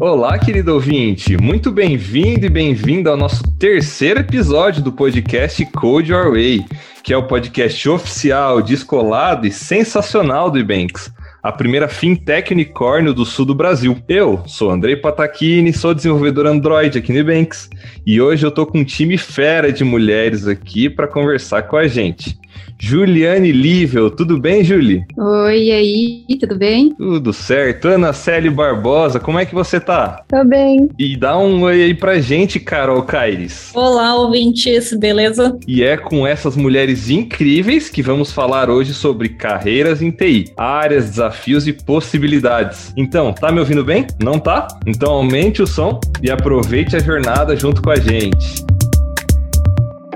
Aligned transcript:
Olá, 0.00 0.38
querido 0.38 0.72
ouvinte, 0.72 1.36
muito 1.36 1.70
bem-vindo 1.70 2.46
e 2.46 2.48
bem-vindo 2.48 3.10
ao 3.10 3.18
nosso 3.18 3.42
terceiro 3.58 4.20
episódio 4.20 4.82
do 4.82 4.90
podcast 4.90 5.62
Code 5.66 6.10
Your 6.10 6.32
Way, 6.32 6.64
que 7.02 7.12
é 7.12 7.16
o 7.18 7.26
podcast 7.26 7.86
oficial, 7.86 8.62
descolado 8.62 9.46
e 9.46 9.52
sensacional 9.52 10.50
do 10.50 10.58
Ebanks 10.58 11.12
a 11.42 11.50
primeira 11.50 11.88
fintech 11.88 12.52
unicórnio 12.52 13.14
do 13.14 13.24
sul 13.24 13.46
do 13.46 13.54
Brasil. 13.54 13.96
Eu 14.08 14.42
sou 14.46 14.70
Andrei 14.70 14.96
Patachini, 14.96 15.72
sou 15.72 15.94
desenvolvedor 15.94 16.46
Android 16.46 16.98
aqui 16.98 17.12
no 17.12 17.18
Ebanks 17.18 17.68
e 18.06 18.20
hoje 18.20 18.44
eu 18.44 18.50
tô 18.50 18.66
com 18.66 18.78
um 18.78 18.84
time 18.84 19.16
fera 19.16 19.72
de 19.72 19.82
mulheres 19.82 20.46
aqui 20.46 20.90
para 20.90 21.08
conversar 21.08 21.62
com 21.62 21.76
a 21.76 21.86
gente. 21.86 22.38
Juliane 22.78 23.52
Lível, 23.52 24.10
tudo 24.10 24.38
bem, 24.38 24.64
Julie? 24.64 25.04
Oi, 25.16 25.64
e 25.64 25.72
aí, 25.72 26.38
tudo 26.38 26.56
bem? 26.56 26.94
Tudo 26.94 27.32
certo. 27.32 27.88
Ana 27.88 28.12
Célia 28.12 28.50
Barbosa, 28.50 29.20
como 29.20 29.38
é 29.38 29.44
que 29.44 29.54
você 29.54 29.78
tá? 29.78 30.22
Tô 30.28 30.44
bem. 30.44 30.88
E 30.98 31.16
dá 31.16 31.36
um 31.38 31.62
oi 31.62 31.82
aí 31.82 31.94
pra 31.94 32.18
gente, 32.20 32.58
Carol 32.58 33.02
Caires. 33.02 33.70
Olá, 33.74 34.14
ouvintes, 34.14 34.92
beleza? 34.94 35.58
E 35.66 35.82
é 35.82 35.96
com 35.96 36.26
essas 36.26 36.56
mulheres 36.56 37.10
incríveis 37.10 37.88
que 37.88 38.02
vamos 38.02 38.32
falar 38.32 38.70
hoje 38.70 38.94
sobre 38.94 39.28
carreiras 39.28 40.00
em 40.00 40.10
TI, 40.10 40.52
áreas, 40.56 41.10
desafios 41.10 41.68
e 41.68 41.72
possibilidades. 41.72 42.92
Então, 42.96 43.32
tá 43.32 43.52
me 43.52 43.60
ouvindo 43.60 43.84
bem? 43.84 44.06
Não 44.22 44.38
tá? 44.38 44.66
Então 44.86 45.12
aumente 45.12 45.62
o 45.62 45.66
som 45.66 46.00
e 46.22 46.30
aproveite 46.30 46.96
a 46.96 46.98
jornada 46.98 47.54
junto 47.56 47.82
com 47.82 47.90
a 47.90 47.96
gente. 47.96 48.69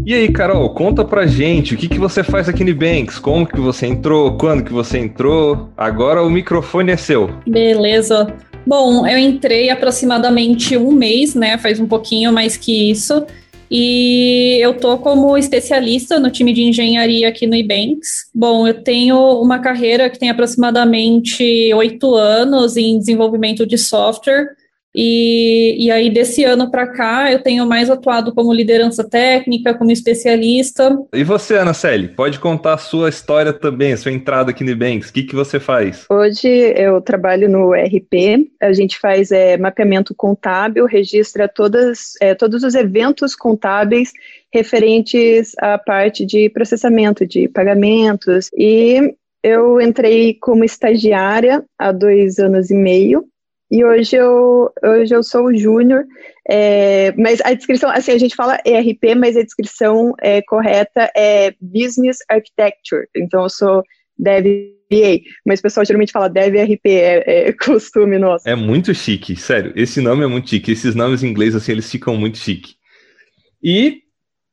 E 0.05 0.13
aí, 0.13 0.31
Carol, 0.31 0.69
conta 0.73 1.03
pra 1.03 1.27
gente 1.27 1.75
o 1.75 1.77
que, 1.77 1.87
que 1.87 1.99
você 1.99 2.23
faz 2.23 2.47
aqui 2.47 2.63
no 2.63 2.73
Banks, 2.73 3.19
como 3.19 3.45
que 3.45 3.59
você 3.59 3.88
entrou, 3.88 4.38
quando 4.38 4.63
que 4.63 4.71
você 4.71 4.97
entrou. 4.99 5.69
Agora 5.77 6.23
o 6.23 6.29
microfone 6.29 6.91
é 6.91 6.97
seu. 6.97 7.29
Beleza. 7.45 8.33
Bom, 8.65 9.05
eu 9.05 9.17
entrei 9.17 9.69
aproximadamente 9.69 10.75
um 10.77 10.91
mês, 10.91 11.35
né? 11.35 11.57
Faz 11.57 11.79
um 11.79 11.88
pouquinho 11.88 12.33
mais 12.33 12.57
que 12.57 12.89
isso. 12.89 13.25
E 13.69 14.57
eu 14.61 14.73
tô 14.75 14.97
como 14.97 15.37
especialista 15.37 16.19
no 16.19 16.31
time 16.31 16.53
de 16.53 16.63
engenharia 16.63 17.27
aqui 17.27 17.45
no 17.45 17.55
Ebanks. 17.55 18.29
Bom, 18.33 18.67
eu 18.67 18.81
tenho 18.81 19.17
uma 19.41 19.59
carreira 19.59 20.09
que 20.09 20.19
tem 20.19 20.29
aproximadamente 20.29 21.73
oito 21.73 22.15
anos 22.15 22.77
em 22.77 22.97
desenvolvimento 22.97 23.65
de 23.65 23.77
software. 23.77 24.56
E, 25.00 25.86
e 25.86 25.92
aí, 25.92 26.09
desse 26.09 26.44
ano 26.44 26.72
para 26.72 26.88
cá, 26.88 27.31
eu 27.31 27.38
tenho 27.38 27.67
mais 27.67 27.88
atuado 27.88 28.34
como 28.34 28.52
liderança 28.52 29.08
técnica, 29.08 29.76
como 29.76 29.92
especialista. 29.92 30.98
E 31.14 31.23
você, 31.23 31.56
Ana 31.56 31.76
Celi, 31.76 32.08
pode 32.08 32.40
contar 32.40 32.73
a 32.73 32.78
sua 32.80 33.08
história 33.08 33.53
também, 33.53 33.94
a 33.94 33.98
sua 33.98 34.12
entrada 34.12 34.50
aqui 34.50 34.64
no 34.64 34.72
Ebanks. 34.72 35.09
O 35.09 35.14
que, 35.14 35.22
que 35.22 35.36
você 35.36 35.59
faz? 35.59 36.06
Hoje 36.09 36.48
eu 36.75 37.00
trabalho 37.00 37.48
no 37.48 37.73
RP, 37.73 38.50
a 38.59 38.74
gente 38.74 38.97
faz 38.97 39.31
é, 39.31 39.56
mapeamento 39.56 40.16
contábil, 40.16 40.88
registra 40.88 41.47
todas, 41.47 42.13
é, 42.19 42.34
todos 42.34 42.63
os 42.63 42.74
eventos 42.74 43.36
contábeis 43.36 44.12
referentes 44.52 45.52
à 45.59 45.78
parte 45.78 46.25
de 46.25 46.50
processamento 46.50 47.24
de 47.24 47.47
pagamentos. 47.47 48.50
E 48.57 49.13
eu 49.44 49.80
entrei 49.80 50.34
como 50.41 50.63
estagiária 50.63 51.63
há 51.78 51.91
dois 51.91 52.40
anos 52.40 52.72
e 52.72 52.74
meio 52.74 53.28
e 53.69 53.83
hoje 53.83 54.16
eu, 54.16 54.72
hoje 54.83 55.13
eu 55.13 55.22
sou 55.22 55.53
júnior, 55.55 56.05
é, 56.50 57.11
mas 57.17 57.41
a 57.41 57.53
descrição, 57.53 57.89
assim, 57.89 58.11
a 58.11 58.17
gente 58.17 58.35
fala 58.35 58.59
ERP, 58.66 59.16
mas 59.17 59.35
a 59.35 59.44
descrição 59.44 60.13
é, 60.22 60.41
correta 60.41 61.11
é 61.16 61.53
Business 61.59 62.17
Architecture. 62.29 63.07
Então 63.16 63.44
eu 63.44 63.50
sou 63.50 63.83
Dev 64.17 64.45
BA, 64.89 65.19
mas 65.45 65.59
o 65.59 65.63
pessoal 65.63 65.85
geralmente 65.85 66.13
fala 66.13 66.29
Dev 66.29 66.56
RP, 66.56 66.85
é, 66.85 67.50
é 67.50 67.53
costume 67.53 68.17
nosso. 68.17 68.47
É 68.47 68.56
muito 68.56 68.94
chique, 68.94 69.35
sério, 69.35 69.73
esse 69.75 70.00
nome 70.00 70.23
é 70.23 70.27
muito 70.27 70.50
chique, 70.50 70.72
esses 70.72 70.95
nomes 70.95 71.23
em 71.23 71.27
inglês, 71.27 71.56
assim, 71.56 71.73
eles 71.73 71.91
ficam 71.91 72.16
muito 72.16 72.38
chique. 72.38 72.75
E, 73.61 74.01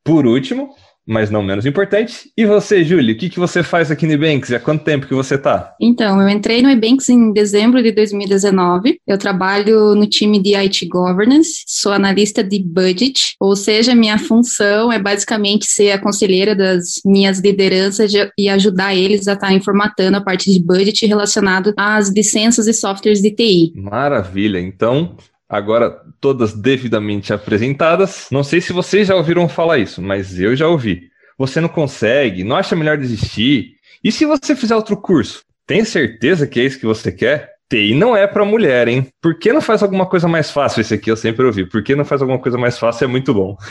por 0.03 0.25
último, 0.25 0.75
mas 1.05 1.29
não 1.29 1.43
menos 1.43 1.65
importante. 1.65 2.31
E 2.35 2.45
você, 2.45 2.83
Júlia, 2.83 3.13
o 3.13 3.17
que, 3.17 3.29
que 3.29 3.39
você 3.39 3.61
faz 3.61 3.91
aqui 3.91 4.05
no 4.05 4.13
Ebanks 4.13 4.51
há 4.51 4.59
quanto 4.59 4.83
tempo 4.83 5.07
que 5.07 5.13
você 5.13 5.35
está? 5.35 5.75
Então, 5.79 6.21
eu 6.21 6.29
entrei 6.29 6.61
no 6.61 6.69
Ebanks 6.69 7.09
em 7.09 7.31
dezembro 7.31 7.81
de 7.81 7.91
2019. 7.91 8.99
Eu 9.07 9.17
trabalho 9.17 9.95
no 9.95 10.07
time 10.07 10.41
de 10.41 10.55
IT 10.55 10.87
Governance, 10.87 11.63
sou 11.67 11.91
analista 11.91 12.43
de 12.43 12.61
budget, 12.63 13.35
ou 13.39 13.55
seja, 13.55 13.93
minha 13.93 14.17
função 14.17 14.91
é 14.91 14.99
basicamente 14.99 15.65
ser 15.65 15.91
a 15.91 15.99
conselheira 15.99 16.55
das 16.55 17.01
minhas 17.05 17.39
lideranças 17.39 18.11
e 18.37 18.49
ajudar 18.49 18.95
eles 18.95 19.27
a 19.27 19.33
estar 19.33 19.53
informatando 19.53 20.17
a 20.17 20.21
parte 20.21 20.51
de 20.51 20.63
budget 20.63 21.05
relacionado 21.05 21.73
às 21.77 22.09
licenças 22.09 22.67
e 22.67 22.73
softwares 22.73 23.21
de 23.21 23.31
TI. 23.31 23.73
Maravilha. 23.75 24.59
Então, 24.59 25.15
agora 25.49 26.01
todas 26.19 26.53
devidamente 26.53 27.33
apresentadas. 27.33 28.27
Não 28.31 28.43
sei 28.43 28.61
se 28.61 28.73
vocês 28.73 29.07
já 29.07 29.15
ouviram 29.15 29.47
falar 29.47 29.77
isso, 29.77 30.01
mas 30.01 30.39
eu 30.39 30.55
já 30.55 30.67
ouvi. 30.67 31.09
Você 31.37 31.59
não 31.59 31.69
consegue, 31.69 32.43
não 32.43 32.55
acha 32.55 32.75
melhor 32.75 32.97
desistir? 32.97 33.75
E 34.03 34.11
se 34.11 34.25
você 34.25 34.55
fizer 34.55 34.75
outro 34.75 34.97
curso? 34.97 35.43
Tem 35.67 35.83
certeza 35.83 36.47
que 36.47 36.59
é 36.59 36.63
isso 36.63 36.79
que 36.79 36.85
você 36.85 37.11
quer? 37.11 37.55
TI 37.69 37.95
não 37.95 38.15
é 38.15 38.27
para 38.27 38.45
mulher, 38.45 38.87
hein? 38.87 39.07
Por 39.19 39.39
que 39.39 39.51
não 39.51 39.61
faz 39.61 39.81
alguma 39.81 40.05
coisa 40.05 40.27
mais 40.27 40.51
fácil? 40.51 40.81
Esse 40.81 40.93
aqui 40.93 41.09
eu 41.09 41.17
sempre 41.17 41.45
ouvi. 41.45 41.67
Por 41.67 41.83
que 41.83 41.95
não 41.95 42.05
faz 42.05 42.21
alguma 42.21 42.39
coisa 42.39 42.57
mais 42.57 42.77
fácil? 42.77 43.05
É 43.05 43.07
muito 43.07 43.33
bom. 43.33 43.57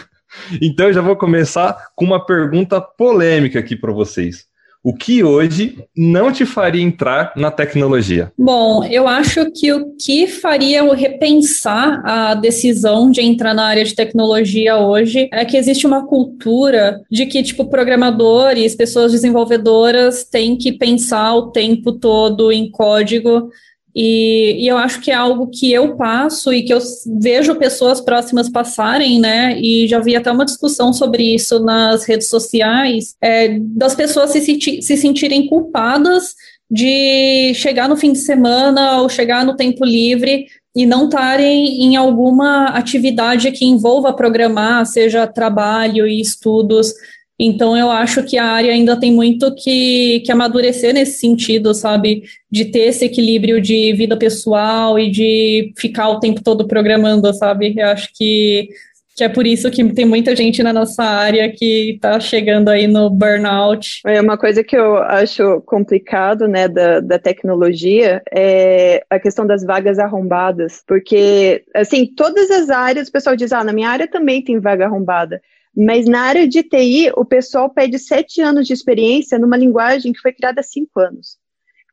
Então 0.61 0.89
eu 0.89 0.93
já 0.93 1.01
vou 1.01 1.15
começar 1.15 1.91
com 1.95 2.05
uma 2.05 2.27
pergunta 2.27 2.81
polêmica 2.81 3.61
aqui 3.61 3.77
para 3.77 3.93
vocês. 3.93 4.47
O 4.85 4.93
que 4.95 5.25
hoje 5.25 5.79
não 5.97 6.31
te 6.31 6.45
faria 6.45 6.83
entrar 6.83 7.33
na 7.35 7.51
tecnologia? 7.51 8.31
Bom, 8.39 8.85
eu 8.85 9.09
acho 9.09 9.51
que 9.51 9.73
o 9.73 9.97
que 9.97 10.27
faria 10.27 10.81
eu 10.81 10.93
repensar 10.93 12.03
a 12.05 12.35
decisão 12.35 13.11
de 13.11 13.23
entrar 13.23 13.55
na 13.55 13.65
área 13.65 13.83
de 13.83 13.95
tecnologia 13.95 14.77
hoje 14.77 15.27
é 15.33 15.43
que 15.47 15.57
existe 15.57 15.87
uma 15.87 16.07
cultura 16.07 17.01
de 17.11 17.25
que, 17.25 17.43
tipo, 17.43 17.65
programadores, 17.65 18.77
pessoas 18.77 19.13
desenvolvedoras 19.13 20.23
têm 20.25 20.55
que 20.55 20.73
pensar 20.73 21.35
o 21.35 21.51
tempo 21.51 21.93
todo 21.93 22.53
em 22.53 22.71
código 22.71 23.49
e, 23.95 24.65
e, 24.65 24.67
eu 24.67 24.77
acho 24.77 25.01
que 25.01 25.11
é 25.11 25.15
algo 25.15 25.47
que 25.47 25.73
eu 25.73 25.97
passo 25.97 26.53
e 26.53 26.63
que 26.63 26.75
eu 26.75 26.79
vejo 27.21 27.55
pessoas 27.55 28.01
próximas 28.01 28.49
passarem, 28.49 29.21
né? 29.21 29.57
E 29.61 29.87
já 29.87 30.01
vi 30.01 30.17
até 30.17 30.33
uma 30.33 30.45
discussão 30.45 30.93
sobre 30.93 31.35
isso 31.35 31.61
nas 31.61 32.05
redes 32.05 32.29
sociais, 32.29 33.15
é, 33.21 33.57
das 33.61 33.95
pessoas 33.95 34.31
se, 34.31 34.41
senti 34.41 34.83
se 34.83 34.97
sentirem 34.97 35.47
culpadas 35.47 36.35
de 36.69 37.55
chegar 37.55 37.89
no 37.89 37.97
fim 37.97 38.13
de 38.13 38.19
semana 38.19 39.01
ou 39.01 39.09
chegar 39.09 39.45
no 39.45 39.55
tempo 39.55 39.85
livre 39.85 40.47
e 40.75 40.85
não 40.85 41.05
estarem 41.05 41.83
em 41.85 41.95
alguma 41.95 42.67
atividade 42.71 43.53
que 43.53 43.65
envolva 43.65 44.13
programar, 44.13 44.85
seja 44.87 45.27
trabalho 45.27 46.07
e 46.07 46.21
estudos. 46.21 46.93
Então, 47.39 47.77
eu 47.77 47.91
acho 47.91 48.23
que 48.23 48.39
a 48.39 48.45
área 48.45 48.73
ainda 48.73 48.99
tem 48.99 49.13
muito 49.13 49.53
que, 49.57 50.21
que 50.21 50.31
amadurecer 50.31 50.95
nesse 50.95 51.19
sentido, 51.19 51.75
sabe? 51.75 52.23
De 52.51 52.67
ter 52.67 52.87
esse 52.87 53.05
equilíbrio 53.05 53.61
de 53.61 53.93
vida 53.93 54.17
pessoal 54.17 54.99
e 54.99 55.11
de 55.11 55.73
ficar 55.77 56.11
o 56.11 56.21
tempo 56.21 56.43
todo 56.43 56.67
programando, 56.67 57.33
sabe? 57.35 57.75
Eu 57.77 57.89
acho 57.89 58.09
que, 58.15 58.69
que 59.17 59.25
é 59.25 59.29
por 59.29 59.49
isso 59.49 59.69
que 59.69 59.83
tem 59.93 60.05
muita 60.05 60.37
gente 60.37 60.63
na 60.63 60.73
nossa 60.73 61.03
área 61.03 61.51
que 61.51 61.95
está 61.95 62.21
chegando 62.21 62.69
aí 62.69 62.87
no 62.87 63.11
burnout. 63.11 64.01
É 64.07 64.21
uma 64.21 64.39
coisa 64.39 64.63
que 64.63 64.77
eu 64.77 64.99
acho 64.99 65.61
complicado, 65.63 66.47
né, 66.47 66.69
da, 66.69 67.01
da 67.01 67.19
tecnologia 67.19 68.23
é 68.33 69.05
a 69.11 69.19
questão 69.19 69.45
das 69.45 69.65
vagas 69.65 69.99
arrombadas, 69.99 70.85
porque, 70.87 71.65
assim, 71.75 72.07
todas 72.07 72.49
as 72.49 72.71
áreas 72.71 73.09
o 73.09 73.13
pessoal 73.13 73.35
diz, 73.35 73.53
ah, 73.53 73.65
na 73.65 73.73
minha 73.73 73.89
área 73.89 74.07
também 74.07 74.41
tem 74.41 74.61
vaga 74.61 74.85
arrombada. 74.85 75.43
Mas 75.77 76.07
na 76.07 76.21
área 76.21 76.47
de 76.47 76.63
TI, 76.63 77.11
o 77.17 77.25
pessoal 77.25 77.69
pede 77.69 77.99
sete 77.99 78.41
anos 78.41 78.67
de 78.67 78.73
experiência 78.73 79.39
numa 79.39 79.57
linguagem 79.57 80.13
que 80.13 80.21
foi 80.21 80.33
criada 80.33 80.61
há 80.61 80.65
cinco 80.65 81.01
anos. 81.01 81.37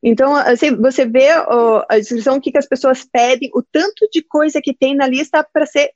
Então, 0.03 0.35
assim, 0.35 0.75
você 0.75 1.05
vê 1.05 1.29
a 1.29 1.97
descrição, 1.97 2.39
que, 2.39 2.51
que 2.51 2.57
as 2.57 2.67
pessoas 2.67 3.03
pedem, 3.03 3.51
o 3.53 3.61
tanto 3.61 4.07
de 4.11 4.21
coisa 4.21 4.61
que 4.61 4.73
tem 4.73 4.95
na 4.95 5.07
lista 5.07 5.43
para 5.43 5.65
ser 5.65 5.91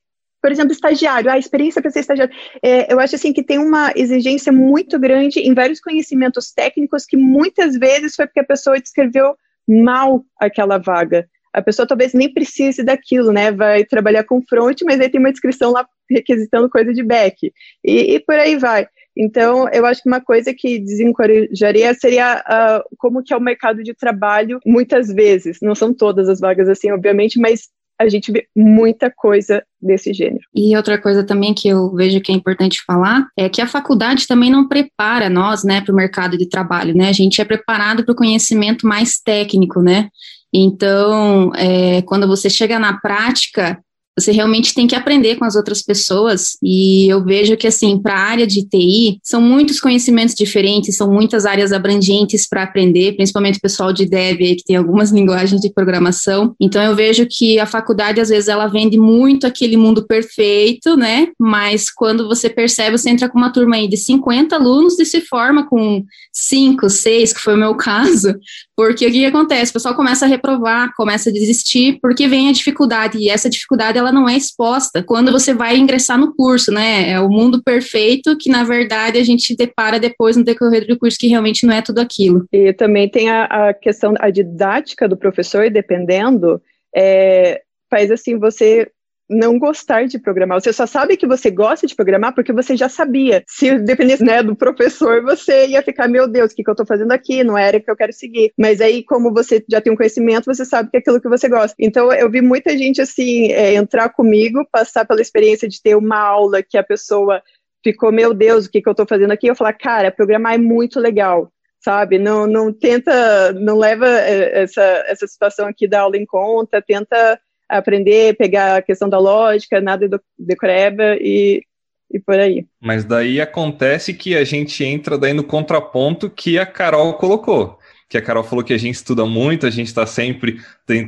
por 0.46 0.52
exemplo, 0.52 0.74
estagiário, 0.74 1.32
a 1.32 1.40
experiência 1.40 1.82
para 1.82 1.90
ser 1.90 2.02
estagiário. 2.02 2.32
É, 2.62 2.94
eu 2.94 3.00
acho 3.00 3.16
assim 3.16 3.34
que 3.34 3.42
tem 3.42 3.58
uma 3.58 3.92
exigência 3.96 4.52
muito 4.52 5.00
grande 5.00 5.40
em 5.40 5.56
vários 5.56 5.80
conhecimentos 5.80 6.54
técnicos 6.54 7.04
que 7.04 7.18
muitas 7.18 7.76
vezes 7.76 8.16
foi 8.16 8.28
porque 8.28 8.42
a 8.42 8.46
pessoa 8.46 8.80
descreveu 8.80 9.36
mal 9.68 10.24
aquela 10.40 10.78
vaga. 10.78 11.28
A 11.56 11.62
pessoa 11.62 11.88
talvez 11.88 12.14
nem 12.14 12.32
precise 12.32 12.84
daquilo, 12.84 13.32
né? 13.32 13.52
Vai 13.52 13.86
trabalhar 13.86 14.26
com 14.26 14.42
front, 14.42 14.82
mas 14.84 15.00
aí 15.00 15.10
tem 15.10 15.20
uma 15.20 15.32
descrição 15.32 15.72
lá 15.72 15.88
requisitando 16.10 16.70
coisa 16.70 16.94
de 16.94 17.02
back. 17.02 17.52
E, 17.84 18.16
e 18.16 18.20
por 18.20 18.36
aí 18.36 18.58
vai. 18.58 18.88
Então, 19.18 19.70
eu 19.70 19.86
acho 19.86 20.04
que 20.04 20.10
uma 20.10 20.20
coisa 20.20 20.54
que 20.54 20.78
desencorajaria 20.78 21.94
seria 21.94 22.44
uh, 22.46 22.96
como 22.98 23.24
que 23.24 23.34
é 23.34 23.38
o 23.38 23.42
mercado 23.42 23.82
de 23.82 23.94
trabalho, 23.94 24.60
muitas 24.66 25.08
vezes, 25.08 25.60
não 25.62 25.74
são 25.74 25.94
todas 25.94 26.28
as 26.28 26.42
vagas 26.42 26.68
assim, 26.68 26.92
obviamente, 26.92 27.40
mas 27.40 27.70
a 27.98 28.10
gente 28.10 28.32
vê 28.32 28.46
muita 28.54 29.10
coisa 29.10 29.64
desse 29.82 30.14
gênero. 30.14 30.42
E 30.54 30.76
outra 30.76 31.02
coisa 31.02 31.24
também 31.24 31.54
que 31.54 31.70
eu 31.70 31.94
vejo 31.94 32.20
que 32.20 32.32
é 32.32 32.36
importante 32.36 32.84
falar 32.86 33.26
é 33.38 33.48
que 33.48 33.62
a 33.62 33.68
faculdade 33.68 34.28
também 34.28 34.52
não 34.52 34.68
prepara 34.68 35.30
nós, 35.30 35.64
né, 35.64 35.80
para 35.80 35.94
o 35.94 35.96
mercado 35.96 36.38
de 36.38 36.50
trabalho, 36.50 36.94
né? 36.94 37.08
A 37.08 37.14
gente 37.14 37.40
é 37.40 37.46
preparado 37.46 38.04
para 38.04 38.12
o 38.12 38.18
conhecimento 38.18 38.86
mais 38.86 39.20
técnico, 39.20 39.82
né? 39.82 40.10
Então, 40.58 41.52
é, 41.56 42.02
quando 42.04 42.26
você 42.26 42.50
chega 42.50 42.80
na 42.80 42.98
prática, 42.98 43.78
você 44.18 44.32
realmente 44.32 44.74
tem 44.74 44.88
que 44.88 44.96
aprender 44.96 45.36
com 45.36 45.44
as 45.44 45.56
outras 45.56 45.82
pessoas. 45.82 46.58
E 46.64 47.12
eu 47.12 47.24
vejo 47.24 47.58
que, 47.58 47.68
assim, 47.68 48.02
para 48.02 48.14
a 48.14 48.20
área 48.20 48.48
de 48.48 48.66
TI, 48.66 49.20
são 49.22 49.42
muitos 49.42 49.80
conhecimentos 49.80 50.34
diferentes, 50.34 50.96
são 50.96 51.12
muitas 51.12 51.46
áreas 51.46 51.74
abrangentes 51.74 52.48
para 52.48 52.64
aprender, 52.64 53.18
principalmente 53.18 53.58
o 53.58 53.62
pessoal 53.62 53.92
de 53.92 54.06
dev 54.06 54.38
que 54.38 54.64
tem 54.66 54.78
algumas 54.78 55.12
linguagens 55.16 55.60
de 55.60 55.72
programação. 55.72 56.56
Então, 56.60 56.82
eu 56.82 56.96
vejo 56.96 57.28
que 57.30 57.60
a 57.60 57.66
faculdade, 57.66 58.22
às 58.22 58.30
vezes, 58.30 58.48
ela 58.48 58.68
vende 58.68 58.98
muito 58.98 59.46
aquele 59.46 59.76
mundo 59.76 60.08
perfeito, 60.08 60.96
né? 60.96 61.28
Mas 61.38 61.92
quando 61.92 62.28
você 62.28 62.50
percebe, 62.50 62.98
você 62.98 63.10
entra 63.10 63.28
com 63.28 63.38
uma 63.38 63.52
turma 63.52 63.76
aí 63.76 63.88
de 63.88 63.98
50 63.98 64.56
alunos 64.56 64.98
e 64.98 65.06
se 65.06 65.20
forma 65.22 65.68
com 65.68 66.04
5, 66.32 66.90
6, 66.90 67.34
que 67.34 67.42
foi 67.42 67.56
o 67.56 67.58
meu 67.58 67.76
caso. 67.76 68.34
Porque 68.76 69.08
o 69.08 69.12
que, 69.12 69.26
acontece? 69.26 69.72
O 69.72 69.74
pessoal 69.74 69.96
começa 69.96 70.26
a 70.26 70.28
reprovar, 70.28 70.94
começa 70.96 71.30
a 71.30 71.34
desistir, 71.34 71.98
porque 72.02 72.28
vem 72.28 72.50
a 72.50 72.52
dificuldade. 72.52 73.18
E 73.18 73.30
essa 73.30 73.50
dificuldade, 73.50 73.98
ela 73.98 74.12
não 74.12 74.28
é 74.28 74.36
exposta 74.36 75.02
quando 75.02 75.32
você 75.32 75.54
vai 75.54 75.78
ingressar 75.78 76.18
no 76.18 76.36
curso, 76.36 76.72
né? 76.72 77.12
É 77.12 77.20
o 77.20 77.30
mundo 77.30 77.64
perfeito 77.64 78.38
que, 78.38 78.50
na 78.50 78.64
verdade, 78.64 79.18
a 79.18 79.24
gente 79.24 79.56
depara 79.56 80.00
depois 80.00 80.36
no 80.36 80.44
decorrer 80.44 80.86
do 80.86 81.00
curso 81.00 81.18
que 81.18 81.28
realmente 81.28 81.66
não 81.66 81.74
é 81.74 81.82
tudo 81.82 82.00
aquilo. 82.00 82.46
E 82.52 82.74
também 82.74 83.10
tem 83.10 83.30
a, 83.30 83.46
a 83.46 83.74
questão, 83.74 84.14
a 84.20 84.30
didática 84.30 85.08
do 85.08 85.16
professor, 85.16 85.70
dependendo, 85.70 86.62
é, 86.94 87.62
faz 87.90 88.12
assim 88.12 88.38
você 88.38 88.90
não 89.30 89.58
gostar 89.58 90.06
de 90.08 90.20
programar. 90.20 90.60
Você 90.60 90.72
só 90.72 90.86
sabe 90.86 91.18
que 91.18 91.28
você 91.28 91.50
gosta 91.50 91.88
de 91.88 91.96
programar 91.96 92.34
porque 92.34 92.54
você 92.54 92.78
já 92.78 92.88
sabia. 92.88 93.44
Se 93.48 93.78
dependesse 93.80 94.24
né, 94.24 94.44
do 94.44 94.56
professor, 94.56 95.24
você 95.24 95.68
ia 95.68 95.82
ficar, 95.82 96.08
meu 96.08 96.28
Deus, 96.28 96.52
o 96.52 96.56
que, 96.56 96.64
que 96.64 96.70
eu 96.70 96.74
estou 96.74 96.86
fazendo 96.86 97.12
aqui? 97.12 97.44
Não 97.44 97.58
era 97.58 97.80
que 97.80 97.90
eu 97.90 97.96
quero 97.96 98.14
seguir. 98.14 98.54
Mas 98.58 98.82
aí, 98.82 99.04
como 99.04 99.34
você 99.34 99.64
já 99.70 99.82
tem 99.82 99.92
um 99.92 99.96
conhecimento, 99.96 100.46
você 100.46 100.64
sabe 100.64 100.90
que 100.90 100.98
é 100.98 101.00
aquilo 101.00 101.22
que 101.22 101.30
você 101.30 101.50
gosta. 101.50 101.76
Então, 101.80 102.12
eu 102.14 102.30
vi 102.30 102.42
muita 102.42 102.78
gente, 102.78 103.02
assim, 103.02 103.52
é, 103.52 103.74
entrar 103.74 104.10
comigo, 104.10 104.68
passar 104.72 105.06
pela 105.06 105.22
experiência 105.22 105.68
de 105.68 105.82
ter 105.82 105.96
uma 105.96 106.20
aula 106.20 106.62
que 106.62 106.78
a 106.78 106.84
pessoa 106.84 107.42
ficou, 107.84 108.12
meu 108.12 108.34
Deus, 108.34 108.66
o 108.66 108.72
que, 108.72 108.82
que 108.82 108.90
eu 108.90 108.92
estou 108.92 109.08
fazendo 109.08 109.32
aqui? 109.32 109.48
Eu 109.48 109.56
falar, 109.56 109.74
cara, 109.74 110.12
programar 110.12 110.54
é 110.54 110.58
muito 110.58 111.00
legal 111.00 111.52
sabe? 111.84 112.18
Não, 112.18 112.48
não 112.48 112.74
tenta, 112.74 113.54
não 113.54 113.78
leva 113.78 114.08
é, 114.08 114.64
essa, 114.64 114.82
essa 115.06 115.28
situação 115.28 115.68
aqui 115.68 115.88
da 115.88 116.02
aula 116.02 116.18
em 116.18 116.26
conta, 116.26 116.82
tenta 116.82 117.40
aprender, 117.70 118.38
pegar 118.38 118.78
a 118.78 118.82
questão 118.82 119.10
da 119.10 119.18
lógica, 119.18 119.82
nada 119.82 120.08
decoreba 120.38 121.16
e, 121.20 121.64
e 122.12 122.20
por 122.20 122.40
aí. 122.40 122.66
Mas 122.82 123.04
daí 123.04 123.42
acontece 123.42 124.14
que 124.14 124.36
a 124.36 124.44
gente 124.44 124.84
entra 124.84 125.18
daí 125.18 125.34
no 125.34 125.44
contraponto 125.44 126.30
que 126.30 126.58
a 126.60 126.66
Carol 126.66 127.16
colocou. 127.16 127.80
Que 128.10 128.18
a 128.18 128.22
Carol 128.22 128.44
falou 128.44 128.64
que 128.64 128.74
a 128.74 128.78
gente 128.78 128.96
estuda 128.96 129.26
muito, 129.26 129.66
a 129.66 129.72
gente 129.72 129.88
está 129.88 130.06
sempre, 130.06 130.60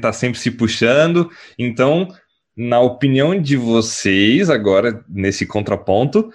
tá 0.01 0.11
sempre 0.11 0.39
se 0.39 0.49
puxando. 0.49 1.29
Então, 1.57 2.07
na 2.55 2.79
opinião 2.79 3.39
de 3.39 3.55
vocês, 3.55 4.49
agora, 4.49 5.03
nesse 5.07 5.45
contraponto, 5.45 6.31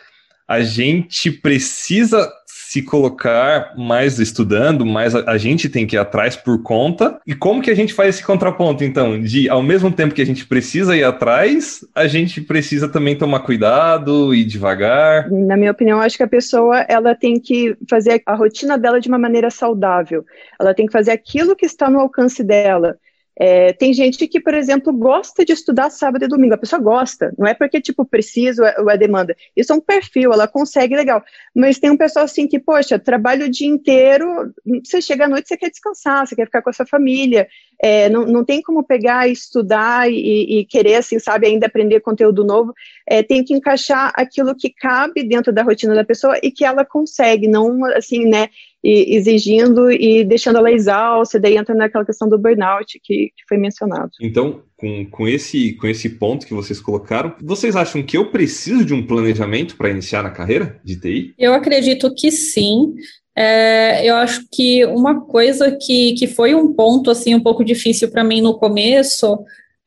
a 0.46 0.60
gente 0.60 1.30
precisa 1.30 2.30
se 2.72 2.80
colocar 2.80 3.74
mais 3.76 4.19
estudando, 4.19 4.86
mais 4.86 5.14
a, 5.14 5.32
a, 5.32 5.36
gente 5.36 5.69
tem 5.69 5.86
que 5.86 5.94
ir 5.94 5.98
atrás 5.98 6.34
por 6.34 6.62
conta. 6.62 7.20
E 7.26 7.34
como 7.34 7.60
que 7.60 7.70
a 7.70 7.76
gente 7.76 7.92
faz 7.92 8.14
esse 8.14 8.24
contraponto, 8.24 8.82
então? 8.82 9.20
De 9.20 9.46
ao 9.50 9.62
mesmo 9.62 9.92
tempo 9.92 10.14
que 10.14 10.22
a 10.22 10.26
gente 10.26 10.46
precisa 10.46 10.96
ir 10.96 11.04
atrás, 11.04 11.86
a 11.94 12.06
gente 12.06 12.40
precisa 12.40 12.88
também 12.88 13.14
tomar 13.14 13.40
cuidado 13.40 14.34
e 14.34 14.42
devagar. 14.42 15.30
Na 15.30 15.54
minha 15.54 15.70
opinião, 15.70 16.00
acho 16.00 16.16
que 16.16 16.22
a 16.22 16.28
pessoa 16.28 16.78
ela 16.88 17.14
tem 17.14 17.38
que 17.38 17.76
fazer 17.90 18.22
a 18.24 18.34
rotina 18.34 18.78
dela 18.78 18.98
de 18.98 19.08
uma 19.08 19.18
maneira 19.18 19.50
saudável. 19.50 20.25
Ela 20.58 20.72
tem 20.72 20.86
que 20.86 20.92
fazer 20.92 21.10
aquilo 21.10 21.54
que 21.54 21.66
está 21.66 21.90
no 21.90 22.00
alcance 22.00 22.42
dela. 22.42 22.96
É, 23.44 23.72
tem 23.72 23.92
gente 23.92 24.28
que, 24.28 24.38
por 24.38 24.54
exemplo, 24.54 24.92
gosta 24.92 25.44
de 25.44 25.52
estudar 25.52 25.90
sábado 25.90 26.24
e 26.24 26.28
domingo. 26.28 26.54
A 26.54 26.58
pessoa 26.58 26.80
gosta, 26.80 27.34
não 27.36 27.44
é 27.44 27.52
porque, 27.52 27.80
tipo, 27.80 28.04
preciso 28.04 28.62
ou 28.78 28.88
é 28.88 28.96
demanda. 28.96 29.34
Isso 29.56 29.72
é 29.72 29.74
um 29.74 29.80
perfil, 29.80 30.32
ela 30.32 30.46
consegue, 30.46 30.94
legal. 30.94 31.20
Mas 31.52 31.76
tem 31.80 31.90
um 31.90 31.96
pessoal 31.96 32.24
assim 32.24 32.46
que, 32.46 32.60
poxa, 32.60 33.00
trabalha 33.00 33.46
o 33.46 33.50
dia 33.50 33.66
inteiro, 33.66 34.54
você 34.84 35.02
chega 35.02 35.24
à 35.24 35.28
noite, 35.28 35.48
você 35.48 35.56
quer 35.56 35.70
descansar, 35.70 36.24
você 36.24 36.36
quer 36.36 36.44
ficar 36.44 36.62
com 36.62 36.70
a 36.70 36.72
sua 36.72 36.86
família. 36.86 37.48
É, 37.82 38.08
não, 38.08 38.25
não 38.25 38.44
tem 38.44 38.62
como 38.62 38.84
pegar, 38.84 39.29
estudar 39.29 40.08
e, 40.08 40.61
e, 40.61 40.64
querer, 40.64 40.94
assim, 40.94 41.19
sabe, 41.19 41.49
ainda 41.49 41.67
aprender 41.67 41.99
conteúdo 42.00 42.44
novo. 42.44 42.73
É, 43.05 43.25
tem 43.25 43.43
que 43.43 43.52
encaixar 43.52 44.12
aquilo 44.14 44.55
que 44.55 44.70
cabe 44.70 45.25
dentro 45.25 45.52
da 45.52 45.64
rotina 45.64 45.93
da 45.93 46.05
pessoa 46.05 46.38
e 46.40 46.52
que 46.52 46.64
ela 46.64 46.84
consegue, 46.84 47.49
não, 47.49 47.84
assim, 47.87 48.25
né, 48.25 48.49
e 48.84 49.17
exigindo 49.17 49.90
e 49.90 50.25
deixando 50.25 50.58
ela 50.58 50.70
exausta, 50.70 51.38
daí 51.38 51.56
entra 51.56 51.75
naquela 51.75 52.05
questão 52.05 52.29
do 52.29 52.38
burnout 52.38 53.00
que, 53.02 53.32
que 53.34 53.44
foi 53.49 53.56
mencionado. 53.56 54.11
Então, 54.20 54.62
com, 54.76 55.06
com, 55.06 55.28
esse, 55.28 55.75
com 55.75 55.87
esse 55.87 56.08
ponto 56.08 56.46
que 56.46 56.55
vocês 56.55 56.81
colocaram, 56.81 57.35
vocês 57.40 57.76
acham 57.76 58.02
que 58.02 58.17
eu 58.17 58.31
preciso 58.31 58.85
de 58.85 58.93
um 58.93 59.06
planejamento 59.06 59.76
para 59.76 59.90
iniciar 59.90 60.23
na 60.23 60.31
carreira 60.31 60.81
de 60.85 61.00
TI? 61.00 61.35
Eu 61.38 61.55
acredito 61.55 62.12
que 62.14 62.31
sim. 62.31 62.94
É, 63.34 64.06
eu 64.06 64.17
acho 64.17 64.46
que 64.52 64.84
uma 64.87 65.23
coisa 65.23 65.70
que, 65.70 66.12
que 66.14 66.26
foi 66.26 66.55
um 66.55 66.73
ponto 66.75 67.11
assim 67.11 67.34
um 67.34 67.40
pouco 67.40 67.64
difícil 67.64 68.11
para 68.11 68.23
mim 68.23 68.43
no 68.43 68.58
começo 68.58 69.38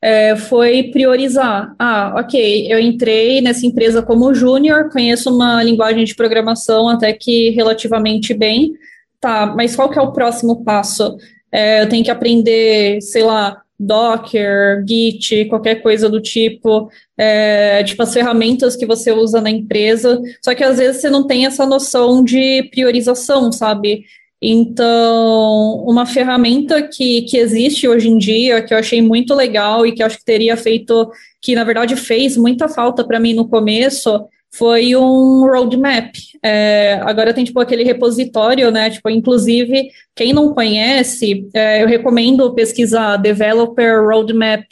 é, 0.02 0.36
foi 0.36 0.84
priorizar. 0.84 1.74
Ah, 1.78 2.14
ok, 2.18 2.72
eu 2.72 2.78
entrei 2.78 3.40
nessa 3.40 3.66
empresa 3.66 4.02
como 4.02 4.34
júnior, 4.34 4.90
conheço 4.90 5.34
uma 5.34 5.62
linguagem 5.62 6.04
de 6.04 6.14
programação 6.14 6.88
até 6.88 7.12
que 7.12 7.50
relativamente 7.50 8.34
bem. 8.34 8.72
Tá, 9.20 9.46
mas 9.46 9.74
qual 9.74 9.90
que 9.90 9.98
é 9.98 10.02
o 10.02 10.12
próximo 10.12 10.62
passo? 10.62 11.16
É, 11.50 11.82
eu 11.82 11.88
tenho 11.88 12.04
que 12.04 12.10
aprender, 12.10 13.00
sei 13.00 13.22
lá, 13.22 13.62
Docker, 13.78 14.84
Git, 14.86 15.46
qualquer 15.46 15.82
coisa 15.82 16.08
do 16.08 16.20
tipo, 16.20 16.90
é, 17.16 17.82
tipo 17.84 18.02
as 18.02 18.12
ferramentas 18.12 18.76
que 18.76 18.86
você 18.86 19.12
usa 19.12 19.40
na 19.40 19.50
empresa. 19.50 20.20
Só 20.42 20.54
que 20.54 20.64
às 20.64 20.78
vezes 20.78 21.00
você 21.00 21.10
não 21.10 21.26
tem 21.26 21.46
essa 21.46 21.66
noção 21.66 22.24
de 22.24 22.68
priorização, 22.70 23.52
sabe? 23.52 24.04
Então, 24.40 25.84
uma 25.86 26.04
ferramenta 26.04 26.82
que, 26.82 27.22
que 27.22 27.38
existe 27.38 27.88
hoje 27.88 28.08
em 28.08 28.18
dia, 28.18 28.62
que 28.62 28.74
eu 28.74 28.78
achei 28.78 29.00
muito 29.00 29.34
legal 29.34 29.86
e 29.86 29.92
que 29.92 30.02
acho 30.02 30.18
que 30.18 30.24
teria 30.24 30.56
feito, 30.56 31.10
que 31.40 31.54
na 31.54 31.64
verdade 31.64 31.96
fez 31.96 32.36
muita 32.36 32.68
falta 32.68 33.02
para 33.02 33.18
mim 33.18 33.34
no 33.34 33.48
começo, 33.48 34.26
foi 34.54 34.96
um 34.96 35.46
roadmap. 35.46 36.14
É, 36.42 37.00
agora 37.02 37.34
tem 37.34 37.44
tipo 37.44 37.60
aquele 37.60 37.84
repositório, 37.84 38.70
né? 38.70 38.90
Tipo, 38.90 39.10
inclusive, 39.10 39.90
quem 40.14 40.32
não 40.32 40.54
conhece, 40.54 41.48
é, 41.54 41.82
eu 41.82 41.86
recomendo 41.86 42.54
pesquisar 42.54 43.16
Developer 43.16 44.02
Roadmap 44.02 44.64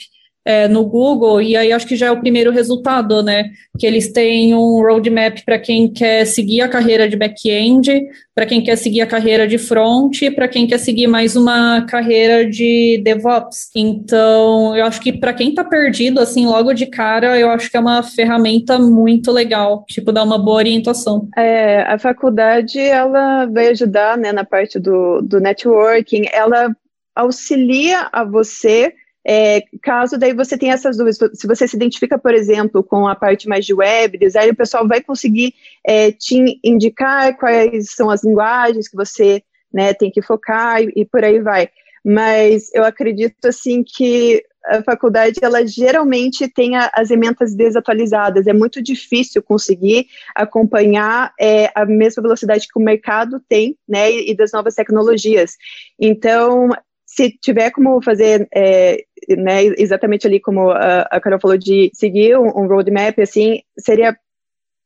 é, 0.45 0.67
no 0.67 0.85
Google, 0.85 1.41
e 1.41 1.57
aí 1.57 1.71
acho 1.71 1.87
que 1.87 1.95
já 1.95 2.05
é 2.05 2.11
o 2.11 2.19
primeiro 2.19 2.51
resultado, 2.51 3.23
né? 3.23 3.49
Que 3.79 3.87
eles 3.87 4.11
têm 4.11 4.53
um 4.53 4.79
roadmap 4.79 5.43
para 5.43 5.57
quem 5.57 5.91
quer 5.91 6.23
seguir 6.25 6.61
a 6.61 6.69
carreira 6.69 7.09
de 7.09 7.17
back-end, 7.17 8.07
para 8.33 8.45
quem 8.45 8.61
quer 8.61 8.75
seguir 8.75 9.01
a 9.01 9.07
carreira 9.07 9.47
de 9.47 9.57
front, 9.57 10.15
para 10.35 10.47
quem 10.47 10.67
quer 10.67 10.77
seguir 10.77 11.07
mais 11.07 11.35
uma 11.35 11.81
carreira 11.87 12.47
de 12.47 13.01
DevOps. 13.03 13.71
Então, 13.75 14.75
eu 14.75 14.85
acho 14.85 15.01
que 15.01 15.11
para 15.11 15.33
quem 15.33 15.49
está 15.49 15.63
perdido, 15.63 16.19
assim, 16.19 16.45
logo 16.45 16.73
de 16.73 16.85
cara, 16.85 17.39
eu 17.39 17.49
acho 17.49 17.71
que 17.71 17.77
é 17.77 17.79
uma 17.79 18.03
ferramenta 18.03 18.77
muito 18.77 19.31
legal, 19.31 19.83
tipo, 19.87 20.11
dar 20.11 20.23
uma 20.23 20.37
boa 20.37 20.57
orientação. 20.57 21.27
É, 21.35 21.81
a 21.81 21.97
faculdade, 21.97 22.79
ela 22.79 23.47
vai 23.47 23.69
ajudar, 23.69 24.15
né, 24.15 24.31
na 24.31 24.43
parte 24.43 24.77
do, 24.77 25.21
do 25.21 25.39
networking, 25.39 26.27
ela 26.31 26.69
auxilia 27.15 28.09
a 28.11 28.23
você 28.23 28.93
é, 29.27 29.63
caso 29.81 30.19
daí 30.19 30.33
você 30.33 30.55
tenha 30.55 30.75
essas 30.75 30.97
dúvidas, 30.97 31.17
se 31.33 31.47
você 31.47 31.67
se 31.67 31.75
identifica, 31.75 32.17
por 32.17 32.33
exemplo, 32.33 32.83
com 32.83 33.07
a 33.07 33.15
parte 33.15 33.47
mais 33.47 33.65
de 33.65 33.73
web 33.73 34.17
design, 34.19 34.51
o 34.51 34.55
pessoal 34.55 34.87
vai 34.87 35.01
conseguir 35.01 35.53
é, 35.83 36.11
te 36.11 36.59
indicar 36.63 37.35
quais 37.35 37.91
são 37.91 38.11
as 38.11 38.23
linguagens 38.23 38.87
que 38.87 38.95
você 38.95 39.41
né, 39.73 39.93
tem 39.93 40.11
que 40.11 40.21
focar 40.21 40.81
e, 40.81 40.93
e, 40.95 41.05
por 41.05 41.23
aí 41.23 41.39
vai. 41.39 41.69
Mas 42.03 42.71
eu 42.73 42.83
acredito 42.83 43.45
assim 43.45 43.83
que 43.83 44.43
a 44.67 44.83
faculdade, 44.83 45.39
ela 45.41 45.65
geralmente 45.65 46.47
tem 46.47 46.75
a, 46.75 46.91
as 46.93 47.09
emendas 47.09 47.55
desatualizadas. 47.55 48.47
É 48.47 48.53
muito 48.53 48.81
difícil 48.81 49.41
conseguir 49.41 50.07
acompanhar 50.35 51.33
é, 51.39 51.71
a 51.75 51.85
mesma 51.85 52.21
velocidade 52.21 52.67
que 52.67 52.79
o 52.79 52.83
mercado 52.83 53.41
tem, 53.49 53.75
né, 53.87 54.11
e, 54.11 54.31
e 54.31 54.35
das 54.35 54.51
novas 54.51 54.75
tecnologias. 54.75 55.55
Então, 55.99 56.69
se 57.05 57.31
tiver 57.31 57.71
como 57.71 58.01
fazer, 58.01 58.47
é, 58.53 59.03
né, 59.29 59.65
exatamente 59.77 60.27
ali 60.27 60.39
como 60.39 60.71
a, 60.71 61.01
a 61.11 61.19
Carol 61.19 61.39
falou, 61.39 61.57
de 61.57 61.89
seguir 61.93 62.37
um, 62.37 62.47
um 62.47 62.67
roadmap, 62.67 63.19
assim, 63.19 63.61
seria 63.77 64.15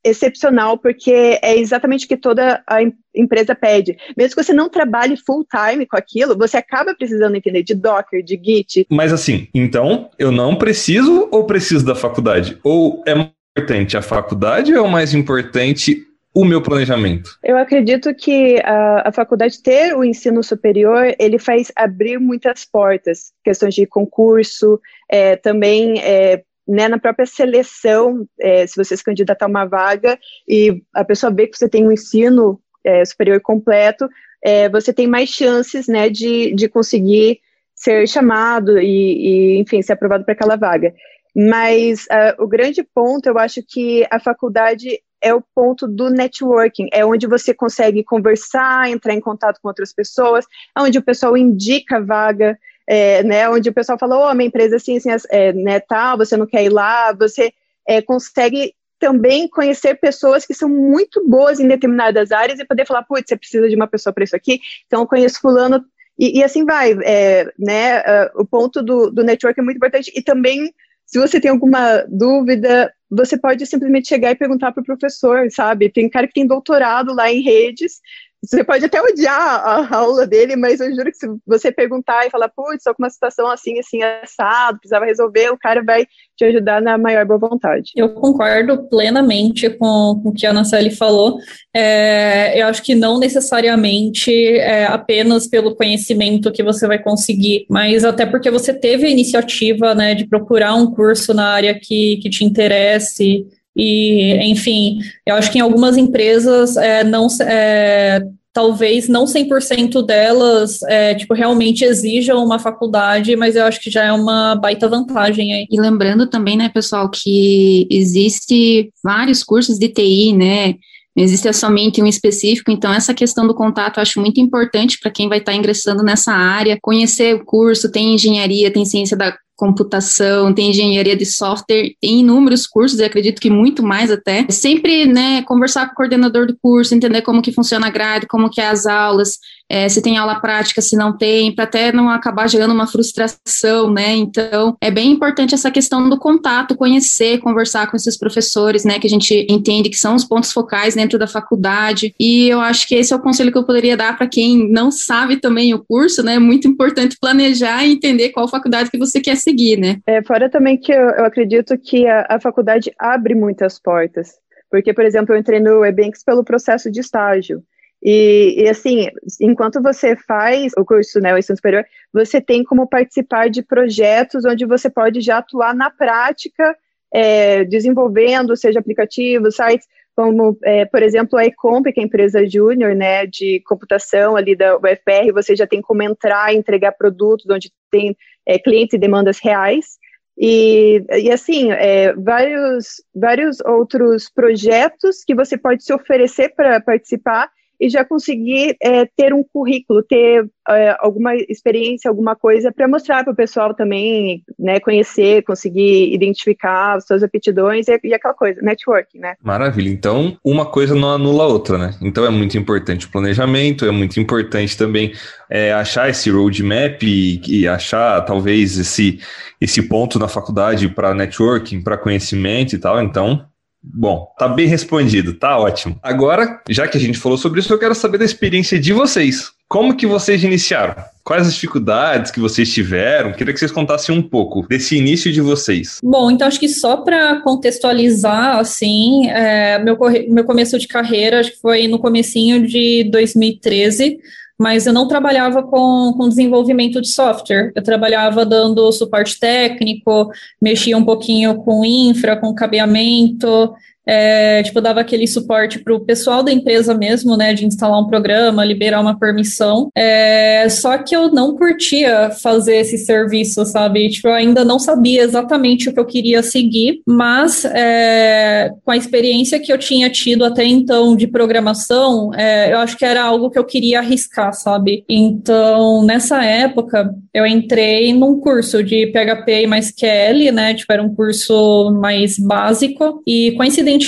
excepcional, 0.04 0.78
porque 0.78 1.40
é 1.42 1.58
exatamente 1.58 2.06
o 2.06 2.08
que 2.08 2.18
toda 2.18 2.64
a 2.68 2.78
empresa 3.14 3.54
pede. 3.54 3.98
Mesmo 4.18 4.36
que 4.36 4.44
você 4.44 4.54
não 4.54 4.70
trabalhe 4.70 5.18
full 5.18 5.46
time 5.46 5.86
com 5.86 5.98
aquilo, 5.98 6.38
você 6.38 6.58
acaba 6.58 6.96
precisando 6.96 7.36
entender 7.36 7.64
de 7.64 7.76
Docker, 7.76 8.24
de 8.24 8.40
Git. 8.42 8.88
Mas 8.90 9.12
assim, 9.12 9.48
então 9.54 10.10
eu 10.18 10.32
não 10.32 10.56
preciso 10.56 11.28
ou 11.32 11.46
preciso 11.46 11.86
da 11.86 11.96
faculdade? 11.96 12.58
Ou 12.64 13.04
é 13.06 13.14
mais 13.14 13.32
importante 13.58 13.98
a 13.98 14.02
faculdade 14.02 14.72
ou 14.74 14.78
é 14.78 14.82
o 14.82 14.90
mais 14.90 15.14
importante 15.14 16.06
o 16.34 16.46
meu 16.46 16.62
planejamento? 16.62 17.38
Eu 17.44 17.58
acredito 17.58 18.14
que 18.14 18.60
a, 18.64 19.10
a, 19.10 19.12
faculdade 19.12 19.62
ter 19.62 19.96
o 19.96 20.04
ensino 20.04 20.44
superior, 20.44 21.14
ele 21.20 21.40
faz 21.40 21.72
abrir 21.76 22.20
muitas 22.20 22.66
portas, 22.66 23.32
questões 23.44 23.74
de 23.74 23.86
concurso, 23.86 24.80
é, 25.10 25.36
também 25.36 26.00
é, 26.00 26.44
né, 26.68 26.88
na 26.88 27.00
própria 27.00 27.26
seleção, 27.26 28.28
é, 28.40 28.68
se 28.68 28.76
você 28.76 28.96
se 28.96 29.04
candidatar 29.04 29.46
a 29.46 29.50
uma 29.50 29.66
vaga 29.66 30.20
e 30.48 30.84
a 30.94 31.04
pessoa 31.04 31.34
vê 31.34 31.48
que 31.48 31.58
você 31.58 31.68
tem 31.68 31.88
um 31.88 31.92
ensino 31.92 32.62
é, 32.84 33.04
superior 33.04 33.42
completo, 33.42 34.08
é, 34.44 34.70
você 34.70 34.94
tem 34.94 35.08
mais 35.08 35.30
chances 35.30 35.88
né, 35.88 36.10
de, 36.10 36.54
de 36.54 36.70
conseguir 36.70 37.40
ser 37.76 38.08
chamado 38.08 38.78
e, 38.78 38.86
e 38.86 39.60
enfim, 39.60 39.82
ser 39.82 39.94
aprovado 39.94 40.24
para 40.24 40.34
aquela 40.34 40.56
vaga. 40.56 40.94
Mas 41.36 42.06
uh, 42.06 42.44
o 42.44 42.48
grande 42.48 42.84
ponto, 42.84 43.28
eu 43.28 43.38
acho 43.38 43.62
que 43.66 44.06
a 44.12 44.20
faculdade 44.20 45.00
é 45.22 45.34
o 45.34 45.44
ponto 45.54 45.88
do 45.88 46.10
networking, 46.10 46.88
é 46.92 47.06
onde 47.06 47.28
você 47.28 47.54
consegue 47.54 48.04
conversar, 48.04 48.90
entrar 48.90 49.14
em 49.14 49.20
contato 49.20 49.60
com 49.62 49.68
outras 49.68 49.94
pessoas, 49.94 50.46
é 50.78 50.82
onde 50.82 50.98
o 50.98 51.04
pessoal 51.04 51.36
indica 51.36 52.02
vaga, 52.02 52.58
é, 52.88 53.22
né, 53.24 53.48
onde 53.50 53.70
o 53.70 53.74
pessoal 53.74 54.00
falou, 54.00 54.30
oh, 54.30 54.34
minha 54.34 54.48
empresa 54.48 54.78
assim, 54.78 54.98
assim, 54.98 55.10
é, 55.30 55.54
né, 55.54 55.80
tal, 55.80 56.18
você 56.18 56.36
não 56.36 56.48
quer 56.48 56.64
ir 56.64 56.70
lá, 56.70 57.14
você 57.14 57.54
é, 57.88 58.02
consegue 58.02 58.74
também 59.00 59.48
conhecer 59.48 59.96
pessoas 59.96 60.46
que 60.46 60.54
são 60.54 60.68
muito 60.68 61.26
boas 61.28 61.60
em 61.60 61.68
determinadas 61.68 62.32
áreas 62.32 62.60
e 62.60 62.66
poder 62.66 62.86
falar, 62.86 63.04
putz, 63.04 63.26
você 63.28 63.38
precisa 63.38 63.70
de 63.70 63.76
uma 63.76 63.88
pessoa 63.88 64.14
para 64.14 64.24
isso 64.24 64.36
aqui, 64.36 64.60
então 64.88 65.02
eu 65.02 65.08
conheço 65.08 65.40
fulano, 65.40 65.86
e, 66.18 66.40
e 66.40 66.44
assim 66.44 66.66
vai, 66.66 66.98
é, 67.04 67.52
né, 67.58 68.00
uh, 68.00 68.42
o 68.42 68.46
ponto 68.46 68.82
do, 68.82 69.10
do 69.10 69.24
network 69.24 69.60
é 69.60 69.64
muito 69.64 69.78
importante, 69.78 70.12
e 70.16 70.22
também, 70.22 70.74
se 71.06 71.20
você 71.20 71.40
tem 71.40 71.52
alguma 71.52 72.04
dúvida, 72.10 72.94
você 73.10 73.38
pode 73.38 73.66
simplesmente 73.66 74.08
chegar 74.08 74.32
e 74.32 74.36
perguntar 74.36 74.72
para 74.72 74.82
o 74.82 74.86
professor, 74.86 75.50
sabe, 75.52 75.90
tem 75.90 76.10
cara 76.10 76.28
que 76.28 76.34
tem 76.34 76.46
doutorado 76.46 77.14
lá 77.14 77.32
em 77.32 77.42
redes, 77.42 78.00
você 78.42 78.64
pode 78.64 78.86
até 78.86 79.02
odiar 79.02 79.38
a 79.38 79.96
aula 79.98 80.26
dele, 80.26 80.56
mas 80.56 80.80
eu 80.80 80.94
juro 80.96 81.12
que 81.12 81.18
se 81.18 81.28
você 81.46 81.72
perguntar 81.72 82.26
e 82.26 82.30
falar, 82.30 82.50
putz, 82.50 82.78
estou 82.78 82.96
com 82.96 83.04
uma 83.04 83.10
situação 83.10 83.50
assim, 83.50 83.78
assim, 83.80 84.02
assado, 84.02 84.80
precisava 84.80 85.06
resolver, 85.06 85.50
o 85.50 85.58
cara 85.58 85.84
vai 85.84 86.06
te 86.38 86.46
ajudar 86.46 86.82
na 86.82 86.98
maior 86.98 87.26
boa 87.26 87.38
vontade. 87.38 87.92
Eu 87.96 88.14
concordo 88.14 88.88
plenamente 88.90 89.70
com, 89.70 90.22
com 90.24 90.30
o 90.30 90.34
que 90.34 90.46
a 90.46 90.52
Anaceli 90.52 90.92
falou. 90.92 91.38
É, 91.76 92.62
eu 92.62 92.68
acho 92.68 92.82
que 92.82 92.96
não 92.96 93.20
necessariamente 93.20 94.32
é, 94.58 94.86
apenas 94.86 95.46
pelo 95.46 95.76
conhecimento 95.76 96.52
que 96.52 96.64
você 96.64 96.88
vai 96.88 96.98
conseguir, 96.98 97.66
mas 97.70 98.06
até 98.06 98.26
porque 98.26 98.50
você 98.50 98.74
teve 98.74 99.06
a 99.06 99.10
iniciativa 99.10 99.94
né, 99.94 100.16
de 100.16 100.26
procurar 100.26 100.76
um 100.76 100.94
curso 100.94 101.34
na 101.34 101.48
área 101.50 101.78
que, 101.78 102.18
que 102.22 102.30
te 102.30 102.46
interesse. 102.46 103.46
E, 103.80 104.38
enfim, 104.52 105.00
eu 105.26 105.36
acho 105.36 105.50
que 105.50 105.58
em 105.58 105.62
algumas 105.62 105.96
empresas 105.96 106.76
é, 106.76 107.02
não 107.02 107.28
é, 107.42 108.22
talvez 108.52 109.08
não 109.08 109.24
100% 109.24 110.06
delas, 110.06 110.82
é, 110.84 111.16
tipo, 111.16 111.34
realmente 111.34 111.86
exijam 111.86 112.44
uma 112.44 112.60
faculdade, 112.60 113.38
mas 113.38 113.56
eu 113.56 113.64
acho 113.64 113.80
que 113.80 113.90
já 113.90 114.04
é 114.04 114.12
uma 114.12 114.54
baita 114.56 114.90
vantagem 114.90 115.54
aí. 115.54 115.66
E 115.72 115.80
lembrando 115.80 116.28
também, 116.28 116.58
né, 116.58 116.68
pessoal, 116.68 117.10
que 117.10 117.88
existe 117.90 118.92
vários 119.02 119.46
cursos 119.46 119.80
de 119.80 119.88
TI, 119.88 120.34
né, 120.34 120.76
não 121.16 121.24
existe 121.24 121.52
somente 121.54 122.02
um 122.02 122.08
específico, 122.08 122.72
então 122.72 122.94
essa 122.94 123.14
questão 123.14 123.48
do 123.48 123.56
contato 123.56 123.98
eu 123.98 124.02
acho 124.02 124.20
muito 124.20 124.42
importante 124.42 124.98
para 125.02 125.12
quem 125.12 125.30
vai 125.30 125.38
estar 125.38 125.54
tá 125.54 125.58
ingressando 125.58 126.04
nessa 126.04 126.34
área, 126.34 126.78
conhecer 126.82 127.36
o 127.36 127.46
curso, 127.46 127.90
tem 127.90 128.14
engenharia, 128.14 128.72
tem 128.72 128.86
ciência 128.86 129.16
da 129.16 129.34
computação, 129.60 130.54
tem 130.54 130.70
engenharia 130.70 131.18
de 131.18 131.26
software, 131.26 131.92
tem 132.02 132.22
inúmeros 132.22 132.66
cursos, 132.66 132.98
e 133.00 133.04
acredito 133.04 133.42
que 133.42 133.50
muito 133.50 133.84
mais 133.84 134.10
até. 134.10 134.46
Sempre, 134.50 135.06
né, 135.06 135.42
conversar 135.44 135.88
com 135.88 135.92
o 135.92 135.96
coordenador 135.96 136.48
do 136.48 136.58
curso, 136.62 136.96
entender 136.96 137.22
como 137.22 137.42
que 137.42 137.52
funciona 137.52 137.88
a 137.88 137.92
grade, 137.92 138.26
como 138.26 138.50
que 138.50 138.62
é 138.62 138.70
as 138.70 138.86
aulas, 138.86 139.38
é, 139.70 139.88
se 139.88 140.02
tem 140.02 140.18
aula 140.18 140.40
prática, 140.40 140.82
se 140.82 140.96
não 140.96 141.16
tem, 141.16 141.54
para 141.54 141.66
até 141.66 141.92
não 141.92 142.10
acabar 142.10 142.50
gerando 142.50 142.74
uma 142.74 142.88
frustração, 142.88 143.92
né? 143.92 144.16
Então, 144.16 144.76
é 144.82 144.90
bem 144.90 145.12
importante 145.12 145.54
essa 145.54 145.70
questão 145.70 146.10
do 146.10 146.18
contato, 146.18 146.76
conhecer, 146.76 147.40
conversar 147.40 147.90
com 147.90 147.96
esses 147.96 148.18
professores, 148.18 148.84
né, 148.84 149.00
que 149.00 149.08
a 149.08 149.10
gente 149.10 149.46
entende 149.50 149.90
que 149.90 149.98
são 149.98 150.16
os 150.16 150.26
pontos 150.26 150.52
focais 150.52 150.96
dentro 150.96 151.20
da 151.20 151.28
faculdade. 151.28 152.14
E 152.20 152.50
eu 152.50 152.60
acho 152.60 152.88
que 152.88 152.96
esse 152.96 153.14
é 153.14 153.16
o 153.16 153.22
conselho 153.22 153.52
que 153.52 153.58
eu 153.58 153.66
poderia 153.66 153.96
dar 153.96 154.18
para 154.18 154.28
quem 154.28 154.70
não 154.72 154.90
sabe 154.90 155.38
também 155.38 155.74
o 155.74 155.84
curso, 155.84 156.24
né? 156.24 156.36
É 156.36 156.40
muito 156.40 156.68
importante 156.68 157.18
planejar 157.20 157.86
e 157.86 157.94
entender 157.94 158.30
qual 158.30 158.48
faculdade 158.48 158.90
que 158.90 158.98
você 158.98 159.20
quer 159.20 159.36
seguir, 159.36 159.78
né? 159.78 159.98
É, 160.08 160.24
fora 160.24 160.50
também 160.50 160.78
que 160.78 160.92
eu, 160.92 161.10
eu 161.12 161.26
acredito 161.26 161.78
que 161.78 162.08
a, 162.08 162.26
a 162.30 162.40
faculdade 162.40 162.92
abre 162.98 163.36
muitas 163.36 163.80
portas. 163.80 164.34
Porque, 164.70 164.94
por 164.94 165.04
exemplo, 165.04 165.34
eu 165.34 165.40
entrei 165.40 165.60
no 165.60 165.84
Ebanks 165.84 166.24
pelo 166.24 166.44
processo 166.44 166.92
de 166.92 167.00
estágio. 167.00 167.64
E, 168.02 168.64
e, 168.64 168.70
assim, 168.70 169.10
enquanto 169.42 169.82
você 169.82 170.16
faz 170.16 170.72
o 170.78 170.86
curso, 170.86 171.20
né, 171.20 171.34
o 171.34 171.38
ensino 171.38 171.58
superior, 171.58 171.86
você 172.14 172.40
tem 172.40 172.64
como 172.64 172.88
participar 172.88 173.50
de 173.50 173.62
projetos 173.62 174.46
onde 174.46 174.66
você 174.66 174.90
pode 174.90 175.20
já 175.22 175.40
atuar 175.40 175.76
na 175.76 175.90
prática, 175.90 176.76
é, 177.14 177.66
desenvolvendo, 177.66 178.56
seja 178.56 178.80
aplicativos, 178.80 179.56
sites, 179.56 179.86
como, 180.16 180.58
é, 180.64 180.86
por 180.86 181.02
exemplo, 181.02 181.40
a 181.40 181.46
Ecomp, 181.46 181.86
que 181.94 182.00
é 182.00 182.04
a 182.04 182.06
empresa 182.06 182.46
júnior, 182.46 182.96
né, 182.96 183.26
de 183.26 183.62
computação 183.66 184.36
ali 184.36 184.56
da 184.56 184.76
UFR, 184.76 185.34
você 185.34 185.56
já 185.56 185.66
tem 185.66 185.82
como 185.82 186.04
entrar 186.04 186.54
e 186.54 186.58
entregar 186.58 186.94
produtos 186.94 187.46
onde 187.50 187.72
tem 187.92 188.16
é, 188.46 188.60
clientes 188.60 188.94
e 188.94 188.98
demandas 188.98 189.40
reais. 189.40 189.98
E, 190.38 191.04
e 191.22 191.32
assim, 191.32 191.72
é, 191.72 192.14
vários, 192.14 193.04
vários 193.14 193.60
outros 193.62 194.30
projetos 194.30 195.24
que 195.26 195.36
você 195.36 195.58
pode 195.58 195.84
se 195.84 195.94
oferecer 195.94 196.54
para 196.56 196.80
participar 196.80 197.50
e 197.80 197.90
já 197.90 198.04
conseguir 198.04 198.76
é, 198.82 199.06
ter 199.06 199.34
um 199.34 199.44
currículo, 199.44 200.04
ter 200.04 200.50
é, 200.70 200.96
alguma 201.00 201.36
experiência, 201.36 202.10
alguma 202.10 202.36
coisa 202.36 202.72
para 202.72 202.88
mostrar 202.88 203.24
para 203.24 203.34
o 203.34 203.36
pessoal 203.36 203.74
também, 203.74 204.44
né, 204.58 204.80
conhecer, 204.80 205.44
conseguir 205.44 206.14
identificar 206.14 206.98
as 206.98 207.06
suas 207.06 207.24
aptidões 207.24 207.88
e, 207.88 208.00
e, 208.04 208.14
aquela 208.14 208.34
coisa, 208.34 208.62
networking, 208.62 209.20
né? 209.20 209.36
Maravilha. 209.42 209.90
Então, 209.90 210.38
uma 210.44 210.66
coisa 210.66 210.94
não 210.94 211.12
anula 211.12 211.46
a 211.46 211.48
outra, 211.48 211.78
né? 211.78 211.96
Então 212.02 212.26
é 212.26 212.30
muito 212.30 212.58
importante 212.58 213.06
o 213.06 213.12
planejamento, 213.12 213.86
é 213.86 213.92
muito 213.92 214.20
importante 214.20 214.78
também 214.78 215.14
é, 215.50 215.72
achar 215.72 216.10
esse 216.10 216.30
roadmap 216.30 217.02
e, 217.02 217.42
e 217.48 217.68
achar 217.68 218.22
talvez 218.26 218.78
esse, 218.78 219.20
esse 219.60 219.82
ponto 219.82 220.20
na 220.20 220.28
faculdade 220.28 220.88
para 220.90 221.14
networking, 221.14 221.82
para 221.82 221.98
conhecimento 221.98 222.76
e 222.76 222.78
tal. 222.78 223.02
Então, 223.02 223.49
Bom, 223.82 224.28
tá 224.38 224.48
bem 224.48 224.68
respondido, 224.68 225.34
tá 225.34 225.58
ótimo. 225.58 225.98
Agora, 226.04 226.62
já 226.70 226.88
que 226.88 226.98
a 226.98 227.00
gente 227.00 227.18
falou 227.18 227.38
sobre 227.38 227.60
isso, 227.62 227.72
eu 227.74 227.80
quero 227.80 227.96
saber 227.96 228.18
da 228.18 228.26
experiência 228.26 228.80
de 228.80 228.92
vocês. 228.92 229.52
Como 229.70 229.96
que 229.96 230.06
vocês 230.06 230.44
iniciaram? 230.44 230.96
Quais 231.24 231.48
as 231.48 231.54
dificuldades 231.54 232.32
que 232.32 232.40
vocês 232.40 232.74
tiveram? 232.74 233.32
Queria 233.32 233.54
que 233.54 233.60
vocês 233.60 233.72
contassem 233.72 234.18
um 234.18 234.22
pouco 234.22 234.68
desse 234.68 234.98
início 234.98 235.32
de 235.32 235.42
vocês. 235.42 236.00
Bom, 236.04 236.32
então 236.32 236.48
acho 236.48 236.60
que 236.60 236.68
só 236.68 236.98
para 236.98 237.40
contextualizar, 237.42 238.58
assim, 238.58 239.30
é, 239.30 239.78
meu, 239.78 239.98
meu 240.28 240.44
começo 240.44 240.78
de 240.78 240.88
carreira 240.88 241.40
acho 241.40 241.52
que 241.52 241.62
foi 241.62 241.88
no 241.88 242.00
comecinho 242.00 242.66
de 242.66 243.08
2013, 243.12 244.20
mas 244.60 244.86
eu 244.86 244.92
não 244.92 245.08
trabalhava 245.08 245.64
com, 245.64 246.14
com 246.18 246.28
desenvolvimento 246.28 247.00
de 247.02 247.08
software. 247.08 247.72
Eu 247.74 247.82
trabalhava 247.82 248.46
dando 248.46 248.92
suporte 248.92 249.40
técnico, 249.40 250.30
mexia 250.62 250.98
um 250.98 251.06
pouquinho 251.06 251.56
com 251.64 251.86
infra, 251.86 252.36
com 252.36 252.54
cabeamento, 252.54 253.74
é, 254.12 254.64
tipo, 254.64 254.82
dava 254.82 255.02
aquele 255.02 255.28
suporte 255.28 255.78
para 255.78 255.94
o 255.94 256.00
pessoal 256.00 256.42
da 256.42 256.52
empresa 256.52 256.96
mesmo, 256.96 257.38
né, 257.38 257.54
de 257.54 257.64
instalar 257.64 258.02
um 258.02 258.08
programa, 258.08 258.66
liberar 258.66 259.02
uma 259.02 259.20
permissão. 259.20 259.92
É, 259.96 260.68
só 260.68 260.98
que 260.98 261.16
eu 261.16 261.32
não 261.32 261.56
curtia 261.56 262.32
fazer 262.32 262.78
esse 262.78 262.98
serviço, 262.98 263.64
sabe? 263.66 264.10
Tipo, 264.10 264.30
eu 264.30 264.34
ainda 264.34 264.66
não 264.66 264.80
sabia 264.80 265.22
exatamente 265.22 265.90
o 265.90 265.94
que 265.94 266.00
eu 266.00 266.06
queria 266.06 266.42
seguir, 266.42 267.02
mas 267.06 267.64
é, 267.66 268.72
com 268.84 268.90
a 268.90 268.98
experiência 268.98 269.60
que 269.60 269.72
eu 269.72 269.78
tinha 269.78 270.10
tido 270.10 270.44
até 270.44 270.66
então 270.66 271.16
de 271.16 271.28
programação, 271.28 272.34
é, 272.34 272.74
eu 272.74 272.80
acho 272.80 272.98
que 272.98 273.06
era 273.06 273.22
algo 273.22 273.52
que 273.52 273.60
eu 273.60 273.64
queria 273.64 274.00
arriscar, 274.00 274.54
sabe? 274.54 275.04
Então, 275.08 276.04
nessa 276.04 276.44
época, 276.44 277.14
eu 277.32 277.46
entrei 277.46 278.12
num 278.12 278.40
curso 278.40 278.84
de 278.84 279.12
PHP 279.12 279.62
e 279.62 279.68
MySQL, 279.68 280.52
né? 280.52 280.74
Tipo, 280.74 280.94
era 280.94 281.04
um 281.04 281.14
curso 281.14 281.92
mais 281.92 282.40
básico 282.40 283.22
e 283.28 283.52
coincidentemente, 283.52 283.99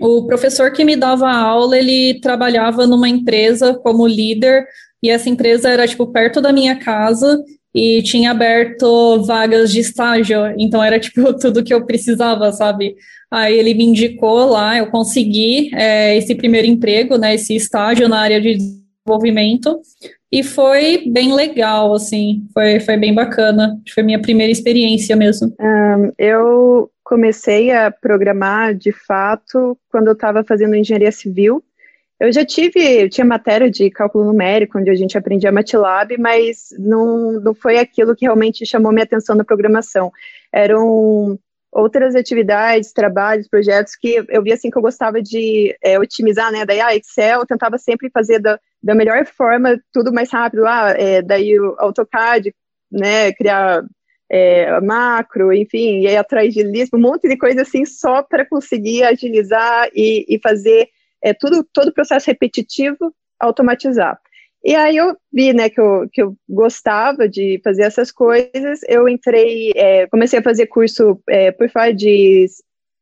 o 0.00 0.26
professor 0.26 0.72
que 0.72 0.84
me 0.84 0.96
dava 0.96 1.30
aula, 1.30 1.76
ele 1.76 2.20
trabalhava 2.20 2.86
numa 2.86 3.08
empresa 3.08 3.74
como 3.74 4.06
líder 4.06 4.66
e 5.02 5.10
essa 5.10 5.28
empresa 5.28 5.68
era 5.68 5.86
tipo 5.86 6.06
perto 6.06 6.40
da 6.40 6.52
minha 6.52 6.76
casa 6.76 7.42
e 7.74 8.02
tinha 8.02 8.32
aberto 8.32 9.22
vagas 9.24 9.70
de 9.70 9.80
estágio, 9.80 10.38
então 10.58 10.82
era 10.82 10.98
tipo 10.98 11.32
tudo 11.38 11.62
que 11.62 11.72
eu 11.72 11.86
precisava, 11.86 12.52
sabe? 12.52 12.96
Aí 13.30 13.58
ele 13.58 13.74
me 13.74 13.84
indicou 13.84 14.48
lá, 14.48 14.76
eu 14.76 14.86
consegui 14.86 15.70
é, 15.74 16.16
esse 16.16 16.34
primeiro 16.34 16.66
emprego, 16.66 17.16
né, 17.16 17.34
esse 17.34 17.54
estágio 17.54 18.08
na 18.08 18.18
área 18.18 18.40
de 18.40 18.56
desenvolvimento, 18.56 19.80
e 20.32 20.42
foi 20.42 21.04
bem 21.08 21.32
legal, 21.32 21.94
assim, 21.94 22.44
foi, 22.52 22.80
foi 22.80 22.96
bem 22.96 23.14
bacana, 23.14 23.80
foi 23.92 24.02
minha 24.02 24.20
primeira 24.20 24.50
experiência 24.50 25.16
mesmo. 25.16 25.52
Um, 25.60 26.12
eu 26.18 26.90
comecei 27.10 27.72
a 27.72 27.90
programar, 27.90 28.72
de 28.72 28.92
fato, 28.92 29.76
quando 29.90 30.06
eu 30.06 30.12
estava 30.12 30.44
fazendo 30.44 30.76
engenharia 30.76 31.10
civil, 31.10 31.60
eu 32.20 32.30
já 32.32 32.44
tive, 32.44 32.78
eu 32.78 33.10
tinha 33.10 33.24
matéria 33.24 33.68
de 33.68 33.90
cálculo 33.90 34.26
numérico, 34.26 34.78
onde 34.78 34.90
a 34.90 34.94
gente 34.94 35.18
aprendia 35.18 35.50
MATLAB, 35.50 36.16
mas 36.18 36.68
não, 36.78 37.32
não 37.32 37.52
foi 37.52 37.78
aquilo 37.78 38.14
que 38.14 38.26
realmente 38.26 38.64
chamou 38.64 38.92
minha 38.92 39.02
atenção 39.02 39.34
na 39.34 39.42
programação. 39.42 40.12
Eram 40.52 41.36
outras 41.72 42.14
atividades, 42.14 42.92
trabalhos, 42.92 43.48
projetos 43.48 43.96
que 43.96 44.24
eu 44.28 44.42
via 44.44 44.54
assim 44.54 44.70
que 44.70 44.78
eu 44.78 44.82
gostava 44.82 45.20
de 45.20 45.76
é, 45.82 45.98
otimizar, 45.98 46.52
né? 46.52 46.64
Daí, 46.64 46.80
ah, 46.80 46.94
Excel, 46.94 47.40
eu 47.40 47.46
tentava 47.46 47.76
sempre 47.76 48.08
fazer 48.10 48.38
da, 48.38 48.60
da 48.80 48.94
melhor 48.94 49.26
forma, 49.26 49.80
tudo 49.92 50.12
mais 50.12 50.30
rápido. 50.30 50.64
Ah, 50.64 50.94
é, 50.96 51.22
daí 51.22 51.58
o 51.58 51.74
AutoCAD, 51.76 52.54
né? 52.88 53.32
Criar 53.32 53.82
é, 54.30 54.80
macro, 54.80 55.52
enfim, 55.52 56.02
e 56.02 56.06
aí 56.06 56.16
atrás 56.16 56.54
de 56.54 56.62
lista, 56.62 56.96
um 56.96 57.00
monte 57.00 57.28
de 57.28 57.36
coisa 57.36 57.62
assim, 57.62 57.84
só 57.84 58.22
para 58.22 58.46
conseguir 58.48 59.02
agilizar 59.02 59.90
e, 59.92 60.24
e 60.28 60.38
fazer 60.38 60.88
é, 61.22 61.34
tudo, 61.34 61.66
todo 61.72 61.88
o 61.88 61.94
processo 61.94 62.28
repetitivo 62.28 63.12
automatizar. 63.38 64.18
E 64.62 64.74
aí 64.74 64.96
eu 64.96 65.16
vi, 65.32 65.52
né, 65.52 65.68
que 65.68 65.80
eu, 65.80 66.06
que 66.12 66.22
eu 66.22 66.36
gostava 66.48 67.28
de 67.28 67.60
fazer 67.64 67.82
essas 67.82 68.12
coisas, 68.12 68.80
eu 68.86 69.08
entrei, 69.08 69.72
é, 69.74 70.06
comecei 70.06 70.38
a 70.38 70.42
fazer 70.42 70.66
curso 70.66 71.20
é, 71.28 71.50
por 71.50 71.68
fora 71.70 71.92
de 71.92 72.46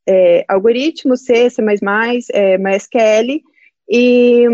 é, 0.09 0.45
algoritmos, 0.49 1.25
C, 1.25 1.51
C++, 1.51 1.63
é, 2.33 2.57
MySQL, 2.57 3.43
e 3.91 4.47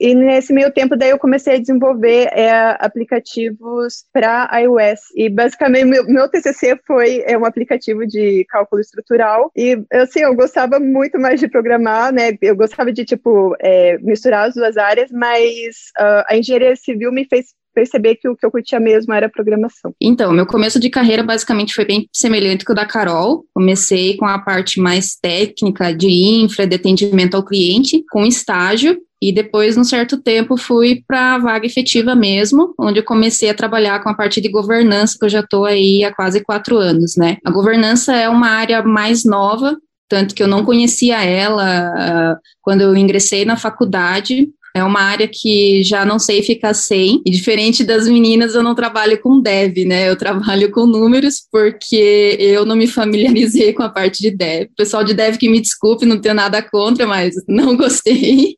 e 0.00 0.14
nesse 0.14 0.52
meio 0.52 0.72
tempo, 0.72 0.96
daí 0.96 1.10
eu 1.10 1.18
comecei 1.18 1.56
a 1.56 1.60
desenvolver 1.60 2.28
é, 2.32 2.50
aplicativos 2.78 4.04
para 4.12 4.48
iOS. 4.60 5.00
E 5.16 5.28
basicamente, 5.28 5.86
meu, 5.86 6.06
meu 6.06 6.28
TCC 6.28 6.78
foi 6.86 7.22
é, 7.26 7.36
um 7.36 7.44
aplicativo 7.44 8.06
de 8.06 8.44
cálculo 8.48 8.80
estrutural. 8.80 9.50
E 9.56 9.82
assim, 9.92 10.20
eu 10.20 10.34
gostava 10.34 10.78
muito 10.78 11.18
mais 11.18 11.40
de 11.40 11.48
programar, 11.48 12.12
né? 12.12 12.36
Eu 12.40 12.54
gostava 12.54 12.92
de, 12.92 13.04
tipo, 13.04 13.56
é, 13.60 13.98
misturar 13.98 14.48
as 14.48 14.54
duas 14.54 14.76
áreas, 14.76 15.10
mas 15.10 15.90
uh, 15.98 16.24
a 16.28 16.36
engenharia 16.36 16.76
civil 16.76 17.10
me 17.10 17.24
fez 17.24 17.46
perceber 17.74 18.16
que 18.16 18.28
o 18.28 18.36
que 18.36 18.44
eu 18.44 18.50
curtia 18.50 18.80
mesmo 18.80 19.12
era 19.12 19.28
programação. 19.28 19.94
Então, 20.00 20.32
meu 20.32 20.46
começo 20.46 20.80
de 20.80 20.90
carreira 20.90 21.22
basicamente 21.22 21.74
foi 21.74 21.84
bem 21.84 22.08
semelhante 22.12 22.64
com 22.64 22.72
o 22.72 22.76
da 22.76 22.86
Carol. 22.86 23.44
Comecei 23.54 24.16
com 24.16 24.26
a 24.26 24.38
parte 24.38 24.80
mais 24.80 25.16
técnica 25.16 25.94
de 25.94 26.08
infra, 26.08 26.66
de 26.66 26.76
atendimento 26.76 27.36
ao 27.36 27.44
cliente, 27.44 28.04
com 28.10 28.24
estágio. 28.24 28.98
E 29.20 29.32
depois, 29.32 29.76
num 29.76 29.84
certo 29.84 30.22
tempo, 30.22 30.56
fui 30.56 31.02
para 31.06 31.34
a 31.34 31.38
vaga 31.38 31.66
efetiva 31.66 32.14
mesmo, 32.14 32.72
onde 32.78 33.00
eu 33.00 33.04
comecei 33.04 33.50
a 33.50 33.54
trabalhar 33.54 34.00
com 34.00 34.08
a 34.08 34.14
parte 34.14 34.40
de 34.40 34.48
governança, 34.48 35.16
que 35.18 35.24
eu 35.24 35.28
já 35.28 35.40
estou 35.40 35.64
aí 35.64 36.04
há 36.04 36.14
quase 36.14 36.40
quatro 36.40 36.76
anos, 36.76 37.16
né? 37.16 37.36
A 37.44 37.50
governança 37.50 38.14
é 38.14 38.28
uma 38.28 38.48
área 38.48 38.80
mais 38.80 39.24
nova, 39.24 39.76
tanto 40.08 40.34
que 40.34 40.42
eu 40.42 40.46
não 40.46 40.64
conhecia 40.64 41.22
ela 41.22 41.92
uh, 42.34 42.36
quando 42.62 42.80
eu 42.80 42.96
ingressei 42.96 43.44
na 43.44 43.56
faculdade. 43.56 44.48
É 44.78 44.84
uma 44.84 45.00
área 45.00 45.28
que 45.28 45.82
já 45.82 46.04
não 46.04 46.18
sei 46.18 46.42
ficar 46.42 46.74
sem, 46.74 47.20
e 47.26 47.30
diferente 47.30 47.84
das 47.84 48.08
meninas, 48.08 48.54
eu 48.54 48.62
não 48.62 48.74
trabalho 48.74 49.20
com 49.20 49.40
dev, 49.40 49.76
né? 49.86 50.08
Eu 50.08 50.16
trabalho 50.16 50.70
com 50.70 50.86
números, 50.86 51.42
porque 51.50 52.36
eu 52.38 52.64
não 52.64 52.76
me 52.76 52.86
familiarizei 52.86 53.72
com 53.74 53.82
a 53.82 53.88
parte 53.88 54.22
de 54.22 54.30
dev. 54.30 54.68
Pessoal 54.76 55.04
de 55.04 55.14
dev 55.14 55.36
que 55.36 55.48
me 55.48 55.60
desculpe, 55.60 56.06
não 56.06 56.20
tenho 56.20 56.34
nada 56.34 56.62
contra, 56.62 57.06
mas 57.06 57.34
não 57.48 57.74
gostei. 57.76 58.56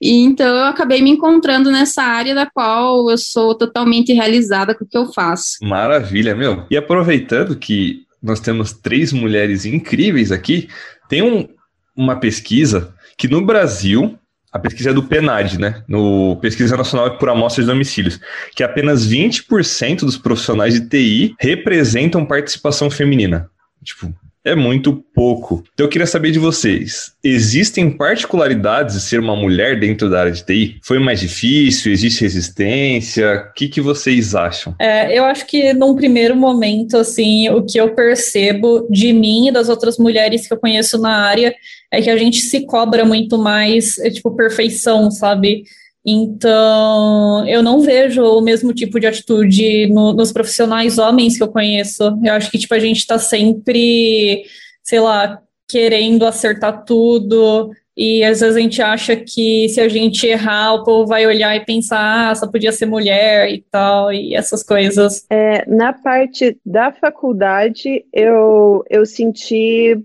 E 0.00 0.14
então 0.20 0.46
eu 0.46 0.64
acabei 0.64 1.02
me 1.02 1.10
encontrando 1.10 1.70
nessa 1.70 2.02
área 2.02 2.34
da 2.34 2.46
qual 2.46 3.10
eu 3.10 3.18
sou 3.18 3.54
totalmente 3.54 4.12
realizada 4.12 4.74
com 4.74 4.84
o 4.84 4.88
que 4.88 4.96
eu 4.96 5.12
faço. 5.12 5.56
Maravilha, 5.62 6.34
meu. 6.34 6.64
E 6.70 6.76
aproveitando 6.76 7.56
que 7.56 8.04
nós 8.22 8.40
temos 8.40 8.72
três 8.72 9.12
mulheres 9.12 9.64
incríveis 9.64 10.30
aqui, 10.30 10.68
tem 11.08 11.22
um, 11.22 11.48
uma 11.96 12.16
pesquisa 12.16 12.94
que 13.16 13.28
no 13.28 13.44
Brasil 13.44 14.18
a 14.52 14.58
pesquisa 14.58 14.90
é 14.90 14.92
do 14.92 15.02
PNAD, 15.02 15.58
né? 15.58 15.82
No 15.86 16.36
Pesquisa 16.36 16.76
Nacional 16.76 17.16
por 17.18 17.28
Amostra 17.28 17.62
de 17.62 17.70
Domicílios, 17.70 18.18
que 18.54 18.64
apenas 18.64 19.06
20% 19.06 20.00
dos 20.00 20.16
profissionais 20.16 20.74
de 20.74 20.88
TI 20.88 21.34
representam 21.38 22.26
participação 22.26 22.90
feminina. 22.90 23.48
Tipo, 23.84 24.12
é 24.44 24.54
muito 24.54 25.04
pouco. 25.14 25.62
Então 25.74 25.86
eu 25.86 25.90
queria 25.90 26.06
saber 26.06 26.30
de 26.30 26.38
vocês: 26.38 27.12
existem 27.22 27.90
particularidades 27.90 28.94
de 28.94 29.00
ser 29.02 29.20
uma 29.20 29.36
mulher 29.36 29.78
dentro 29.78 30.08
da 30.08 30.20
área 30.20 30.32
de 30.32 30.44
TI? 30.44 30.78
Foi 30.82 30.98
mais 30.98 31.20
difícil? 31.20 31.92
Existe 31.92 32.22
resistência? 32.22 33.46
O 33.50 33.54
que, 33.54 33.68
que 33.68 33.80
vocês 33.80 34.34
acham? 34.34 34.74
É, 34.78 35.16
eu 35.16 35.24
acho 35.24 35.46
que 35.46 35.72
num 35.72 35.94
primeiro 35.94 36.34
momento, 36.34 36.96
assim, 36.96 37.48
o 37.50 37.64
que 37.64 37.78
eu 37.78 37.94
percebo 37.94 38.86
de 38.90 39.12
mim 39.12 39.48
e 39.48 39.52
das 39.52 39.68
outras 39.68 39.98
mulheres 39.98 40.46
que 40.46 40.54
eu 40.54 40.58
conheço 40.58 40.98
na 40.98 41.16
área 41.26 41.54
é 41.92 42.00
que 42.00 42.10
a 42.10 42.16
gente 42.16 42.40
se 42.40 42.64
cobra 42.66 43.04
muito 43.04 43.36
mais, 43.36 43.98
é, 43.98 44.10
tipo, 44.10 44.30
perfeição, 44.30 45.10
sabe? 45.10 45.64
Então, 46.04 47.46
eu 47.46 47.62
não 47.62 47.80
vejo 47.80 48.22
o 48.22 48.40
mesmo 48.40 48.72
tipo 48.72 48.98
de 48.98 49.06
atitude 49.06 49.86
no, 49.88 50.12
nos 50.12 50.32
profissionais 50.32 50.98
homens 50.98 51.36
que 51.36 51.42
eu 51.42 51.48
conheço. 51.48 52.02
Eu 52.24 52.34
acho 52.34 52.50
que, 52.50 52.58
tipo, 52.58 52.74
a 52.74 52.78
gente 52.78 52.98
está 52.98 53.18
sempre, 53.18 54.44
sei 54.82 55.00
lá, 55.00 55.40
querendo 55.68 56.26
acertar 56.26 56.84
tudo, 56.84 57.70
e 57.96 58.24
às 58.24 58.40
vezes 58.40 58.56
a 58.56 58.60
gente 58.60 58.80
acha 58.80 59.14
que 59.14 59.68
se 59.68 59.80
a 59.80 59.88
gente 59.88 60.26
errar, 60.26 60.74
o 60.74 60.84
povo 60.84 61.06
vai 61.06 61.26
olhar 61.26 61.54
e 61.54 61.64
pensar, 61.64 62.30
ah, 62.30 62.34
só 62.34 62.46
podia 62.46 62.72
ser 62.72 62.86
mulher 62.86 63.50
e 63.50 63.64
tal, 63.70 64.12
e 64.12 64.34
essas 64.34 64.62
coisas. 64.62 65.26
É, 65.28 65.64
na 65.66 65.92
parte 65.92 66.58
da 66.64 66.90
faculdade, 66.92 68.04
eu, 68.12 68.82
eu 68.88 69.04
senti 69.04 70.02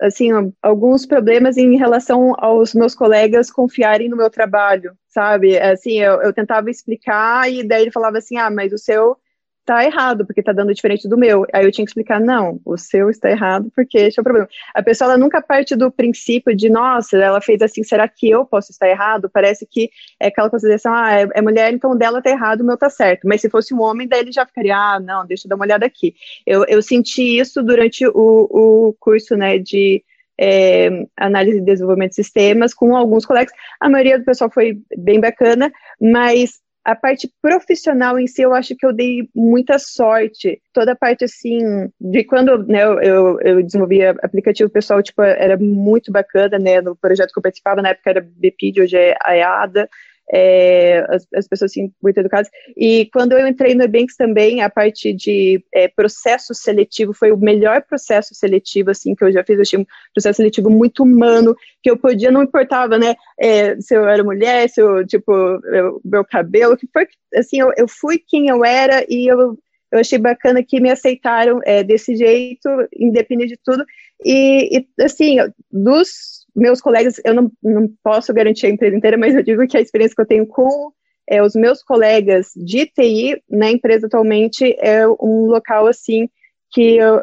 assim, 0.00 0.30
alguns 0.62 1.06
problemas 1.06 1.56
em 1.56 1.76
relação 1.76 2.34
aos 2.38 2.74
meus 2.74 2.94
colegas 2.94 3.50
confiarem 3.50 4.08
no 4.08 4.16
meu 4.16 4.30
trabalho, 4.30 4.92
sabe? 5.14 5.56
Assim, 5.58 6.00
eu, 6.00 6.20
eu 6.22 6.32
tentava 6.32 6.68
explicar 6.68 7.50
e 7.50 7.62
daí 7.66 7.82
ele 7.82 7.92
falava 7.92 8.18
assim, 8.18 8.36
ah, 8.36 8.50
mas 8.50 8.72
o 8.72 8.78
seu 8.78 9.16
tá 9.64 9.82
errado, 9.82 10.26
porque 10.26 10.42
tá 10.42 10.52
dando 10.52 10.74
diferente 10.74 11.08
do 11.08 11.16
meu. 11.16 11.46
Aí 11.52 11.64
eu 11.64 11.72
tinha 11.72 11.86
que 11.86 11.90
explicar, 11.90 12.20
não, 12.20 12.60
o 12.66 12.76
seu 12.76 13.08
está 13.08 13.30
errado, 13.30 13.72
porque 13.74 13.96
esse 13.96 14.18
é 14.18 14.20
o 14.20 14.24
problema. 14.24 14.46
A 14.74 14.82
pessoa, 14.82 15.12
ela 15.12 15.18
nunca 15.18 15.40
parte 15.40 15.74
do 15.74 15.90
princípio 15.90 16.54
de, 16.54 16.68
nossa, 16.68 17.16
ela 17.16 17.40
fez 17.40 17.62
assim, 17.62 17.82
será 17.82 18.06
que 18.06 18.28
eu 18.28 18.44
posso 18.44 18.72
estar 18.72 18.88
errado? 18.88 19.30
Parece 19.32 19.66
que 19.66 19.88
é 20.20 20.26
aquela 20.26 20.50
consideração, 20.50 20.92
ah, 20.92 21.18
é, 21.18 21.28
é 21.34 21.40
mulher, 21.40 21.72
então 21.72 21.96
dela 21.96 22.20
tá 22.20 22.28
errado, 22.30 22.60
o 22.60 22.64
meu 22.64 22.76
tá 22.76 22.90
certo. 22.90 23.26
Mas 23.26 23.40
se 23.40 23.48
fosse 23.48 23.72
um 23.72 23.80
homem, 23.80 24.06
daí 24.06 24.20
ele 24.20 24.32
já 24.32 24.44
ficaria, 24.44 24.76
ah, 24.76 25.00
não, 25.00 25.26
deixa 25.26 25.46
eu 25.46 25.48
dar 25.48 25.56
uma 25.56 25.64
olhada 25.64 25.86
aqui. 25.86 26.14
Eu, 26.46 26.64
eu 26.66 26.82
senti 26.82 27.38
isso 27.38 27.62
durante 27.62 28.06
o, 28.06 28.12
o 28.14 28.94
curso, 29.00 29.34
né, 29.34 29.58
de 29.58 30.04
é, 30.38 31.06
análise 31.16 31.58
e 31.58 31.64
desenvolvimento 31.64 32.10
de 32.10 32.16
sistemas 32.16 32.74
com 32.74 32.96
alguns 32.96 33.24
colegas. 33.24 33.52
A 33.80 33.88
maioria 33.88 34.18
do 34.18 34.24
pessoal 34.24 34.50
foi 34.50 34.78
bem 34.96 35.20
bacana, 35.20 35.72
mas 36.00 36.62
a 36.84 36.94
parte 36.94 37.32
profissional 37.40 38.18
em 38.18 38.26
si, 38.26 38.42
eu 38.42 38.52
acho 38.52 38.76
que 38.76 38.84
eu 38.84 38.92
dei 38.92 39.28
muita 39.34 39.78
sorte. 39.78 40.60
Toda 40.72 40.92
a 40.92 40.96
parte, 40.96 41.24
assim, 41.24 41.90
de 41.98 42.24
quando 42.24 42.62
né, 42.66 42.84
eu, 42.84 43.40
eu 43.40 43.62
desenvolvia 43.62 44.14
aplicativo 44.22 44.68
pessoal, 44.68 45.02
tipo, 45.02 45.22
era 45.22 45.56
muito 45.56 46.12
bacana, 46.12 46.58
né? 46.58 46.82
No 46.82 46.94
projeto 46.94 47.32
que 47.32 47.38
eu 47.38 47.42
participava, 47.42 47.80
na 47.80 47.88
época 47.90 48.10
era 48.10 48.20
BPID, 48.20 48.82
hoje 48.82 48.96
é 48.98 49.16
a 49.22 49.34
EADA. 49.34 49.88
É, 50.32 51.04
as, 51.08 51.26
as, 51.34 51.48
pessoas 51.48 51.70
assim, 51.70 51.92
muito 52.02 52.18
educadas. 52.18 52.48
E 52.76 53.08
quando 53.12 53.32
eu 53.32 53.46
entrei 53.46 53.74
no 53.74 53.84
Ebanks 53.84 54.16
também, 54.16 54.62
a 54.62 54.70
parte 54.70 55.12
de 55.12 55.62
é, 55.72 55.88
processo 55.88 56.54
seletivo 56.54 57.12
foi 57.12 57.32
o 57.32 57.36
melhor 57.36 57.82
processo 57.82 58.34
seletivo 58.34 58.90
assim 58.90 59.14
que 59.14 59.24
eu 59.24 59.32
já 59.32 59.44
fiz. 59.44 59.56
Eu 59.56 59.62
achei 59.62 59.78
um 59.78 59.86
processo 60.14 60.36
seletivo 60.38 60.70
muito 60.70 61.02
humano, 61.02 61.56
que 61.82 61.90
eu 61.90 61.96
podia, 61.96 62.30
não 62.30 62.42
importava, 62.42 62.98
né, 62.98 63.14
é, 63.38 63.78
se 63.80 63.94
eu 63.94 64.08
era 64.08 64.24
mulher, 64.24 64.68
se 64.68 64.80
eu, 64.80 65.06
tipo, 65.06 65.32
eu, 65.32 66.00
meu 66.04 66.24
cabelo, 66.24 66.76
que 66.76 66.88
foi, 66.92 67.06
assim, 67.34 67.60
eu, 67.60 67.72
eu 67.76 67.86
fui 67.86 68.18
quem 68.18 68.48
eu 68.48 68.64
era 68.64 69.04
e 69.08 69.26
eu 69.30 69.58
eu 69.92 70.00
achei 70.00 70.18
bacana 70.18 70.60
que 70.60 70.80
me 70.80 70.90
aceitaram 70.90 71.60
é, 71.64 71.84
desse 71.84 72.16
jeito, 72.16 72.68
independente 72.98 73.50
de 73.50 73.60
tudo. 73.64 73.84
E, 74.24 74.78
e, 74.78 75.04
assim, 75.04 75.36
dos 75.70 76.43
meus 76.54 76.80
colegas, 76.80 77.20
eu 77.24 77.34
não, 77.34 77.50
não 77.62 77.88
posso 78.02 78.32
garantir 78.32 78.66
a 78.66 78.70
empresa 78.70 78.96
inteira, 78.96 79.18
mas 79.18 79.34
eu 79.34 79.42
digo 79.42 79.66
que 79.66 79.76
a 79.76 79.80
experiência 79.80 80.14
que 80.14 80.22
eu 80.22 80.26
tenho 80.26 80.46
com 80.46 80.92
é, 81.28 81.42
os 81.42 81.54
meus 81.54 81.82
colegas 81.82 82.52
de 82.54 82.86
TI 82.86 83.42
na 83.50 83.70
empresa 83.70 84.06
atualmente 84.06 84.76
é 84.78 85.06
um 85.08 85.46
local 85.46 85.86
assim 85.86 86.28
que 86.70 86.96
eu, 86.96 87.22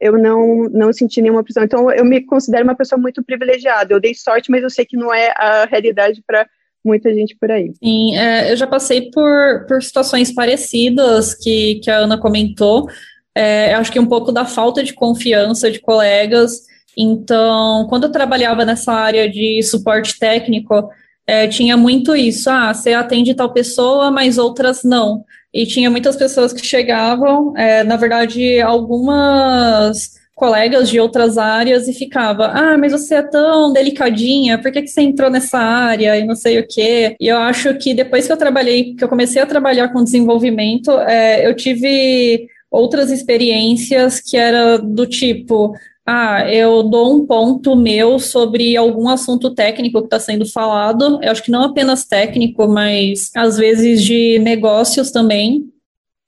eu 0.00 0.18
não, 0.18 0.64
não 0.70 0.92
senti 0.92 1.20
nenhuma 1.20 1.42
pressão. 1.42 1.64
Então, 1.64 1.90
eu 1.90 2.04
me 2.04 2.24
considero 2.24 2.64
uma 2.64 2.76
pessoa 2.76 3.00
muito 3.00 3.22
privilegiada. 3.24 3.92
Eu 3.92 4.00
dei 4.00 4.14
sorte, 4.14 4.50
mas 4.50 4.62
eu 4.62 4.70
sei 4.70 4.84
que 4.84 4.96
não 4.96 5.12
é 5.12 5.32
a 5.36 5.66
realidade 5.66 6.22
para 6.26 6.46
muita 6.84 7.12
gente 7.12 7.36
por 7.38 7.50
aí. 7.50 7.72
Sim, 7.82 8.16
é, 8.16 8.52
eu 8.52 8.56
já 8.56 8.66
passei 8.66 9.10
por, 9.10 9.66
por 9.66 9.82
situações 9.82 10.32
parecidas 10.32 11.34
que, 11.34 11.76
que 11.82 11.90
a 11.90 11.98
Ana 11.98 12.18
comentou. 12.18 12.88
É, 13.34 13.74
acho 13.74 13.92
que 13.92 14.00
um 14.00 14.06
pouco 14.06 14.32
da 14.32 14.44
falta 14.44 14.82
de 14.82 14.94
confiança 14.94 15.70
de 15.70 15.80
colegas 15.80 16.69
então, 16.96 17.86
quando 17.88 18.04
eu 18.04 18.12
trabalhava 18.12 18.64
nessa 18.64 18.92
área 18.92 19.28
de 19.28 19.62
suporte 19.62 20.18
técnico, 20.18 20.88
é, 21.26 21.46
tinha 21.46 21.76
muito 21.76 22.16
isso. 22.16 22.50
Ah, 22.50 22.74
você 22.74 22.92
atende 22.92 23.34
tal 23.34 23.52
pessoa, 23.52 24.10
mas 24.10 24.38
outras 24.38 24.82
não. 24.82 25.24
E 25.52 25.66
tinha 25.66 25.90
muitas 25.90 26.16
pessoas 26.16 26.52
que 26.52 26.64
chegavam, 26.64 27.56
é, 27.56 27.82
na 27.84 27.96
verdade, 27.96 28.60
algumas 28.60 30.20
colegas 30.34 30.88
de 30.88 30.98
outras 30.98 31.36
áreas 31.36 31.86
e 31.86 31.92
ficava, 31.92 32.46
ah, 32.46 32.78
mas 32.78 32.92
você 32.92 33.16
é 33.16 33.22
tão 33.22 33.74
delicadinha, 33.74 34.56
por 34.56 34.72
que, 34.72 34.80
que 34.80 34.88
você 34.88 35.02
entrou 35.02 35.28
nessa 35.28 35.58
área 35.58 36.16
e 36.16 36.24
não 36.24 36.34
sei 36.34 36.58
o 36.58 36.66
quê? 36.66 37.14
E 37.20 37.28
eu 37.28 37.36
acho 37.36 37.74
que 37.74 37.92
depois 37.92 38.26
que 38.26 38.32
eu 38.32 38.38
trabalhei, 38.38 38.94
que 38.94 39.04
eu 39.04 39.08
comecei 39.08 39.42
a 39.42 39.46
trabalhar 39.46 39.90
com 39.90 40.02
desenvolvimento, 40.02 40.90
é, 41.00 41.46
eu 41.46 41.54
tive 41.54 42.48
outras 42.70 43.10
experiências 43.10 44.18
que 44.18 44.36
era 44.36 44.78
do 44.78 45.06
tipo, 45.06 45.74
ah, 46.06 46.50
eu 46.50 46.82
dou 46.82 47.14
um 47.14 47.26
ponto 47.26 47.76
meu 47.76 48.18
sobre 48.18 48.76
algum 48.76 49.08
assunto 49.08 49.54
técnico 49.54 50.00
que 50.00 50.06
está 50.06 50.18
sendo 50.18 50.44
falado. 50.46 51.20
Eu 51.22 51.30
acho 51.30 51.42
que 51.42 51.50
não 51.50 51.62
apenas 51.62 52.04
técnico, 52.04 52.66
mas 52.68 53.30
às 53.36 53.56
vezes 53.56 54.02
de 54.02 54.38
negócios 54.40 55.10
também. 55.10 55.70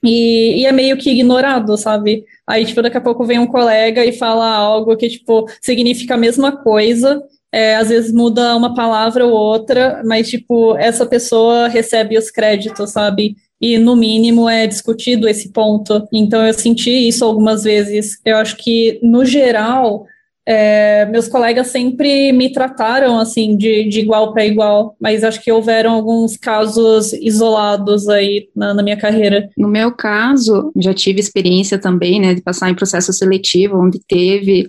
E, 0.04 0.60
e, 0.62 0.66
é 0.66 0.72
meio 0.72 0.96
que 0.96 1.10
ignorado, 1.10 1.76
sabe? 1.76 2.24
Aí, 2.46 2.64
tipo, 2.64 2.82
daqui 2.82 2.96
a 2.96 3.00
pouco 3.00 3.24
vem 3.24 3.38
um 3.38 3.46
colega 3.46 4.04
e 4.04 4.12
fala 4.12 4.48
algo 4.48 4.96
que, 4.96 5.08
tipo, 5.08 5.46
significa 5.60 6.14
a 6.14 6.18
mesma 6.18 6.52
coisa. 6.56 7.22
É, 7.52 7.76
às 7.76 7.88
vezes 7.88 8.12
muda 8.12 8.56
uma 8.56 8.74
palavra 8.74 9.26
ou 9.26 9.32
outra, 9.32 10.02
mas, 10.04 10.28
tipo, 10.28 10.76
essa 10.76 11.06
pessoa 11.06 11.68
recebe 11.68 12.18
os 12.18 12.30
créditos, 12.30 12.90
sabe? 12.90 13.36
E 13.62 13.78
no 13.78 13.94
mínimo 13.94 14.48
é 14.48 14.66
discutido 14.66 15.28
esse 15.28 15.50
ponto. 15.50 16.06
Então 16.12 16.44
eu 16.44 16.52
senti 16.52 16.90
isso 16.90 17.24
algumas 17.24 17.62
vezes. 17.62 18.18
Eu 18.24 18.36
acho 18.36 18.56
que 18.56 18.98
no 19.00 19.24
geral 19.24 20.04
é, 20.44 21.06
meus 21.06 21.28
colegas 21.28 21.68
sempre 21.68 22.32
me 22.32 22.52
trataram 22.52 23.16
assim 23.16 23.56
de, 23.56 23.88
de 23.88 24.00
igual 24.00 24.32
para 24.32 24.44
igual, 24.44 24.96
mas 25.00 25.22
acho 25.22 25.40
que 25.40 25.52
houveram 25.52 25.92
alguns 25.92 26.36
casos 26.36 27.12
isolados 27.12 28.08
aí 28.08 28.48
na, 28.54 28.74
na, 28.74 28.82
minha 28.82 28.96
carreira. 28.96 29.48
No 29.56 29.68
meu 29.68 29.92
caso, 29.92 30.72
já 30.76 30.92
tive 30.92 31.20
experiência 31.20 31.78
também, 31.78 32.20
né, 32.20 32.34
de 32.34 32.42
passar 32.42 32.68
em 32.68 32.74
processo 32.74 33.12
seletivo, 33.12 33.78
onde 33.78 34.00
teve 34.00 34.68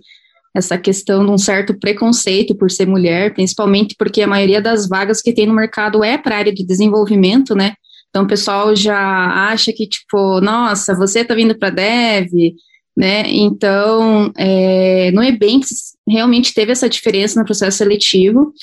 essa 0.54 0.78
questão 0.78 1.26
de 1.26 1.32
um 1.32 1.38
certo 1.40 1.74
preconceito 1.74 2.54
por 2.54 2.70
ser 2.70 2.86
mulher, 2.86 3.34
principalmente 3.34 3.96
porque 3.98 4.22
a 4.22 4.28
maioria 4.28 4.62
das 4.62 4.88
vagas 4.88 5.24
que 5.24 5.34
tem 5.34 5.48
no 5.48 5.56
mercado 5.56 6.04
é 6.04 6.20
para 6.20 6.36
a 6.36 6.38
área 6.38 6.54
de 6.54 6.64
desenvolvimento, 6.64 7.56
né? 7.56 7.74
Então, 8.14 8.26
o 8.26 8.28
pessoal 8.28 8.76
já 8.76 9.50
acha 9.50 9.74
que, 9.74 9.88
tipo, 9.88 10.40
nossa, 10.40 10.96
você 10.96 11.22
está 11.22 11.34
vindo 11.34 11.58
para 11.58 11.72
dev, 11.72 12.30
né? 12.96 13.24
Então, 13.28 14.32
é, 14.38 15.10
no 15.12 15.24
Ebanks, 15.24 15.98
realmente 16.08 16.54
teve 16.54 16.72
essa 16.72 16.88
diferença 16.88 17.40
no 17.40 17.46
processo 17.46 17.80
seletivo. 17.80 18.54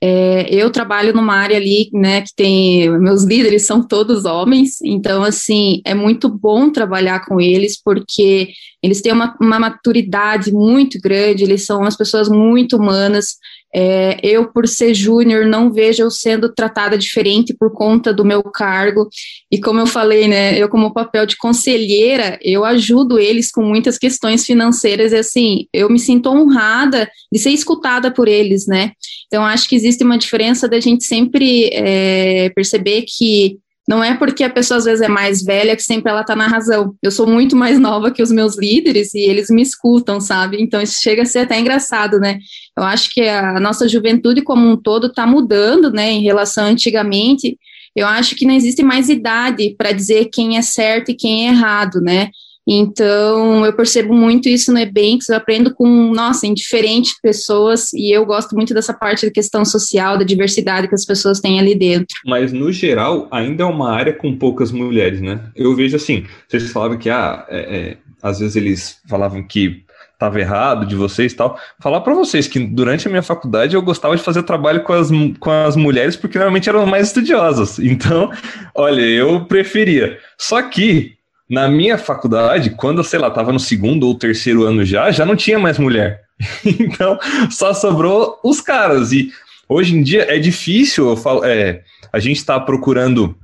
É, 0.00 0.46
eu 0.48 0.70
trabalho 0.70 1.12
numa 1.12 1.34
área 1.34 1.56
ali, 1.56 1.90
né, 1.92 2.22
que 2.22 2.32
tem, 2.36 2.88
meus 3.00 3.24
líderes 3.24 3.66
são 3.66 3.86
todos 3.86 4.24
homens, 4.24 4.80
então, 4.82 5.22
assim, 5.22 5.82
é 5.84 5.92
muito 5.92 6.26
bom 6.26 6.70
trabalhar 6.70 7.26
com 7.26 7.38
eles, 7.38 7.78
porque 7.82 8.48
eles 8.82 9.02
têm 9.02 9.12
uma, 9.12 9.36
uma 9.38 9.58
maturidade 9.58 10.52
muito 10.52 10.98
grande, 11.00 11.44
eles 11.44 11.66
são 11.66 11.80
umas 11.80 11.96
pessoas 11.96 12.30
muito 12.30 12.78
humanas, 12.78 13.34
é, 13.72 14.18
eu, 14.22 14.50
por 14.52 14.66
ser 14.66 14.94
júnior, 14.94 15.46
não 15.46 15.72
vejo 15.72 16.02
eu 16.02 16.10
sendo 16.10 16.52
tratada 16.52 16.98
diferente 16.98 17.54
por 17.54 17.72
conta 17.72 18.12
do 18.12 18.24
meu 18.24 18.42
cargo. 18.42 19.08
E 19.50 19.60
como 19.60 19.80
eu 19.80 19.86
falei, 19.86 20.26
né, 20.26 20.58
eu 20.58 20.68
como 20.68 20.92
papel 20.92 21.24
de 21.24 21.36
conselheira, 21.36 22.38
eu 22.42 22.64
ajudo 22.64 23.18
eles 23.18 23.50
com 23.50 23.62
muitas 23.62 23.96
questões 23.96 24.44
financeiras 24.44 25.12
e 25.12 25.16
assim, 25.16 25.66
eu 25.72 25.88
me 25.88 25.98
sinto 25.98 26.30
honrada 26.30 27.08
de 27.32 27.38
ser 27.38 27.50
escutada 27.50 28.12
por 28.12 28.26
eles, 28.26 28.66
né? 28.66 28.92
Então, 29.26 29.44
acho 29.44 29.68
que 29.68 29.76
existe 29.76 30.02
uma 30.02 30.18
diferença 30.18 30.68
da 30.68 30.80
gente 30.80 31.04
sempre 31.04 31.70
é, 31.72 32.50
perceber 32.50 33.04
que 33.06 33.58
não 33.90 34.04
é 34.04 34.14
porque 34.14 34.44
a 34.44 34.48
pessoa 34.48 34.78
às 34.78 34.84
vezes 34.84 35.00
é 35.00 35.08
mais 35.08 35.42
velha 35.42 35.74
que 35.74 35.82
sempre 35.82 36.12
ela 36.12 36.22
tá 36.22 36.36
na 36.36 36.46
razão. 36.46 36.94
Eu 37.02 37.10
sou 37.10 37.26
muito 37.26 37.56
mais 37.56 37.76
nova 37.80 38.12
que 38.12 38.22
os 38.22 38.30
meus 38.30 38.56
líderes 38.56 39.12
e 39.14 39.18
eles 39.18 39.50
me 39.50 39.60
escutam, 39.62 40.20
sabe? 40.20 40.62
Então 40.62 40.80
isso 40.80 41.00
chega 41.02 41.22
a 41.22 41.26
ser 41.26 41.40
até 41.40 41.58
engraçado, 41.58 42.20
né? 42.20 42.38
Eu 42.78 42.84
acho 42.84 43.10
que 43.10 43.22
a 43.22 43.58
nossa 43.58 43.88
juventude 43.88 44.42
como 44.42 44.64
um 44.64 44.76
todo 44.76 45.08
está 45.08 45.26
mudando, 45.26 45.90
né, 45.90 46.08
em 46.12 46.22
relação 46.22 46.66
a 46.66 46.68
antigamente. 46.68 47.58
Eu 47.96 48.06
acho 48.06 48.36
que 48.36 48.46
não 48.46 48.54
existe 48.54 48.80
mais 48.84 49.08
idade 49.08 49.74
para 49.76 49.90
dizer 49.90 50.26
quem 50.32 50.56
é 50.56 50.62
certo 50.62 51.10
e 51.10 51.16
quem 51.16 51.48
é 51.48 51.50
errado, 51.50 52.00
né? 52.00 52.30
Então, 52.66 53.64
eu 53.64 53.72
percebo 53.72 54.14
muito 54.14 54.48
isso 54.48 54.72
no 54.72 54.78
Ebanks, 54.78 55.28
eu 55.28 55.36
aprendo 55.36 55.74
com, 55.74 56.12
nossa, 56.12 56.46
em 56.46 56.54
diferentes 56.54 57.18
pessoas, 57.20 57.92
e 57.92 58.14
eu 58.14 58.24
gosto 58.24 58.54
muito 58.54 58.74
dessa 58.74 58.94
parte 58.94 59.26
da 59.26 59.32
questão 59.32 59.64
social, 59.64 60.18
da 60.18 60.24
diversidade 60.24 60.88
que 60.88 60.94
as 60.94 61.04
pessoas 61.04 61.40
têm 61.40 61.58
ali 61.58 61.74
dentro. 61.74 62.16
Mas, 62.24 62.52
no 62.52 62.70
geral, 62.70 63.28
ainda 63.30 63.64
é 63.64 63.66
uma 63.66 63.90
área 63.90 64.12
com 64.12 64.36
poucas 64.36 64.70
mulheres, 64.70 65.20
né? 65.20 65.40
Eu 65.56 65.74
vejo 65.74 65.96
assim, 65.96 66.24
vocês 66.48 66.70
falavam 66.70 66.98
que, 66.98 67.10
ah, 67.10 67.46
é, 67.48 67.58
é, 67.58 67.96
às 68.22 68.38
vezes 68.38 68.56
eles 68.56 69.00
falavam 69.08 69.42
que 69.42 69.84
estava 70.20 70.38
errado 70.38 70.84
de 70.84 70.94
vocês 70.94 71.32
e 71.32 71.36
tal. 71.36 71.58
Falar 71.80 72.02
para 72.02 72.12
vocês 72.12 72.46
que 72.46 72.58
durante 72.58 73.06
a 73.06 73.10
minha 73.10 73.22
faculdade 73.22 73.74
eu 73.74 73.80
gostava 73.80 74.14
de 74.14 74.22
fazer 74.22 74.42
trabalho 74.42 74.82
com 74.82 74.92
as, 74.92 75.08
com 75.38 75.50
as 75.50 75.76
mulheres 75.76 76.14
porque 76.14 76.36
normalmente 76.36 76.68
eram 76.68 76.84
mais 76.84 77.08
estudiosas. 77.08 77.78
Então, 77.90 78.30
olha, 78.74 79.00
eu 79.00 79.44
preferia. 79.46 80.18
Só 80.38 80.62
que 80.62 81.14
na 81.50 81.68
minha 81.68 81.98
faculdade, 81.98 82.70
quando, 82.70 83.02
sei 83.02 83.18
lá, 83.18 83.28
tava 83.28 83.52
no 83.52 83.58
segundo 83.58 84.06
ou 84.06 84.14
terceiro 84.14 84.62
ano 84.62 84.84
já, 84.84 85.10
já 85.10 85.26
não 85.26 85.34
tinha 85.34 85.58
mais 85.58 85.78
mulher. 85.78 86.22
então, 86.64 87.18
só 87.50 87.74
sobrou 87.74 88.38
os 88.44 88.60
caras. 88.60 89.10
E 89.10 89.32
hoje 89.68 89.96
em 89.96 90.02
dia 90.02 90.32
é 90.32 90.38
difícil, 90.38 91.16
falo, 91.16 91.44
é, 91.44 91.82
a 92.12 92.20
gente 92.20 92.36
está 92.36 92.58
procurando 92.60 93.36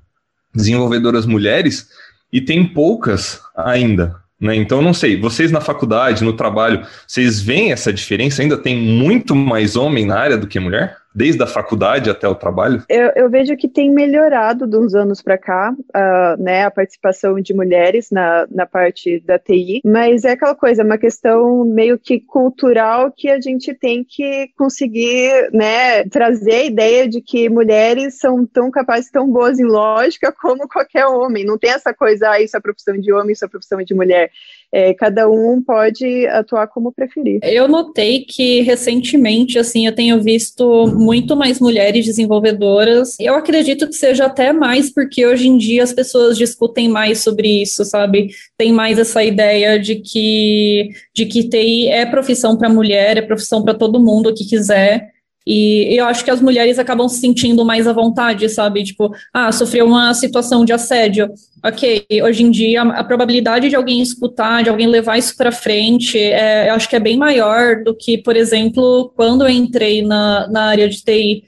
desenvolvedoras 0.55 1.27
mulheres 1.27 1.89
e 2.33 2.41
tem 2.41 2.65
poucas 2.65 3.41
ainda. 3.57 4.15
Né? 4.41 4.55
Então, 4.55 4.81
não 4.81 4.95
sei, 4.95 5.21
vocês 5.21 5.51
na 5.51 5.61
faculdade, 5.61 6.23
no 6.23 6.35
trabalho, 6.35 6.87
vocês 7.07 7.41
veem 7.41 7.73
essa 7.73 7.93
diferença? 7.93 8.41
Ainda 8.41 8.57
tem 8.57 8.77
muito 8.77 9.35
mais 9.35 9.75
homem 9.75 10.07
na 10.07 10.17
área 10.17 10.37
do 10.37 10.47
que 10.47 10.61
mulher? 10.61 10.97
Desde 11.17 11.43
a 11.43 11.47
faculdade 11.47 12.11
até 12.11 12.29
o 12.29 12.35
trabalho? 12.35 12.85
Eu, 12.91 13.11
eu 13.17 13.31
vejo 13.31 13.57
que 13.57 13.67
tem 13.67 13.91
melhorado 13.91 14.67
de 14.67 14.77
uns 14.77 14.95
anos 14.95 15.23
para 15.23 15.39
cá, 15.39 15.73
uh, 15.73 16.43
né, 16.43 16.65
a 16.65 16.71
participação 16.71 17.41
de 17.41 17.55
mulheres 17.55 18.11
na, 18.11 18.47
na 18.51 18.67
parte 18.67 19.19
da 19.21 19.39
TI, 19.39 19.81
mas 19.83 20.25
é 20.25 20.33
aquela 20.33 20.55
coisa, 20.55 20.83
é 20.83 20.85
uma 20.85 20.99
questão 20.99 21.65
meio 21.65 21.99
que 21.99 22.21
cultural 22.21 23.11
que 23.11 23.31
a 23.31 23.41
gente 23.41 23.73
tem 23.73 24.05
que 24.05 24.51
conseguir, 24.59 25.51
né, 25.53 26.05
trazer 26.05 26.55
a 26.55 26.65
ideia 26.65 27.09
de 27.09 27.23
que 27.23 27.49
mulheres 27.49 28.19
são 28.19 28.45
tão 28.45 28.71
capazes, 28.71 29.11
tão 29.11 29.27
boas 29.31 29.59
em 29.59 29.65
lógica 29.65 30.31
como 30.31 30.69
qualquer 30.69 31.07
homem. 31.07 31.47
Não 31.47 31.57
tem 31.57 31.71
essa 31.71 31.95
coisa, 31.95 32.31
ah, 32.31 32.43
isso 32.43 32.57
é 32.57 32.61
profissão 32.61 32.99
de 32.99 33.11
homem, 33.11 33.33
isso 33.33 33.45
é 33.45 33.49
profissão 33.49 33.83
de 33.83 33.95
mulher 33.95 34.31
é, 34.73 34.93
cada 34.95 35.29
um 35.29 35.63
pode 35.63 36.27
atuar 36.27 36.67
como 36.67 36.93
preferir. 36.93 37.41
Eu 37.43 37.69
notei 37.69 38.25
que 38.25 38.61
recentemente, 38.63 39.59
assim, 39.59 39.87
eu 39.87 39.95
tenho 39.95 40.23
visto 40.23 40.87
muito 40.89 41.37
mais 41.37 41.61
mulheres 41.61 42.05
desenvolvedoras. 42.05 43.17
Eu 43.21 43.35
acredito 43.35 43.87
que 43.87 43.95
seja 43.95 44.27
até 44.27 44.53
mais 44.53 44.93
porque 44.93 45.27
hoje 45.27 45.49
em 45.49 45.57
dia 45.57 45.83
as 45.83 45.93
pessoas 45.93 46.37
discutem 46.37 46.89
mais 46.89 47.21
sobre 47.21 47.63
isso, 47.63 47.85
sabe? 47.85 48.31
Tem 48.57 48.73
mais 48.73 48.99
essa 48.99 49.23
ideia 49.23 49.79
de 49.79 49.97
que 49.97 50.91
de 51.15 51.27
que 51.27 51.49
TI 51.49 51.89
é 51.89 52.05
profissão 52.05 52.57
para 52.57 52.69
mulher, 52.69 53.17
é 53.17 53.23
profissão 53.23 53.63
para 53.63 53.75
todo 53.75 54.03
mundo 54.03 54.35
que 54.35 54.45
quiser. 54.45 55.16
E 55.47 55.95
eu 55.97 56.05
acho 56.07 56.25
que 56.25 56.31
as 56.31 56.41
mulheres 56.41 56.77
acabam 56.77 57.09
se 57.09 57.21
sentindo 57.21 57.65
mais 57.65 57.87
à 57.87 57.93
vontade, 57.93 58.49
sabe? 58.49 58.83
Tipo, 58.83 59.13
ah, 59.33 59.53
sofreu 59.53 59.87
uma 59.87 60.13
situação 60.13 60.65
de 60.65 60.73
assédio. 60.73 61.31
Ok, 61.65 62.05
hoje 62.25 62.43
em 62.43 62.51
dia 62.51 62.83
a, 62.83 63.05
probabilidade 63.05 63.69
de 63.69 63.77
alguém 63.77 64.03
escutar, 64.03 64.65
de 64.65 64.71
alguém 64.71 64.89
levar 64.89 65.19
isso 65.19 65.37
para 65.37 65.53
frente, 65.53 66.19
é, 66.19 66.69
eu 66.69 66.75
acho 66.75 66.89
que 66.89 66.97
é 66.97 67.01
bem 67.01 67.17
maior 67.17 67.83
do 67.85 67.95
que, 67.95 68.19
por 68.19 68.37
exemplo, 68.37 69.13
quando 69.15 69.43
eu 69.45 69.49
entrei 69.49 70.03
na, 70.03 70.49
na 70.49 70.63
área 70.65 70.89
de 70.89 71.03
TI. 71.03 71.45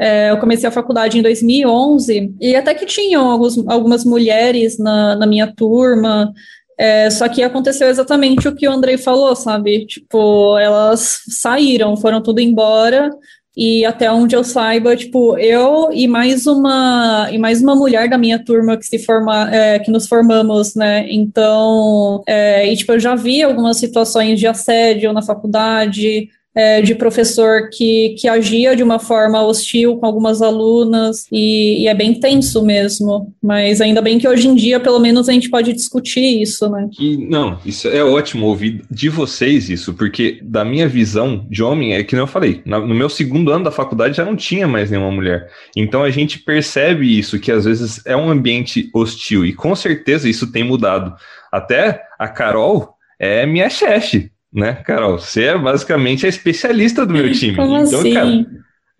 É, 0.00 0.30
eu 0.30 0.38
comecei 0.38 0.68
a 0.68 0.72
faculdade 0.72 1.18
em 1.18 1.22
2011 1.22 2.34
e 2.40 2.54
até 2.54 2.72
que 2.72 2.86
tinham 2.86 3.28
alguns, 3.28 3.58
algumas 3.66 4.04
mulheres 4.04 4.78
na, 4.78 5.16
na 5.16 5.26
minha 5.26 5.52
turma, 5.52 6.32
é, 6.78 7.10
só 7.10 7.28
que 7.28 7.42
aconteceu 7.42 7.88
exatamente 7.88 8.46
o 8.46 8.54
que 8.54 8.68
o 8.68 8.70
Andrei 8.70 8.96
falou, 8.96 9.34
sabe? 9.34 9.84
Tipo, 9.84 10.56
elas 10.56 11.22
saíram, 11.28 11.96
foram 11.96 12.22
tudo 12.22 12.40
embora, 12.40 13.10
e 13.56 13.84
até 13.84 14.10
onde 14.10 14.36
eu 14.36 14.44
saiba, 14.44 14.96
tipo, 14.96 15.36
eu 15.38 15.90
e 15.92 16.06
mais 16.06 16.46
uma 16.46 17.28
e 17.32 17.38
mais 17.38 17.60
uma 17.62 17.74
mulher 17.74 18.08
da 18.08 18.16
minha 18.16 18.38
turma 18.42 18.76
que 18.76 18.86
se 18.86 18.98
forma, 18.98 19.50
é, 19.54 19.78
que 19.78 19.90
nos 19.90 20.06
formamos, 20.06 20.74
né? 20.74 21.06
Então, 21.10 22.22
é, 22.26 22.70
e 22.72 22.76
tipo, 22.76 22.92
eu 22.92 23.00
já 23.00 23.14
vi 23.14 23.42
algumas 23.42 23.78
situações 23.78 24.38
de 24.38 24.46
assédio 24.46 25.12
na 25.12 25.22
faculdade, 25.22 26.30
é, 26.54 26.82
de 26.82 26.94
professor 26.94 27.68
que, 27.70 28.16
que 28.18 28.26
agia 28.26 28.74
de 28.74 28.82
uma 28.82 28.98
forma 28.98 29.42
hostil 29.44 29.96
com 29.96 30.06
algumas 30.06 30.42
alunas, 30.42 31.26
e, 31.30 31.82
e, 31.82 31.88
é 31.88 31.94
bem 31.94 32.18
tenso 32.18 32.64
mesmo. 32.64 33.32
Mas 33.42 33.80
ainda 33.80 34.02
bem 34.02 34.18
que 34.18 34.26
hoje 34.26 34.48
em 34.48 34.54
dia, 34.54 34.80
pelo 34.80 34.98
menos, 34.98 35.28
a 35.28 35.32
gente 35.32 35.50
pode 35.50 35.72
discutir 35.72 36.42
isso, 36.42 36.68
né? 36.68 36.88
E, 36.98 37.16
não, 37.16 37.58
isso 37.64 37.88
é 37.88 38.02
ótimo 38.02 38.46
ouvir 38.46 38.82
de 38.90 39.08
vocês 39.08 39.70
isso, 39.70 39.94
porque 39.94 40.40
da 40.42 40.64
minha 40.64 40.88
visão 40.88 41.46
de 41.48 41.62
homem, 41.62 41.94
é 41.94 42.02
que 42.02 42.16
não 42.16 42.22
eu 42.22 42.26
falei, 42.26 42.60
no 42.64 42.94
meu 42.94 43.08
segundo 43.08 43.52
ano 43.52 43.64
da 43.64 43.70
faculdade 43.70 44.16
já 44.16 44.24
não 44.24 44.36
tinha 44.36 44.66
mais 44.66 44.90
nenhuma 44.90 45.12
mulher. 45.12 45.48
Então 45.76 46.02
a 46.02 46.10
gente 46.10 46.40
percebe 46.40 47.18
isso, 47.18 47.38
que 47.38 47.52
às 47.52 47.64
vezes 47.64 48.04
é 48.04 48.16
um 48.16 48.30
ambiente 48.30 48.90
hostil, 48.92 49.46
e 49.46 49.52
com 49.52 49.76
certeza 49.76 50.28
isso 50.28 50.50
tem 50.50 50.64
mudado. 50.64 51.14
Até 51.52 52.02
a 52.18 52.28
Carol 52.28 52.94
é 53.18 53.46
minha 53.46 53.70
chefe 53.70 54.30
né, 54.52 54.74
Carol? 54.74 55.18
Você 55.18 55.44
é 55.44 55.58
basicamente 55.58 56.26
a 56.26 56.28
especialista 56.28 57.04
do 57.04 57.12
meu 57.12 57.30
time. 57.34 57.56
Como 57.56 57.76
então, 57.76 58.00
assim? 58.00 58.14
cara, 58.14 58.46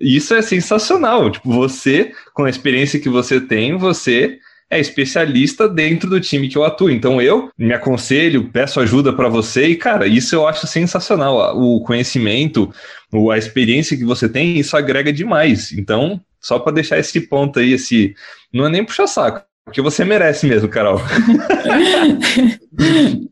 isso 0.00 0.34
é 0.34 0.42
sensacional. 0.42 1.30
Tipo, 1.30 1.50
você, 1.50 2.12
com 2.34 2.44
a 2.44 2.50
experiência 2.50 3.00
que 3.00 3.08
você 3.08 3.40
tem, 3.40 3.76
você 3.76 4.38
é 4.70 4.78
especialista 4.78 5.68
dentro 5.68 6.10
do 6.10 6.20
time 6.20 6.48
que 6.48 6.56
eu 6.56 6.64
atuo. 6.64 6.90
Então 6.90 7.20
eu 7.20 7.50
me 7.56 7.72
aconselho, 7.72 8.50
peço 8.52 8.80
ajuda 8.80 9.12
para 9.12 9.28
você 9.28 9.68
e, 9.68 9.76
cara, 9.76 10.06
isso 10.06 10.34
eu 10.34 10.46
acho 10.46 10.66
sensacional. 10.66 11.58
O 11.58 11.80
conhecimento, 11.82 12.72
a 13.32 13.38
experiência 13.38 13.96
que 13.96 14.04
você 14.04 14.28
tem, 14.28 14.58
isso 14.58 14.76
agrega 14.76 15.12
demais. 15.12 15.72
Então, 15.72 16.20
só 16.40 16.58
para 16.58 16.72
deixar 16.72 16.98
esse 16.98 17.20
ponto 17.22 17.58
aí, 17.58 17.72
esse 17.72 18.14
não 18.52 18.66
é 18.66 18.68
nem 18.68 18.84
puxar 18.84 19.06
saco, 19.06 19.42
porque 19.68 19.82
você 19.82 20.02
merece 20.02 20.46
mesmo, 20.46 20.66
Carol. 20.66 20.98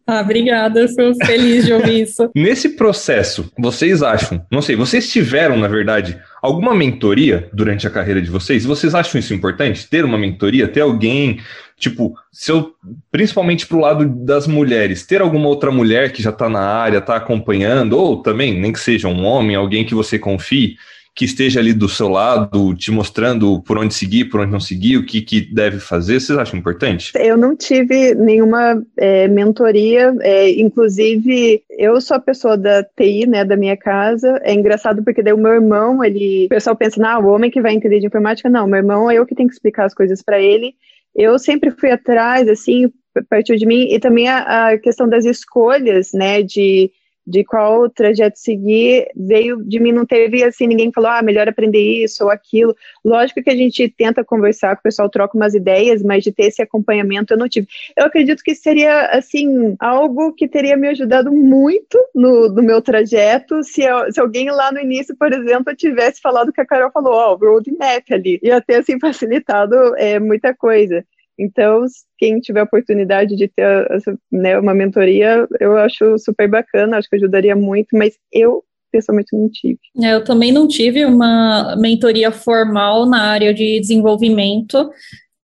ah, 0.07 0.21
obrigada, 0.21 0.81
eu 0.81 0.89
sou 0.89 1.15
feliz 1.25 1.65
de 1.65 1.73
ouvir 1.73 2.03
isso. 2.03 2.31
Nesse 2.35 2.77
processo, 2.77 3.51
vocês 3.59 4.03
acham, 4.03 4.45
não 4.53 4.61
sei, 4.61 4.77
vocês 4.77 5.11
tiveram, 5.11 5.57
na 5.57 5.67
verdade, 5.67 6.21
alguma 6.43 6.75
mentoria 6.75 7.49
durante 7.55 7.87
a 7.87 7.91
carreira 7.91 8.21
de 8.21 8.31
vocês? 8.31 8.67
Vocês 8.67 8.95
acham 8.95 9.19
isso 9.19 9.33
importante? 9.33 9.89
Ter 9.89 10.05
uma 10.05 10.19
mentoria, 10.19 10.69
ter 10.69 10.83
alguém, 10.83 11.41
tipo, 11.79 12.15
se 12.31 12.53
eu, 12.53 12.73
principalmente 13.11 13.67
pro 13.67 13.81
lado 13.81 14.05
das 14.05 14.47
mulheres, 14.47 15.07
ter 15.07 15.23
alguma 15.23 15.49
outra 15.49 15.71
mulher 15.71 16.13
que 16.13 16.23
já 16.23 16.31
está 16.31 16.51
na 16.51 16.61
área, 16.61 16.99
está 16.99 17.17
acompanhando, 17.17 17.95
ou 17.95 18.23
também, 18.23 18.61
nem 18.61 18.75
que 18.75 18.81
seja 18.81 19.09
um 19.09 19.25
homem, 19.25 19.57
alguém 19.57 19.87
que 19.87 19.95
você 19.95 20.19
confie, 20.19 20.77
que 21.17 21.25
esteja 21.25 21.61
ali 21.61 21.73
do 21.73 21.89
seu 21.89 22.09
lado, 22.11 22.75
te 22.75 22.91
mostrando 22.91 23.63
por 23.63 23.79
onde 23.79 23.95
seguir, 23.95 24.27
por 24.27 24.41
onde 24.41 24.53
não 24.53 24.61
seguir, 24.61 24.99
o 24.99 25.07
que, 25.07 25.23
que 25.23 25.41
deve 25.41 25.81
fazer, 25.81 26.21
vocês 26.21 26.39
acham 26.39 26.59
importante? 26.59 27.13
Eu 27.17 27.39
não 27.39 27.57
tive 27.57 28.15
nenhuma 28.15 28.85
é, 28.99 29.27
mentoria, 29.27 30.15
é, 30.21 30.51
inclusive 30.51 31.63
eu 31.71 31.99
sou 32.03 32.19
a 32.19 32.21
pessoa 32.21 32.55
da 32.55 32.85
TI, 32.85 33.27
né, 33.27 33.47
da 33.47 33.57
minha 33.57 33.79
casa, 33.79 34.39
é 34.43 34.53
engraçado 34.53 35.03
porque 35.03 35.23
daí 35.23 35.33
o 35.33 35.39
meu 35.39 35.53
irmão, 35.53 36.05
ele, 36.05 36.45
o 36.45 36.49
pessoal 36.51 36.77
pensa, 36.77 37.03
ah, 37.09 37.19
o 37.19 37.29
homem 37.29 37.51
que 37.51 37.63
vai 37.63 37.73
entender 37.73 37.99
de 37.99 38.07
informática, 38.07 38.51
não, 38.51 38.67
meu 38.67 38.77
irmão 38.77 39.11
é 39.11 39.15
eu 39.15 39.25
que 39.25 39.35
tenho 39.35 39.49
que 39.49 39.55
explicar 39.55 39.87
as 39.87 39.95
coisas 39.95 40.23
para 40.23 40.39
ele, 40.39 40.75
eu 41.15 41.39
sempre 41.39 41.71
fui 41.71 41.91
atrás, 41.91 42.47
assim, 42.47 42.93
partiu 43.31 43.57
de 43.57 43.65
mim, 43.65 43.89
e 43.91 43.99
também 43.99 44.29
a, 44.29 44.69
a 44.69 44.79
questão 44.79 45.09
das 45.09 45.25
escolhas, 45.25 46.13
né, 46.13 46.43
de 46.43 46.91
de 47.27 47.45
qual 47.45 47.91
trajeto 47.91 48.39
seguir, 48.39 49.09
veio 49.17 49.63
de 49.65 49.81
mim, 49.81 49.91
não 49.91 50.07
teve 50.07 50.45
assim, 50.45 50.67
ninguém 50.67 50.93
falou, 50.93 51.11
ah, 51.11 51.23
melhor 51.23 51.49
aprender 51.49 51.81
isso 51.81 52.25
ou 52.25 52.31
aquilo. 52.31 52.77
Lógico 53.05 53.43
que 53.43 53.51
a 53.51 53.57
gente 53.57 53.89
tenta 53.89 54.25
conversar 54.25 54.77
com 54.77 54.81
o 54.81 54.83
pessoal, 54.85 55.11
troca 55.11 55.37
umas 55.37 55.55
ideias, 55.55 56.03
mas 56.03 56.23
de 56.23 56.31
ter 56.31 56.45
esse 56.45 56.63
acompanhamento 56.63 57.35
eu 57.35 57.39
não 57.39 57.49
tive. 57.49 57.67
Eu 57.97 58.07
acredito 58.07 58.43
que 58.45 58.55
seria, 58.55 59.07
assim, 59.07 59.75
algo 59.81 60.33
que 60.33 60.47
teria 60.47 60.77
me 60.77 60.89
ajudado 60.89 61.33
muito 61.33 61.99
no, 62.15 62.49
no 62.49 62.63
meu 62.63 62.81
trajeto, 62.81 63.65
se, 63.65 63.83
eu, 63.83 64.13
se 64.13 64.21
alguém 64.21 64.49
lá 64.51 64.71
no 64.71 64.79
início, 64.79 65.17
por 65.17 65.33
exemplo, 65.33 65.75
tivesse 65.75 66.21
falado 66.21 66.51
o 66.51 66.53
que 66.53 66.61
a 66.61 66.67
Carol 66.67 66.93
falou, 66.93 67.15
ó, 67.15 67.33
oh, 67.33 67.37
roadmap 67.37 68.05
ali, 68.11 68.39
ia 68.43 68.61
ter, 68.61 68.77
assim, 68.77 69.01
facilitado 69.01 69.75
é, 69.97 70.21
muita 70.21 70.55
coisa. 70.55 71.05
Então, 71.39 71.85
quem 72.19 72.41
tiver 72.41 72.63
oportunidade 72.63 73.37
de 73.37 73.49
ter 73.49 73.87
né, 74.33 74.59
uma 74.59 74.75
mentoria, 74.75 75.47
eu 75.61 75.77
acho 75.77 76.19
super 76.19 76.49
bacana, 76.49 76.97
acho 76.97 77.09
que 77.09 77.17
ajudaria 77.17 77.55
muito, 77.55 77.89
mas 77.93 78.15
eu 78.33 78.65
pessoalmente 78.91 79.37
não 79.37 79.51
tive. 79.51 79.79
É, 80.03 80.15
eu 80.15 80.25
também 80.25 80.53
não 80.53 80.67
tive 80.67 81.05
uma 81.05 81.77
mentoria 81.77 82.33
formal 82.33 83.05
na 83.05 83.23
área 83.23 83.53
de 83.53 83.79
desenvolvimento, 83.81 84.91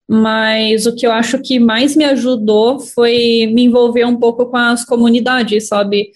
mas 0.08 0.86
o 0.86 0.94
que 0.94 1.06
eu 1.06 1.12
acho 1.12 1.40
que 1.40 1.58
mais 1.58 1.94
me 1.94 2.04
ajudou 2.04 2.80
foi 2.80 3.50
me 3.52 3.64
envolver 3.64 4.04
um 4.04 4.16
pouco 4.16 4.46
com 4.46 4.56
as 4.56 4.84
comunidades, 4.84 5.68
sabe? 5.68 6.10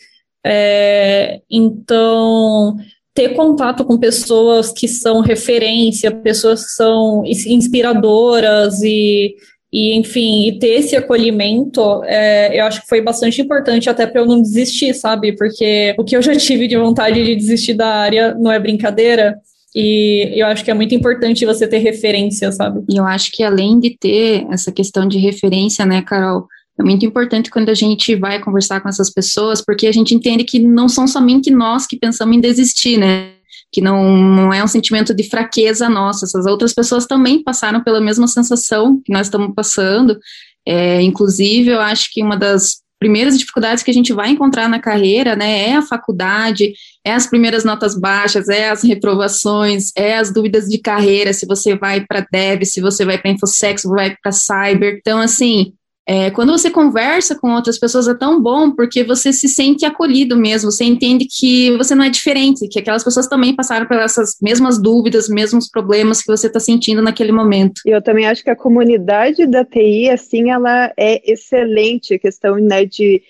É, 0.44 1.40
então, 1.50 2.76
ter 3.12 3.30
contato 3.30 3.84
com 3.84 3.98
pessoas 3.98 4.70
que 4.72 4.86
são 4.86 5.20
referência, 5.20 6.10
pessoas 6.10 6.64
que 6.64 6.70
são 6.72 7.24
inspiradoras 7.24 8.82
e 8.82 9.34
e, 9.76 9.94
enfim, 9.94 10.48
e 10.48 10.58
ter 10.58 10.78
esse 10.78 10.96
acolhimento, 10.96 12.02
é, 12.04 12.58
eu 12.58 12.64
acho 12.64 12.80
que 12.80 12.88
foi 12.88 13.02
bastante 13.02 13.42
importante 13.42 13.90
até 13.90 14.06
para 14.06 14.22
eu 14.22 14.26
não 14.26 14.40
desistir, 14.40 14.94
sabe? 14.94 15.36
Porque 15.36 15.94
o 15.98 16.02
que 16.02 16.16
eu 16.16 16.22
já 16.22 16.34
tive 16.34 16.66
de 16.66 16.78
vontade 16.78 17.22
de 17.22 17.36
desistir 17.36 17.74
da 17.74 17.86
área 17.86 18.34
não 18.34 18.50
é 18.50 18.58
brincadeira. 18.58 19.36
E 19.74 20.32
eu 20.34 20.46
acho 20.46 20.64
que 20.64 20.70
é 20.70 20.74
muito 20.74 20.94
importante 20.94 21.44
você 21.44 21.68
ter 21.68 21.76
referência, 21.76 22.50
sabe? 22.52 22.84
E 22.88 22.96
eu 22.96 23.04
acho 23.04 23.30
que 23.30 23.42
além 23.42 23.78
de 23.78 23.90
ter 23.90 24.46
essa 24.50 24.72
questão 24.72 25.06
de 25.06 25.18
referência, 25.18 25.84
né, 25.84 26.00
Carol? 26.00 26.46
É 26.78 26.82
muito 26.82 27.04
importante 27.04 27.50
quando 27.50 27.68
a 27.68 27.74
gente 27.74 28.16
vai 28.16 28.40
conversar 28.40 28.80
com 28.80 28.88
essas 28.88 29.10
pessoas, 29.10 29.62
porque 29.62 29.86
a 29.86 29.92
gente 29.92 30.14
entende 30.14 30.42
que 30.44 30.58
não 30.58 30.88
são 30.88 31.06
somente 31.06 31.50
nós 31.50 31.86
que 31.86 31.98
pensamos 31.98 32.34
em 32.34 32.40
desistir, 32.40 32.96
né? 32.96 33.35
Que 33.76 33.82
não, 33.82 34.16
não 34.16 34.54
é 34.54 34.64
um 34.64 34.66
sentimento 34.66 35.14
de 35.14 35.28
fraqueza 35.28 35.86
nossa, 35.86 36.24
essas 36.24 36.46
outras 36.46 36.72
pessoas 36.72 37.04
também 37.04 37.42
passaram 37.42 37.84
pela 37.84 38.00
mesma 38.00 38.26
sensação 38.26 39.02
que 39.04 39.12
nós 39.12 39.26
estamos 39.26 39.54
passando. 39.54 40.18
É, 40.66 41.02
inclusive, 41.02 41.68
eu 41.72 41.80
acho 41.82 42.08
que 42.10 42.22
uma 42.22 42.38
das 42.38 42.80
primeiras 42.98 43.38
dificuldades 43.38 43.82
que 43.82 43.90
a 43.90 43.94
gente 43.94 44.14
vai 44.14 44.30
encontrar 44.30 44.66
na 44.66 44.80
carreira, 44.80 45.36
né, 45.36 45.68
é 45.68 45.76
a 45.76 45.82
faculdade, 45.82 46.72
é 47.04 47.12
as 47.12 47.26
primeiras 47.26 47.64
notas 47.64 47.94
baixas, 47.94 48.48
é 48.48 48.70
as 48.70 48.82
reprovações, 48.82 49.92
é 49.94 50.16
as 50.16 50.32
dúvidas 50.32 50.64
de 50.64 50.78
carreira, 50.78 51.34
se 51.34 51.44
você 51.44 51.76
vai 51.76 52.00
para 52.00 52.26
dev, 52.32 52.64
se 52.64 52.80
você 52.80 53.04
vai 53.04 53.18
para 53.18 53.30
infosec, 53.30 53.78
se 53.78 53.86
vai 53.86 54.16
para 54.16 54.32
cyber. 54.32 54.96
Então, 54.98 55.20
assim, 55.20 55.74
é, 56.06 56.30
quando 56.30 56.52
você 56.52 56.70
conversa 56.70 57.34
com 57.34 57.52
outras 57.52 57.78
pessoas 57.78 58.06
é 58.06 58.14
tão 58.14 58.40
bom 58.40 58.70
porque 58.70 59.02
você 59.02 59.32
se 59.32 59.48
sente 59.48 59.84
acolhido 59.84 60.36
mesmo, 60.36 60.70
você 60.70 60.84
entende 60.84 61.26
que 61.26 61.76
você 61.76 61.96
não 61.96 62.04
é 62.04 62.08
diferente, 62.08 62.68
que 62.68 62.78
aquelas 62.78 63.02
pessoas 63.02 63.26
também 63.26 63.56
passaram 63.56 63.86
por 63.86 63.96
essas 63.96 64.36
mesmas 64.40 64.80
dúvidas, 64.80 65.28
mesmos 65.28 65.68
problemas 65.68 66.22
que 66.22 66.28
você 66.28 66.46
está 66.46 66.60
sentindo 66.60 67.02
naquele 67.02 67.32
momento. 67.32 67.80
Eu 67.84 68.00
também 68.00 68.26
acho 68.26 68.44
que 68.44 68.50
a 68.50 68.56
comunidade 68.56 69.46
da 69.46 69.64
TI, 69.64 70.08
assim, 70.10 70.50
ela 70.50 70.92
é 70.96 71.20
excelente, 71.30 72.14
a 72.14 72.18
questão 72.18 72.54
né, 72.56 72.84
de 72.84 73.20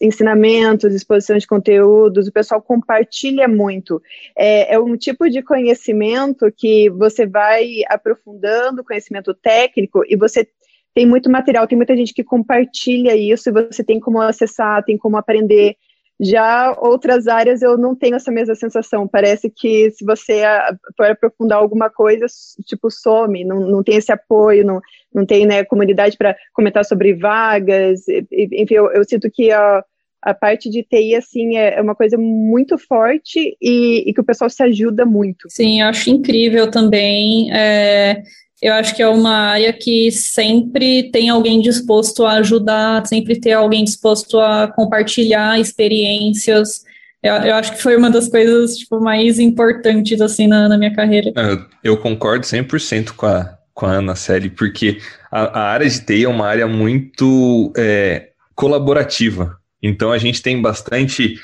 ensinamentos, 0.00 0.94
exposição 0.94 1.36
de 1.36 1.46
conteúdos, 1.46 2.26
o 2.26 2.32
pessoal 2.32 2.60
compartilha 2.60 3.46
muito. 3.46 4.00
É, 4.36 4.74
é, 4.74 4.78
um 4.78 4.96
tipo 4.96 5.28
de 5.28 5.42
conhecimento 5.42 6.50
que 6.56 6.88
você 6.90 7.26
vai 7.26 7.82
aprofundando, 7.88 8.82
conhecimento 8.82 9.34
técnico, 9.34 10.02
e 10.08 10.16
você 10.16 10.48
tem 10.98 11.06
muito 11.06 11.30
material, 11.30 11.64
tem 11.68 11.78
muita 11.78 11.96
gente 11.96 12.12
que 12.12 12.24
compartilha 12.24 13.14
isso 13.14 13.48
e 13.48 13.52
você 13.52 13.84
tem 13.84 14.00
como 14.00 14.20
acessar, 14.20 14.82
tem 14.82 14.98
como 14.98 15.16
aprender. 15.16 15.76
Já 16.20 16.76
outras 16.76 17.28
áreas 17.28 17.62
eu 17.62 17.78
não 17.78 17.94
tenho 17.94 18.16
essa 18.16 18.32
mesma 18.32 18.56
sensação. 18.56 19.06
Parece 19.06 19.48
que 19.48 19.92
se 19.92 20.04
você 20.04 20.42
for 20.96 21.06
aprofundar 21.06 21.58
alguma 21.58 21.88
coisa, 21.88 22.26
tipo, 22.66 22.90
some, 22.90 23.44
não, 23.44 23.60
não 23.60 23.84
tem 23.84 23.94
esse 23.94 24.10
apoio, 24.10 24.66
não, 24.66 24.80
não 25.14 25.24
tem 25.24 25.46
né, 25.46 25.62
comunidade 25.62 26.16
para 26.16 26.36
comentar 26.52 26.84
sobre 26.84 27.14
vagas. 27.14 28.00
Enfim, 28.32 28.74
eu, 28.74 28.90
eu 28.90 29.04
sinto 29.04 29.30
que 29.30 29.52
a, 29.52 29.84
a 30.20 30.34
parte 30.34 30.68
de 30.68 30.82
TI, 30.82 31.14
assim, 31.14 31.56
é, 31.56 31.78
é 31.78 31.80
uma 31.80 31.94
coisa 31.94 32.18
muito 32.18 32.76
forte 32.76 33.56
e, 33.62 34.02
e, 34.04 34.12
que 34.12 34.20
o 34.20 34.24
pessoal 34.24 34.50
se 34.50 34.64
ajuda 34.64 35.06
muito. 35.06 35.48
Sim, 35.48 35.80
eu 35.80 35.86
acho 35.86 36.10
incrível 36.10 36.68
também. 36.68 37.54
É, 37.54 38.20
eu 38.60 38.72
acho 38.74 38.94
que 38.94 39.02
é 39.02 39.08
uma 39.08 39.50
área 39.50 39.72
que 39.72 40.10
sempre 40.10 41.10
tem 41.10 41.28
alguém 41.28 41.60
disposto 41.60 42.24
a 42.26 42.32
ajudar, 42.34 43.06
sempre 43.06 43.38
ter 43.38 43.52
alguém 43.52 43.84
disposto 43.84 44.40
a 44.40 44.66
compartilhar 44.66 45.60
experiências. 45.60 46.82
Eu, 47.22 47.34
eu 47.34 47.54
acho 47.54 47.72
que 47.72 47.82
foi 47.82 47.96
uma 47.96 48.10
das 48.10 48.28
coisas 48.28 48.76
tipo, 48.76 49.00
mais 49.00 49.38
importantes 49.38 50.20
assim 50.20 50.48
na, 50.48 50.68
na 50.68 50.76
minha 50.76 50.94
carreira. 50.94 51.32
Eu, 51.36 51.64
eu 51.84 51.96
concordo 51.96 52.44
100% 52.44 53.12
com 53.12 53.26
a, 53.26 53.56
com 53.72 53.86
a 53.86 53.92
Ana 53.92 54.16
Celi, 54.16 54.50
porque 54.50 54.98
a, 55.30 55.60
a, 55.60 55.62
área 55.70 55.88
de 55.88 56.00
TI 56.00 56.24
é 56.24 56.28
uma 56.28 56.46
área 56.46 56.66
muito 56.66 57.72
é, 57.76 58.30
colaborativa. 58.56 59.56
Então 59.80 60.10
a 60.10 60.18
gente 60.18 60.42
tem 60.42 60.60
bastante 60.60 61.36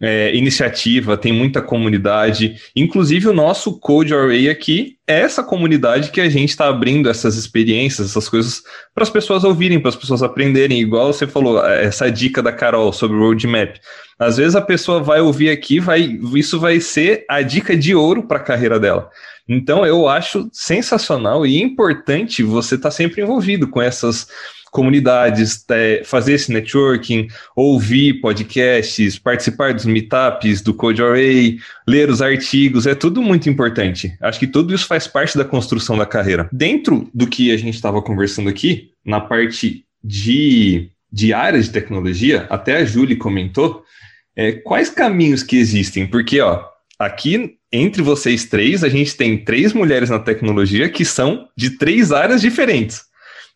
é, 0.00 0.34
iniciativa, 0.34 1.16
tem 1.16 1.32
muita 1.32 1.60
comunidade. 1.60 2.56
Inclusive, 2.74 3.28
o 3.28 3.32
nosso 3.32 3.78
Code 3.78 4.14
Array 4.14 4.48
aqui 4.48 4.96
é 5.06 5.20
essa 5.20 5.42
comunidade 5.42 6.10
que 6.10 6.20
a 6.20 6.28
gente 6.28 6.50
está 6.50 6.68
abrindo 6.68 7.08
essas 7.08 7.36
experiências, 7.36 8.10
essas 8.10 8.28
coisas, 8.28 8.62
para 8.94 9.02
as 9.02 9.10
pessoas 9.10 9.42
ouvirem, 9.42 9.80
para 9.80 9.88
as 9.88 9.96
pessoas 9.96 10.22
aprenderem. 10.22 10.80
Igual 10.80 11.12
você 11.12 11.26
falou, 11.26 11.64
essa 11.66 12.10
dica 12.10 12.42
da 12.42 12.52
Carol 12.52 12.92
sobre 12.92 13.16
o 13.16 13.20
roadmap. 13.20 13.76
Às 14.18 14.36
vezes 14.36 14.54
a 14.54 14.60
pessoa 14.60 15.00
vai 15.00 15.20
ouvir 15.20 15.50
aqui, 15.50 15.80
vai, 15.80 16.18
isso 16.34 16.58
vai 16.58 16.80
ser 16.80 17.24
a 17.28 17.42
dica 17.42 17.76
de 17.76 17.94
ouro 17.94 18.24
para 18.24 18.38
a 18.38 18.42
carreira 18.42 18.78
dela. 18.78 19.10
Então, 19.48 19.86
eu 19.86 20.06
acho 20.06 20.48
sensacional 20.52 21.46
e 21.46 21.62
importante 21.62 22.42
você 22.42 22.74
estar 22.74 22.90
tá 22.90 22.94
sempre 22.94 23.22
envolvido 23.22 23.66
com 23.66 23.80
essas 23.80 24.28
comunidades, 24.70 25.64
é, 25.70 26.02
fazer 26.04 26.34
esse 26.34 26.52
networking, 26.52 27.28
ouvir 27.54 28.20
podcasts, 28.20 29.18
participar 29.18 29.74
dos 29.74 29.84
meetups 29.84 30.60
do 30.60 30.74
Code 30.74 31.02
Array, 31.02 31.58
ler 31.86 32.10
os 32.10 32.22
artigos, 32.22 32.86
é 32.86 32.94
tudo 32.94 33.22
muito 33.22 33.48
importante. 33.48 34.16
Acho 34.20 34.38
que 34.38 34.46
tudo 34.46 34.74
isso 34.74 34.86
faz 34.86 35.06
parte 35.06 35.36
da 35.36 35.44
construção 35.44 35.96
da 35.96 36.06
carreira. 36.06 36.48
Dentro 36.52 37.08
do 37.12 37.26
que 37.26 37.52
a 37.52 37.56
gente 37.56 37.74
estava 37.74 38.02
conversando 38.02 38.48
aqui, 38.48 38.90
na 39.04 39.20
parte 39.20 39.84
de, 40.02 40.90
de 41.10 41.32
áreas 41.32 41.66
de 41.66 41.72
tecnologia, 41.72 42.46
até 42.50 42.76
a 42.76 42.84
Julie 42.84 43.16
comentou, 43.16 43.82
é, 44.36 44.52
quais 44.52 44.90
caminhos 44.90 45.42
que 45.42 45.56
existem? 45.56 46.06
Porque, 46.06 46.40
ó, 46.40 46.64
aqui 46.98 47.58
entre 47.72 48.02
vocês 48.02 48.46
três, 48.46 48.82
a 48.82 48.88
gente 48.88 49.14
tem 49.16 49.44
três 49.44 49.72
mulheres 49.72 50.08
na 50.08 50.18
tecnologia 50.18 50.88
que 50.88 51.04
são 51.04 51.48
de 51.56 51.70
três 51.70 52.12
áreas 52.12 52.40
diferentes. 52.40 53.02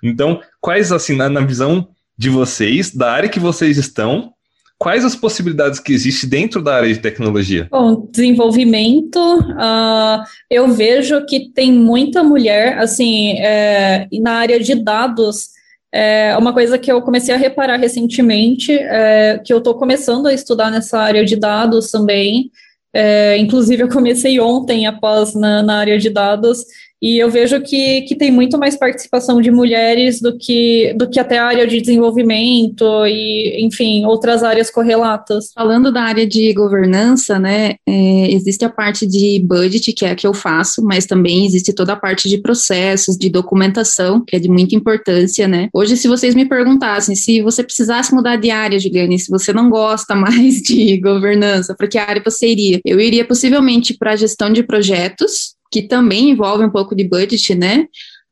Então, 0.03 0.41
quais, 0.61 0.91
assim, 0.91 1.17
na, 1.17 1.29
na 1.29 1.41
visão 1.41 1.89
de 2.17 2.29
vocês, 2.29 2.95
da 2.95 3.13
área 3.13 3.29
que 3.29 3.41
vocês 3.41 3.79
estão, 3.79 4.33
quais 4.79 5.05
as 5.05 5.15
possibilidades 5.15 5.79
que 5.79 5.93
existem 5.93 6.29
dentro 6.29 6.61
da 6.61 6.75
área 6.75 6.93
de 6.93 6.99
tecnologia? 6.99 7.69
Bom, 7.71 8.09
desenvolvimento, 8.11 9.19
uh, 9.19 10.25
eu 10.51 10.69
vejo 10.69 11.25
que 11.25 11.51
tem 11.53 11.73
muita 11.73 12.25
mulher, 12.25 12.79
assim, 12.79 13.39
é, 13.39 14.09
na 14.21 14.33
área 14.33 14.59
de 14.59 14.75
dados, 14.75 15.51
é 15.95 16.37
uma 16.37 16.53
coisa 16.53 16.79
que 16.79 16.91
eu 16.91 17.01
comecei 17.03 17.33
a 17.33 17.39
reparar 17.39 17.77
recentemente, 17.77 18.73
é, 18.73 19.41
que 19.45 19.53
eu 19.53 19.59
estou 19.59 19.75
começando 19.75 20.27
a 20.27 20.35
estudar 20.35 20.71
nessa 20.71 20.99
área 20.99 21.25
de 21.25 21.37
dados 21.37 21.91
também, 21.91 22.51
é, 22.93 23.37
inclusive 23.37 23.85
eu 23.85 23.89
comecei 23.89 24.41
ontem 24.41 24.87
após 24.87 25.35
na, 25.35 25.63
na 25.63 25.79
área 25.79 25.99
de 25.99 26.11
dados, 26.11 26.65
e 27.03 27.19
eu 27.19 27.29
vejo 27.29 27.61
que, 27.61 28.03
que 28.03 28.15
tem 28.15 28.31
muito 28.31 28.57
mais 28.57 28.77
participação 28.77 29.41
de 29.41 29.51
mulheres 29.51 30.21
do 30.21 30.39
que, 30.39 30.95
do 30.97 31.11
que 31.11 31.19
até 31.19 31.37
a 31.37 31.47
área 31.47 31.67
de 31.67 31.81
desenvolvimento 31.81 32.85
e, 33.07 33.67
enfim, 33.67 34.05
outras 34.05 34.45
áreas 34.45 34.71
correlatas. 34.71 35.51
Falando 35.53 35.91
da 35.91 36.03
área 36.03 36.25
de 36.25 36.53
governança, 36.53 37.41
né, 37.41 37.75
é, 37.85 38.33
existe 38.33 38.65
a 38.65 38.71
parte 38.71 39.05
de 39.05 39.41
budget, 39.45 39.93
que 39.93 40.05
é 40.05 40.13
a 40.13 40.15
que 40.15 40.27
eu 40.27 40.33
faço, 40.33 40.81
mas 40.85 41.05
também 41.05 41.45
existe 41.45 41.73
toda 41.73 41.95
a 41.95 41.97
parte 41.97 42.29
de 42.29 42.39
processos, 42.39 43.17
de 43.17 43.29
documentação, 43.29 44.25
que 44.25 44.37
é 44.37 44.39
de 44.39 44.49
muita 44.49 44.77
importância, 44.77 45.49
né. 45.49 45.69
Hoje, 45.75 45.97
se 45.97 46.07
vocês 46.07 46.37
me 46.37 46.45
perguntassem 46.45 47.17
se 47.17 47.43
você 47.43 47.65
precisasse 47.65 48.15
mudar 48.15 48.37
de 48.37 48.51
área, 48.51 48.79
Juliane, 48.79 49.19
se 49.19 49.29
você 49.29 49.53
não 49.53 49.69
gosta 49.69 50.15
mais 50.17 50.63
de 50.63 50.99
governança, 50.99 51.75
para 51.75 51.89
que 51.89 51.99
área 51.99 52.23
você 52.25 52.47
iria? 52.47 52.81
Eu 52.85 53.01
iria 53.01 53.25
possivelmente 53.25 53.93
para 53.99 54.13
a 54.13 54.17
gestão 54.17 54.53
de 54.53 54.63
projetos, 54.63 55.57
que 55.73 55.83
também 55.83 56.31
envolve 56.31 56.65
um 56.65 56.71
pouco 56.71 56.95
de 56.95 57.09
budget, 57.09 57.55
né? 57.55 57.87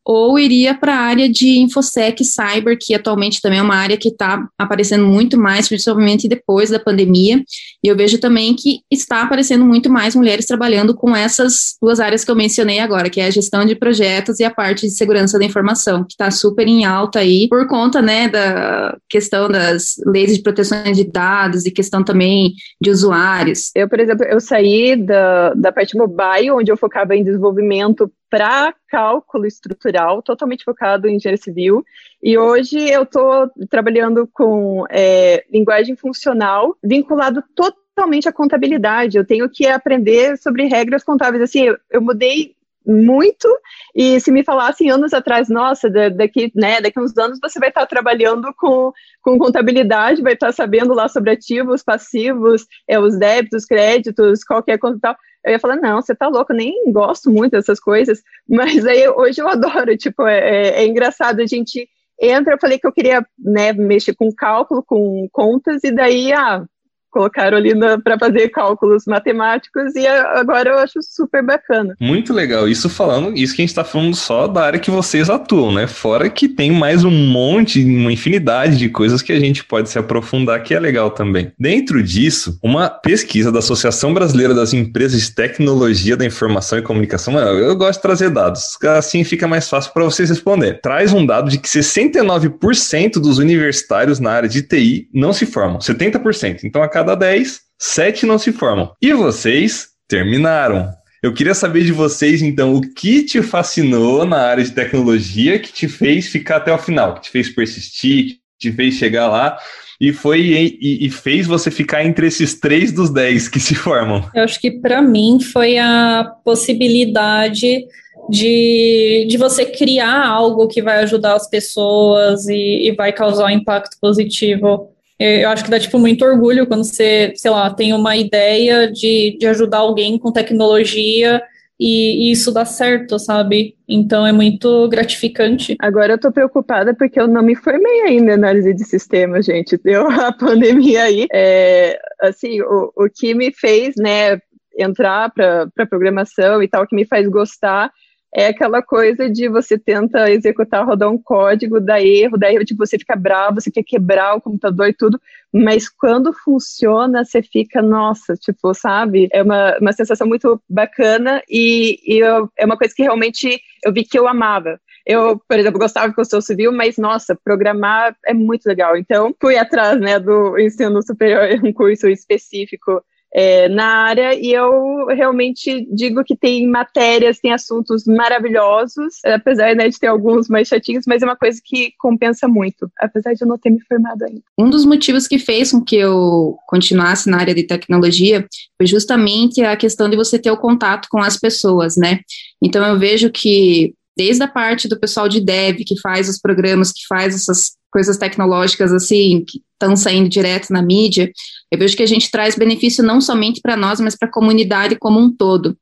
ou 0.04 0.38
iria 0.38 0.74
para 0.74 0.94
a 0.94 1.00
área 1.00 1.28
de 1.28 1.58
infosec 1.58 2.24
cyber, 2.24 2.76
que 2.80 2.94
atualmente 2.94 3.40
também 3.40 3.58
é 3.58 3.62
uma 3.62 3.76
área 3.76 3.96
que 3.96 4.08
está 4.08 4.44
aparecendo 4.58 5.06
muito 5.06 5.38
mais, 5.38 5.68
principalmente 5.68 6.28
depois 6.28 6.70
da 6.70 6.80
pandemia. 6.80 7.42
E 7.82 7.88
eu 7.88 7.96
vejo 7.96 8.18
também 8.20 8.54
que 8.54 8.80
está 8.90 9.22
aparecendo 9.22 9.64
muito 9.64 9.90
mais 9.90 10.14
mulheres 10.14 10.46
trabalhando 10.46 10.94
com 10.94 11.16
essas 11.16 11.76
duas 11.80 11.98
áreas 11.98 12.24
que 12.24 12.30
eu 12.30 12.36
mencionei 12.36 12.78
agora, 12.78 13.08
que 13.08 13.20
é 13.20 13.26
a 13.26 13.30
gestão 13.30 13.64
de 13.64 13.74
projetos 13.74 14.38
e 14.38 14.44
a 14.44 14.50
parte 14.50 14.86
de 14.86 14.92
segurança 14.92 15.38
da 15.38 15.44
informação, 15.44 16.04
que 16.04 16.12
está 16.12 16.30
super 16.30 16.66
em 16.66 16.84
alta 16.84 17.20
aí, 17.20 17.48
por 17.48 17.66
conta, 17.66 18.02
né, 18.02 18.28
da 18.28 18.96
questão 19.08 19.48
das 19.48 19.94
leis 20.06 20.36
de 20.36 20.42
proteção 20.42 20.82
de 20.92 21.04
dados 21.04 21.64
e 21.64 21.70
questão 21.70 22.04
também 22.04 22.52
de 22.80 22.90
usuários. 22.90 23.70
Eu, 23.74 23.88
por 23.88 23.98
exemplo, 23.98 24.24
eu 24.26 24.40
saí 24.40 24.96
da, 24.96 25.54
da 25.54 25.72
parte 25.72 25.96
mobile, 25.96 26.50
onde 26.50 26.70
eu 26.70 26.76
focava 26.76 27.16
em 27.16 27.24
desenvolvimento 27.24 28.10
para 28.30 28.72
cálculo 28.88 29.46
estrutural, 29.46 30.22
totalmente 30.22 30.64
focado 30.64 31.08
em 31.08 31.16
engenharia 31.16 31.42
civil. 31.42 31.84
E 32.22 32.36
hoje 32.36 32.78
eu 32.78 33.04
estou 33.04 33.50
trabalhando 33.68 34.28
com 34.32 34.84
é, 34.90 35.44
linguagem 35.50 35.96
funcional, 35.96 36.76
vinculado 36.82 37.42
totalmente 37.54 38.28
à 38.28 38.32
contabilidade. 38.32 39.16
Eu 39.16 39.26
tenho 39.26 39.48
que 39.48 39.66
aprender 39.66 40.36
sobre 40.36 40.66
regras 40.66 41.02
contábeis. 41.02 41.42
Assim, 41.42 41.64
eu, 41.64 41.78
eu 41.90 42.02
mudei 42.02 42.54
muito 42.86 43.48
e 43.94 44.18
se 44.20 44.32
me 44.32 44.42
falassem 44.42 44.90
anos 44.90 45.12
atrás, 45.12 45.48
nossa, 45.48 45.88
daqui, 46.10 46.50
né, 46.54 46.80
daqui 46.80 46.98
uns 46.98 47.16
anos 47.16 47.38
você 47.40 47.58
vai 47.58 47.68
estar 47.68 47.86
trabalhando 47.86 48.52
com, 48.56 48.92
com 49.22 49.38
contabilidade, 49.38 50.22
vai 50.22 50.32
estar 50.32 50.52
sabendo 50.52 50.94
lá 50.94 51.08
sobre 51.08 51.30
ativos, 51.30 51.82
passivos, 51.82 52.66
é, 52.88 52.98
os 52.98 53.18
débitos, 53.18 53.64
créditos, 53.64 54.42
qualquer 54.44 54.78
coisa 54.78 54.98
tal 55.00 55.16
eu 55.44 55.52
ia 55.52 55.58
falar, 55.58 55.76
não, 55.76 56.00
você 56.00 56.14
tá 56.14 56.28
louco, 56.28 56.52
nem 56.52 56.92
gosto 56.92 57.30
muito 57.30 57.52
dessas 57.52 57.80
coisas, 57.80 58.22
mas 58.46 58.84
aí 58.86 59.08
hoje 59.08 59.40
eu 59.40 59.48
adoro, 59.48 59.96
tipo, 59.96 60.26
é, 60.26 60.38
é, 60.38 60.82
é 60.82 60.86
engraçado, 60.86 61.40
a 61.40 61.46
gente 61.46 61.88
entra, 62.20 62.54
eu 62.54 62.58
falei 62.60 62.78
que 62.78 62.86
eu 62.86 62.92
queria, 62.92 63.24
né, 63.38 63.72
mexer 63.72 64.14
com 64.14 64.32
cálculo, 64.32 64.82
com 64.82 65.28
contas, 65.32 65.82
e 65.84 65.90
daí, 65.90 66.32
ah, 66.32 66.64
colocaram 67.10 67.56
ali 67.56 67.72
para 68.02 68.18
fazer 68.18 68.48
cálculos 68.48 69.04
matemáticos 69.06 69.94
e 69.94 70.06
agora 70.06 70.70
eu 70.70 70.78
acho 70.78 71.00
super 71.02 71.42
bacana. 71.42 71.94
Muito 72.00 72.32
legal. 72.32 72.68
Isso 72.68 72.88
falando, 72.88 73.36
isso 73.36 73.54
que 73.54 73.62
a 73.62 73.64
gente 73.64 73.70
está 73.70 73.84
falando 73.84 74.14
só 74.14 74.46
da 74.46 74.62
área 74.62 74.78
que 74.78 74.90
vocês 74.90 75.28
atuam, 75.28 75.72
né? 75.72 75.86
Fora 75.86 76.28
que 76.30 76.48
tem 76.48 76.70
mais 76.70 77.04
um 77.04 77.10
monte, 77.10 77.84
uma 77.84 78.12
infinidade 78.12 78.76
de 78.76 78.88
coisas 78.88 79.22
que 79.22 79.32
a 79.32 79.40
gente 79.40 79.64
pode 79.64 79.90
se 79.90 79.98
aprofundar, 79.98 80.62
que 80.62 80.74
é 80.74 80.80
legal 80.80 81.10
também. 81.10 81.52
Dentro 81.58 82.02
disso, 82.02 82.58
uma 82.62 82.88
pesquisa 82.88 83.50
da 83.50 83.58
Associação 83.58 84.14
Brasileira 84.14 84.54
das 84.54 84.72
Empresas 84.72 85.20
de 85.20 85.34
Tecnologia 85.34 86.16
da 86.16 86.24
Informação 86.24 86.78
e 86.78 86.82
Comunicação, 86.82 87.38
eu 87.38 87.76
gosto 87.76 87.98
de 87.98 88.02
trazer 88.02 88.30
dados, 88.30 88.76
assim 88.96 89.24
fica 89.24 89.48
mais 89.48 89.68
fácil 89.68 89.92
para 89.92 90.04
vocês 90.04 90.28
responder. 90.28 90.80
Traz 90.80 91.12
um 91.12 91.24
dado 91.24 91.50
de 91.50 91.58
que 91.58 91.68
69% 91.68 93.14
dos 93.14 93.38
universitários 93.38 94.20
na 94.20 94.30
área 94.30 94.48
de 94.48 94.62
TI 94.62 95.08
não 95.12 95.32
se 95.32 95.46
formam, 95.46 95.78
70%. 95.78 96.64
Então 96.64 96.82
a 96.82 96.88
cada 96.88 96.99
10, 97.02 97.60
7 97.78 98.26
não 98.26 98.38
se 98.38 98.52
formam. 98.52 98.92
E 99.00 99.12
vocês 99.12 99.88
terminaram. 100.08 100.90
Eu 101.22 101.34
queria 101.34 101.54
saber 101.54 101.84
de 101.84 101.92
vocês, 101.92 102.40
então, 102.40 102.74
o 102.74 102.80
que 102.80 103.22
te 103.24 103.42
fascinou 103.42 104.24
na 104.24 104.38
área 104.38 104.64
de 104.64 104.72
tecnologia 104.72 105.58
que 105.58 105.72
te 105.72 105.86
fez 105.86 106.28
ficar 106.28 106.56
até 106.56 106.72
o 106.72 106.78
final, 106.78 107.14
que 107.14 107.22
te 107.22 107.30
fez 107.30 107.48
persistir, 107.50 108.38
que 108.58 108.70
te 108.70 108.72
fez 108.72 108.94
chegar 108.94 109.28
lá 109.28 109.58
e 110.00 110.14
foi 110.14 110.40
e, 110.40 111.06
e, 111.06 111.10
fez 111.10 111.46
você 111.46 111.70
ficar 111.70 112.02
entre 112.02 112.26
esses 112.26 112.58
três 112.58 112.90
dos 112.90 113.10
dez 113.10 113.48
que 113.48 113.60
se 113.60 113.74
formam? 113.74 114.24
Eu 114.34 114.44
acho 114.44 114.58
que 114.58 114.70
para 114.70 115.02
mim 115.02 115.38
foi 115.40 115.76
a 115.76 116.24
possibilidade 116.42 117.84
de, 118.30 119.26
de 119.28 119.36
você 119.36 119.66
criar 119.66 120.26
algo 120.26 120.68
que 120.68 120.80
vai 120.80 121.02
ajudar 121.02 121.34
as 121.34 121.50
pessoas 121.50 122.48
e, 122.48 122.88
e 122.88 122.92
vai 122.92 123.12
causar 123.12 123.44
um 123.44 123.50
impacto 123.50 123.98
positivo 124.00 124.88
eu 125.20 125.50
acho 125.50 125.64
que 125.64 125.70
dá, 125.70 125.78
tipo, 125.78 125.98
muito 125.98 126.24
orgulho 126.24 126.66
quando 126.66 126.84
você, 126.84 127.32
sei 127.36 127.50
lá, 127.50 127.68
tem 127.72 127.92
uma 127.92 128.16
ideia 128.16 128.90
de, 128.90 129.36
de 129.38 129.46
ajudar 129.46 129.78
alguém 129.78 130.18
com 130.18 130.32
tecnologia 130.32 131.42
e, 131.78 132.28
e, 132.28 132.32
isso 132.32 132.52
dá 132.52 132.64
certo, 132.64 133.18
sabe? 133.18 133.74
Então 133.88 134.26
é 134.26 134.32
muito 134.32 134.86
gratificante. 134.88 135.76
Agora 135.78 136.12
eu 136.14 136.20
tô 136.20 136.30
preocupada 136.30 136.94
porque 136.94 137.18
eu 137.18 137.26
não 137.26 137.42
me 137.42 137.54
formei 137.54 138.02
ainda 138.02 138.32
em 138.32 138.34
análise 138.34 138.74
de 138.74 138.84
sistemas, 138.84 139.46
gente. 139.46 139.78
Deu 139.82 140.06
a 140.08 140.30
pandemia 140.36 141.04
aí. 141.04 141.26
É, 141.32 141.98
assim, 142.20 142.60
o, 142.60 142.92
o 142.94 143.08
que 143.08 143.34
me 143.34 143.52
fez, 143.52 143.94
né, 143.96 144.38
entrar 144.78 145.30
para 145.30 145.86
programação 145.88 146.62
e 146.62 146.68
tal, 146.68 146.86
que 146.86 146.94
me 146.94 147.06
faz 147.06 147.26
gostar, 147.28 147.90
é 148.32 148.46
aquela 148.46 148.80
coisa 148.80 149.28
de 149.28 149.48
você 149.48 149.76
tenta 149.76 150.30
executar, 150.30 150.86
rodar 150.86 151.10
um 151.10 151.18
código, 151.18 151.80
dá 151.80 152.00
erro, 152.00 152.38
daí 152.38 152.64
tipo, 152.64 152.86
você 152.86 152.98
fica 152.98 153.16
bravo, 153.16 153.60
você 153.60 153.70
quer 153.70 153.82
quebrar 153.82 154.36
o 154.36 154.40
computador 154.40 154.88
e 154.88 154.94
tudo, 154.94 155.20
mas 155.52 155.88
quando 155.88 156.32
funciona, 156.32 157.24
você 157.24 157.42
fica, 157.42 157.82
nossa, 157.82 158.34
tipo, 158.34 158.72
sabe? 158.72 159.28
É 159.32 159.42
uma, 159.42 159.76
uma 159.78 159.92
sensação 159.92 160.26
muito 160.28 160.62
bacana 160.68 161.42
e, 161.48 161.98
e 162.06 162.18
eu, 162.18 162.48
é 162.56 162.64
uma 162.64 162.76
coisa 162.76 162.94
que 162.94 163.02
realmente 163.02 163.60
eu 163.84 163.92
vi 163.92 164.04
que 164.04 164.18
eu 164.18 164.28
amava. 164.28 164.80
Eu, 165.04 165.40
por 165.48 165.58
exemplo, 165.58 165.80
gostava 165.80 166.08
de 166.08 166.14
construção 166.14 166.40
civil, 166.40 166.70
mas, 166.72 166.96
nossa, 166.96 167.36
programar 167.42 168.14
é 168.24 168.34
muito 168.34 168.66
legal. 168.66 168.96
Então, 168.96 169.34
fui 169.40 169.56
atrás, 169.56 169.98
né, 170.00 170.20
do 170.20 170.56
ensino 170.56 171.02
superior, 171.02 171.48
um 171.64 171.72
curso 171.72 172.06
específico 172.06 173.02
é, 173.32 173.68
na 173.68 173.86
área 173.86 174.34
e 174.34 174.52
eu 174.52 175.06
realmente 175.06 175.86
digo 175.92 176.24
que 176.24 176.36
tem 176.36 176.66
matérias, 176.66 177.38
tem 177.38 177.52
assuntos 177.52 178.04
maravilhosos, 178.04 179.24
apesar 179.24 179.74
né, 179.76 179.88
de 179.88 179.98
ter 179.98 180.08
alguns 180.08 180.48
mais 180.48 180.68
chatinhos, 180.68 181.04
mas 181.06 181.22
é 181.22 181.24
uma 181.24 181.36
coisa 181.36 181.60
que 181.64 181.92
compensa 181.98 182.48
muito, 182.48 182.90
apesar 182.98 183.34
de 183.34 183.42
eu 183.42 183.48
não 183.48 183.58
ter 183.58 183.70
me 183.70 183.80
formado 183.82 184.24
ainda. 184.24 184.42
Um 184.58 184.68
dos 184.68 184.84
motivos 184.84 185.28
que 185.28 185.38
fez 185.38 185.70
com 185.70 185.80
que 185.80 185.96
eu 185.96 186.56
continuasse 186.66 187.30
na 187.30 187.38
área 187.38 187.54
de 187.54 187.62
tecnologia 187.62 188.46
foi 188.76 188.86
justamente 188.86 189.62
a 189.62 189.76
questão 189.76 190.08
de 190.08 190.16
você 190.16 190.38
ter 190.38 190.50
o 190.50 190.56
contato 190.56 191.08
com 191.10 191.18
as 191.18 191.36
pessoas, 191.36 191.96
né? 191.96 192.20
Então 192.62 192.84
eu 192.84 192.98
vejo 192.98 193.30
que 193.30 193.94
desde 194.20 194.42
a 194.42 194.48
parte 194.48 194.86
do 194.86 195.00
pessoal 195.00 195.26
de 195.30 195.40
dev 195.40 195.78
que 195.78 195.98
faz 195.98 196.28
os 196.28 196.38
programas, 196.38 196.92
que 196.92 197.06
faz 197.08 197.34
essas 197.34 197.70
coisas 197.90 198.18
tecnológicas 198.18 198.92
assim, 198.92 199.42
que 199.48 199.62
estão 199.72 199.96
saindo 199.96 200.28
direto 200.28 200.70
na 200.70 200.82
mídia, 200.82 201.32
eu 201.72 201.78
vejo 201.78 201.96
que 201.96 202.02
a 202.02 202.06
gente 202.06 202.30
traz 202.30 202.54
benefício 202.54 203.02
não 203.02 203.18
somente 203.18 203.62
para 203.62 203.78
nós, 203.78 203.98
mas 203.98 204.14
para 204.14 204.28
a 204.28 204.30
comunidade 204.30 204.94
como 204.96 205.18
um 205.18 205.34
todo. 205.34 205.74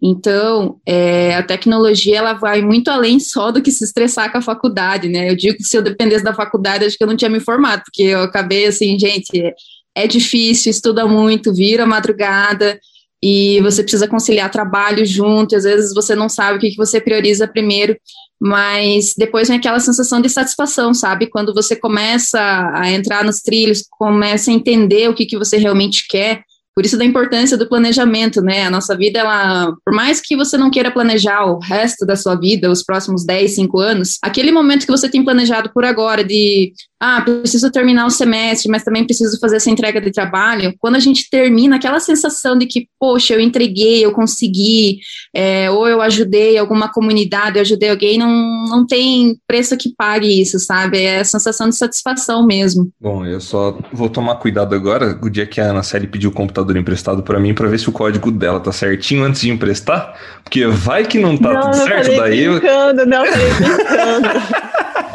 Então, 0.00 0.80
é, 0.86 1.34
a 1.34 1.42
tecnologia 1.42 2.18
ela 2.18 2.32
vai 2.32 2.62
muito 2.62 2.92
além 2.92 3.18
só 3.18 3.50
do 3.50 3.60
que 3.60 3.72
se 3.72 3.82
estressar 3.82 4.30
com 4.30 4.38
a 4.38 4.42
faculdade, 4.42 5.08
né? 5.08 5.28
Eu 5.28 5.36
digo 5.36 5.56
que 5.56 5.64
se 5.64 5.76
eu 5.76 5.82
dependesse 5.82 6.22
da 6.22 6.32
faculdade, 6.32 6.84
acho 6.84 6.96
que 6.96 7.02
eu 7.02 7.08
não 7.08 7.16
tinha 7.16 7.28
me 7.28 7.40
formado, 7.40 7.82
porque 7.84 8.04
eu 8.04 8.22
acabei 8.22 8.66
assim, 8.66 8.96
gente, 8.96 9.52
é 9.96 10.06
difícil, 10.06 10.70
estuda 10.70 11.08
muito, 11.08 11.52
vira 11.52 11.84
madrugada, 11.84 12.78
e 13.22 13.60
você 13.60 13.82
precisa 13.82 14.08
conciliar 14.08 14.50
trabalho 14.50 15.04
junto, 15.04 15.54
às 15.54 15.64
vezes 15.64 15.94
você 15.94 16.14
não 16.14 16.28
sabe 16.28 16.56
o 16.56 16.60
que, 16.60 16.70
que 16.70 16.76
você 16.76 17.00
prioriza 17.00 17.46
primeiro, 17.46 17.96
mas 18.40 19.14
depois 19.16 19.48
vem 19.48 19.58
aquela 19.58 19.78
sensação 19.80 20.20
de 20.20 20.28
satisfação, 20.30 20.94
sabe? 20.94 21.26
Quando 21.26 21.52
você 21.52 21.76
começa 21.76 22.40
a 22.74 22.90
entrar 22.90 23.22
nos 23.22 23.40
trilhos, 23.40 23.84
começa 23.90 24.50
a 24.50 24.54
entender 24.54 25.08
o 25.08 25.14
que, 25.14 25.26
que 25.26 25.36
você 25.36 25.58
realmente 25.58 26.06
quer, 26.08 26.42
por 26.74 26.84
isso 26.84 26.96
da 26.96 27.04
importância 27.04 27.56
do 27.56 27.68
planejamento, 27.68 28.40
né? 28.40 28.64
A 28.64 28.70
nossa 28.70 28.96
vida, 28.96 29.18
ela, 29.18 29.74
por 29.84 29.94
mais 29.94 30.20
que 30.20 30.36
você 30.36 30.56
não 30.56 30.70
queira 30.70 30.90
planejar 30.90 31.44
o 31.44 31.58
resto 31.58 32.06
da 32.06 32.16
sua 32.16 32.34
vida, 32.34 32.70
os 32.70 32.84
próximos 32.84 33.24
10, 33.24 33.54
5 33.54 33.80
anos, 33.80 34.18
aquele 34.22 34.52
momento 34.52 34.86
que 34.86 34.92
você 34.92 35.08
tem 35.08 35.24
planejado 35.24 35.70
por 35.72 35.84
agora 35.84 36.24
de 36.24 36.72
ah, 37.02 37.22
preciso 37.22 37.70
terminar 37.70 38.04
o 38.06 38.10
semestre, 38.10 38.70
mas 38.70 38.84
também 38.84 39.04
preciso 39.04 39.38
fazer 39.40 39.56
essa 39.56 39.70
entrega 39.70 40.00
de 40.00 40.12
trabalho. 40.12 40.74
Quando 40.78 40.96
a 40.96 40.98
gente 40.98 41.30
termina, 41.30 41.76
aquela 41.76 41.98
sensação 41.98 42.58
de 42.58 42.66
que, 42.66 42.88
poxa, 42.98 43.32
eu 43.32 43.40
entreguei, 43.40 44.04
eu 44.04 44.12
consegui, 44.12 44.98
é, 45.34 45.70
ou 45.70 45.88
eu 45.88 46.02
ajudei 46.02 46.58
alguma 46.58 46.92
comunidade, 46.92 47.56
eu 47.56 47.62
ajudei 47.62 47.88
alguém, 47.88 48.18
não, 48.18 48.30
não 48.68 48.86
tem 48.86 49.38
preço 49.46 49.78
que 49.78 49.94
pague 49.96 50.42
isso, 50.42 50.58
sabe? 50.58 51.00
É 51.00 51.20
a 51.20 51.24
sensação 51.24 51.70
de 51.70 51.76
satisfação 51.76 52.46
mesmo. 52.46 52.90
Bom, 53.00 53.24
eu 53.24 53.40
só 53.40 53.78
vou 53.90 54.10
tomar 54.10 54.36
cuidado 54.36 54.74
agora, 54.74 55.18
o 55.22 55.30
dia 55.30 55.46
que 55.46 55.60
a 55.60 55.70
Ana 55.70 55.82
Célia 55.82 56.08
pediu 56.08 56.28
o 56.28 56.34
computador 56.34 56.59
emprestado 56.78 57.22
para 57.22 57.38
mim, 57.38 57.54
para 57.54 57.68
ver 57.68 57.78
se 57.78 57.88
o 57.88 57.92
código 57.92 58.30
dela 58.30 58.60
tá 58.60 58.72
certinho 58.72 59.24
antes 59.24 59.40
de 59.40 59.50
emprestar, 59.50 60.14
porque 60.42 60.66
vai 60.66 61.04
que 61.04 61.18
não 61.18 61.36
tá 61.36 61.52
não, 61.52 61.60
tudo 61.62 61.76
certo, 61.76 62.16
daí 62.16 62.48
brincando, 62.48 63.00
eu... 63.02 63.06
Não, 63.06 63.26
falei 63.26 63.50
brincando. 63.54 64.28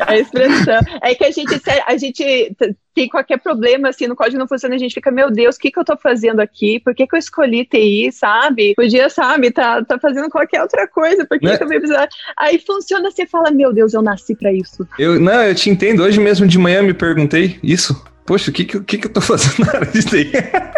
a 0.08 0.18
expressão. 0.18 0.80
É 1.02 1.16
que 1.16 1.24
a 1.24 1.32
gente, 1.32 1.62
a 1.86 1.98
gente 1.98 2.56
tem 2.94 3.08
qualquer 3.10 3.38
problema, 3.40 3.90
assim, 3.90 4.08
no 4.08 4.16
código 4.16 4.38
não 4.38 4.48
funciona, 4.48 4.76
a 4.76 4.78
gente 4.78 4.94
fica, 4.94 5.12
meu 5.12 5.30
Deus, 5.32 5.56
o 5.56 5.60
que, 5.60 5.72
que 5.72 5.80
eu 5.80 5.86
tô 5.86 5.98
fazendo 5.98 6.40
aqui? 6.40 6.80
Por 6.80 6.94
que, 6.96 7.06
que 7.06 7.16
eu 7.16 7.20
escolhi 7.20 7.66
TI, 7.66 8.12
sabe? 8.12 8.74
Podia, 8.76 9.10
sabe, 9.10 9.52
tá, 9.52 9.84
tá 9.84 10.00
fazendo 10.00 10.30
qualquer 10.30 10.62
outra 10.62 10.88
coisa, 10.88 11.26
por 11.26 11.40
que, 11.40 11.46
né? 11.46 11.58
me 11.60 11.80
precisar? 11.80 12.08
Aí 12.38 12.60
funciona, 12.60 13.12
você 13.12 13.26
fala, 13.26 13.52
meu 13.52 13.74
Deus, 13.74 13.94
eu 13.94 14.02
nasci 14.02 14.36
para 14.36 14.52
isso. 14.54 14.88
Eu, 14.98 15.20
não, 15.20 15.44
eu 15.44 15.56
te 15.56 15.70
entendo, 15.70 16.04
hoje 16.04 16.20
mesmo 16.20 16.48
de 16.48 16.58
manhã 16.58 16.82
me 16.82 16.94
perguntei 16.94 17.60
isso 17.62 18.04
poxa, 18.26 18.50
o 18.50 18.54
que 18.54 18.66
que, 18.66 18.80
que, 18.82 18.98
que 18.98 19.08
eu 19.08 19.12
tô 19.12 19.22
fazendo 19.22 19.66
na 19.66 19.80
de 19.82 20.04
TI? 20.04 20.32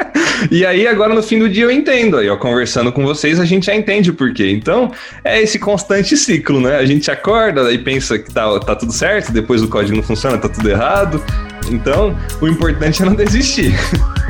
e 0.51 0.65
aí, 0.65 0.87
agora 0.87 1.15
no 1.15 1.23
fim 1.23 1.39
do 1.39 1.49
dia 1.49 1.63
eu 1.63 1.71
entendo. 1.71 2.17
Aí, 2.17 2.29
ó, 2.29 2.35
conversando 2.35 2.91
com 2.91 3.03
vocês, 3.03 3.39
a 3.39 3.45
gente 3.45 3.67
já 3.67 3.75
entende 3.75 4.11
o 4.11 4.13
porquê. 4.13 4.51
Então, 4.51 4.91
é 5.23 5.41
esse 5.41 5.57
constante 5.57 6.15
ciclo, 6.17 6.59
né? 6.59 6.75
A 6.75 6.85
gente 6.85 7.09
acorda 7.09 7.71
e 7.71 7.77
pensa 7.77 8.19
que 8.19 8.31
tá, 8.31 8.59
tá 8.59 8.75
tudo 8.75 8.91
certo, 8.91 9.31
depois 9.31 9.63
o 9.63 9.67
código 9.67 9.95
não 9.95 10.03
funciona, 10.03 10.37
tá 10.37 10.49
tudo 10.49 10.69
errado. 10.69 11.23
Então, 11.71 12.17
o 12.41 12.47
importante 12.47 13.01
é 13.01 13.05
não 13.05 13.15
desistir. 13.15 13.73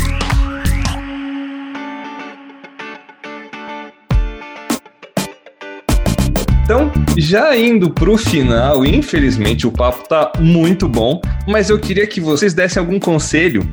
Então, 6.68 6.92
já 7.18 7.56
indo 7.56 7.90
para 7.90 8.12
o 8.12 8.18
final, 8.18 8.86
infelizmente 8.86 9.66
o 9.66 9.72
papo 9.72 10.06
tá 10.06 10.34
muito 10.38 10.86
bom, 10.86 11.22
mas 11.48 11.70
eu 11.70 11.80
queria 11.80 12.06
que 12.06 12.20
vocês 12.20 12.54
dessem 12.54 12.82
algum 12.82 13.00
conselho 13.00 13.66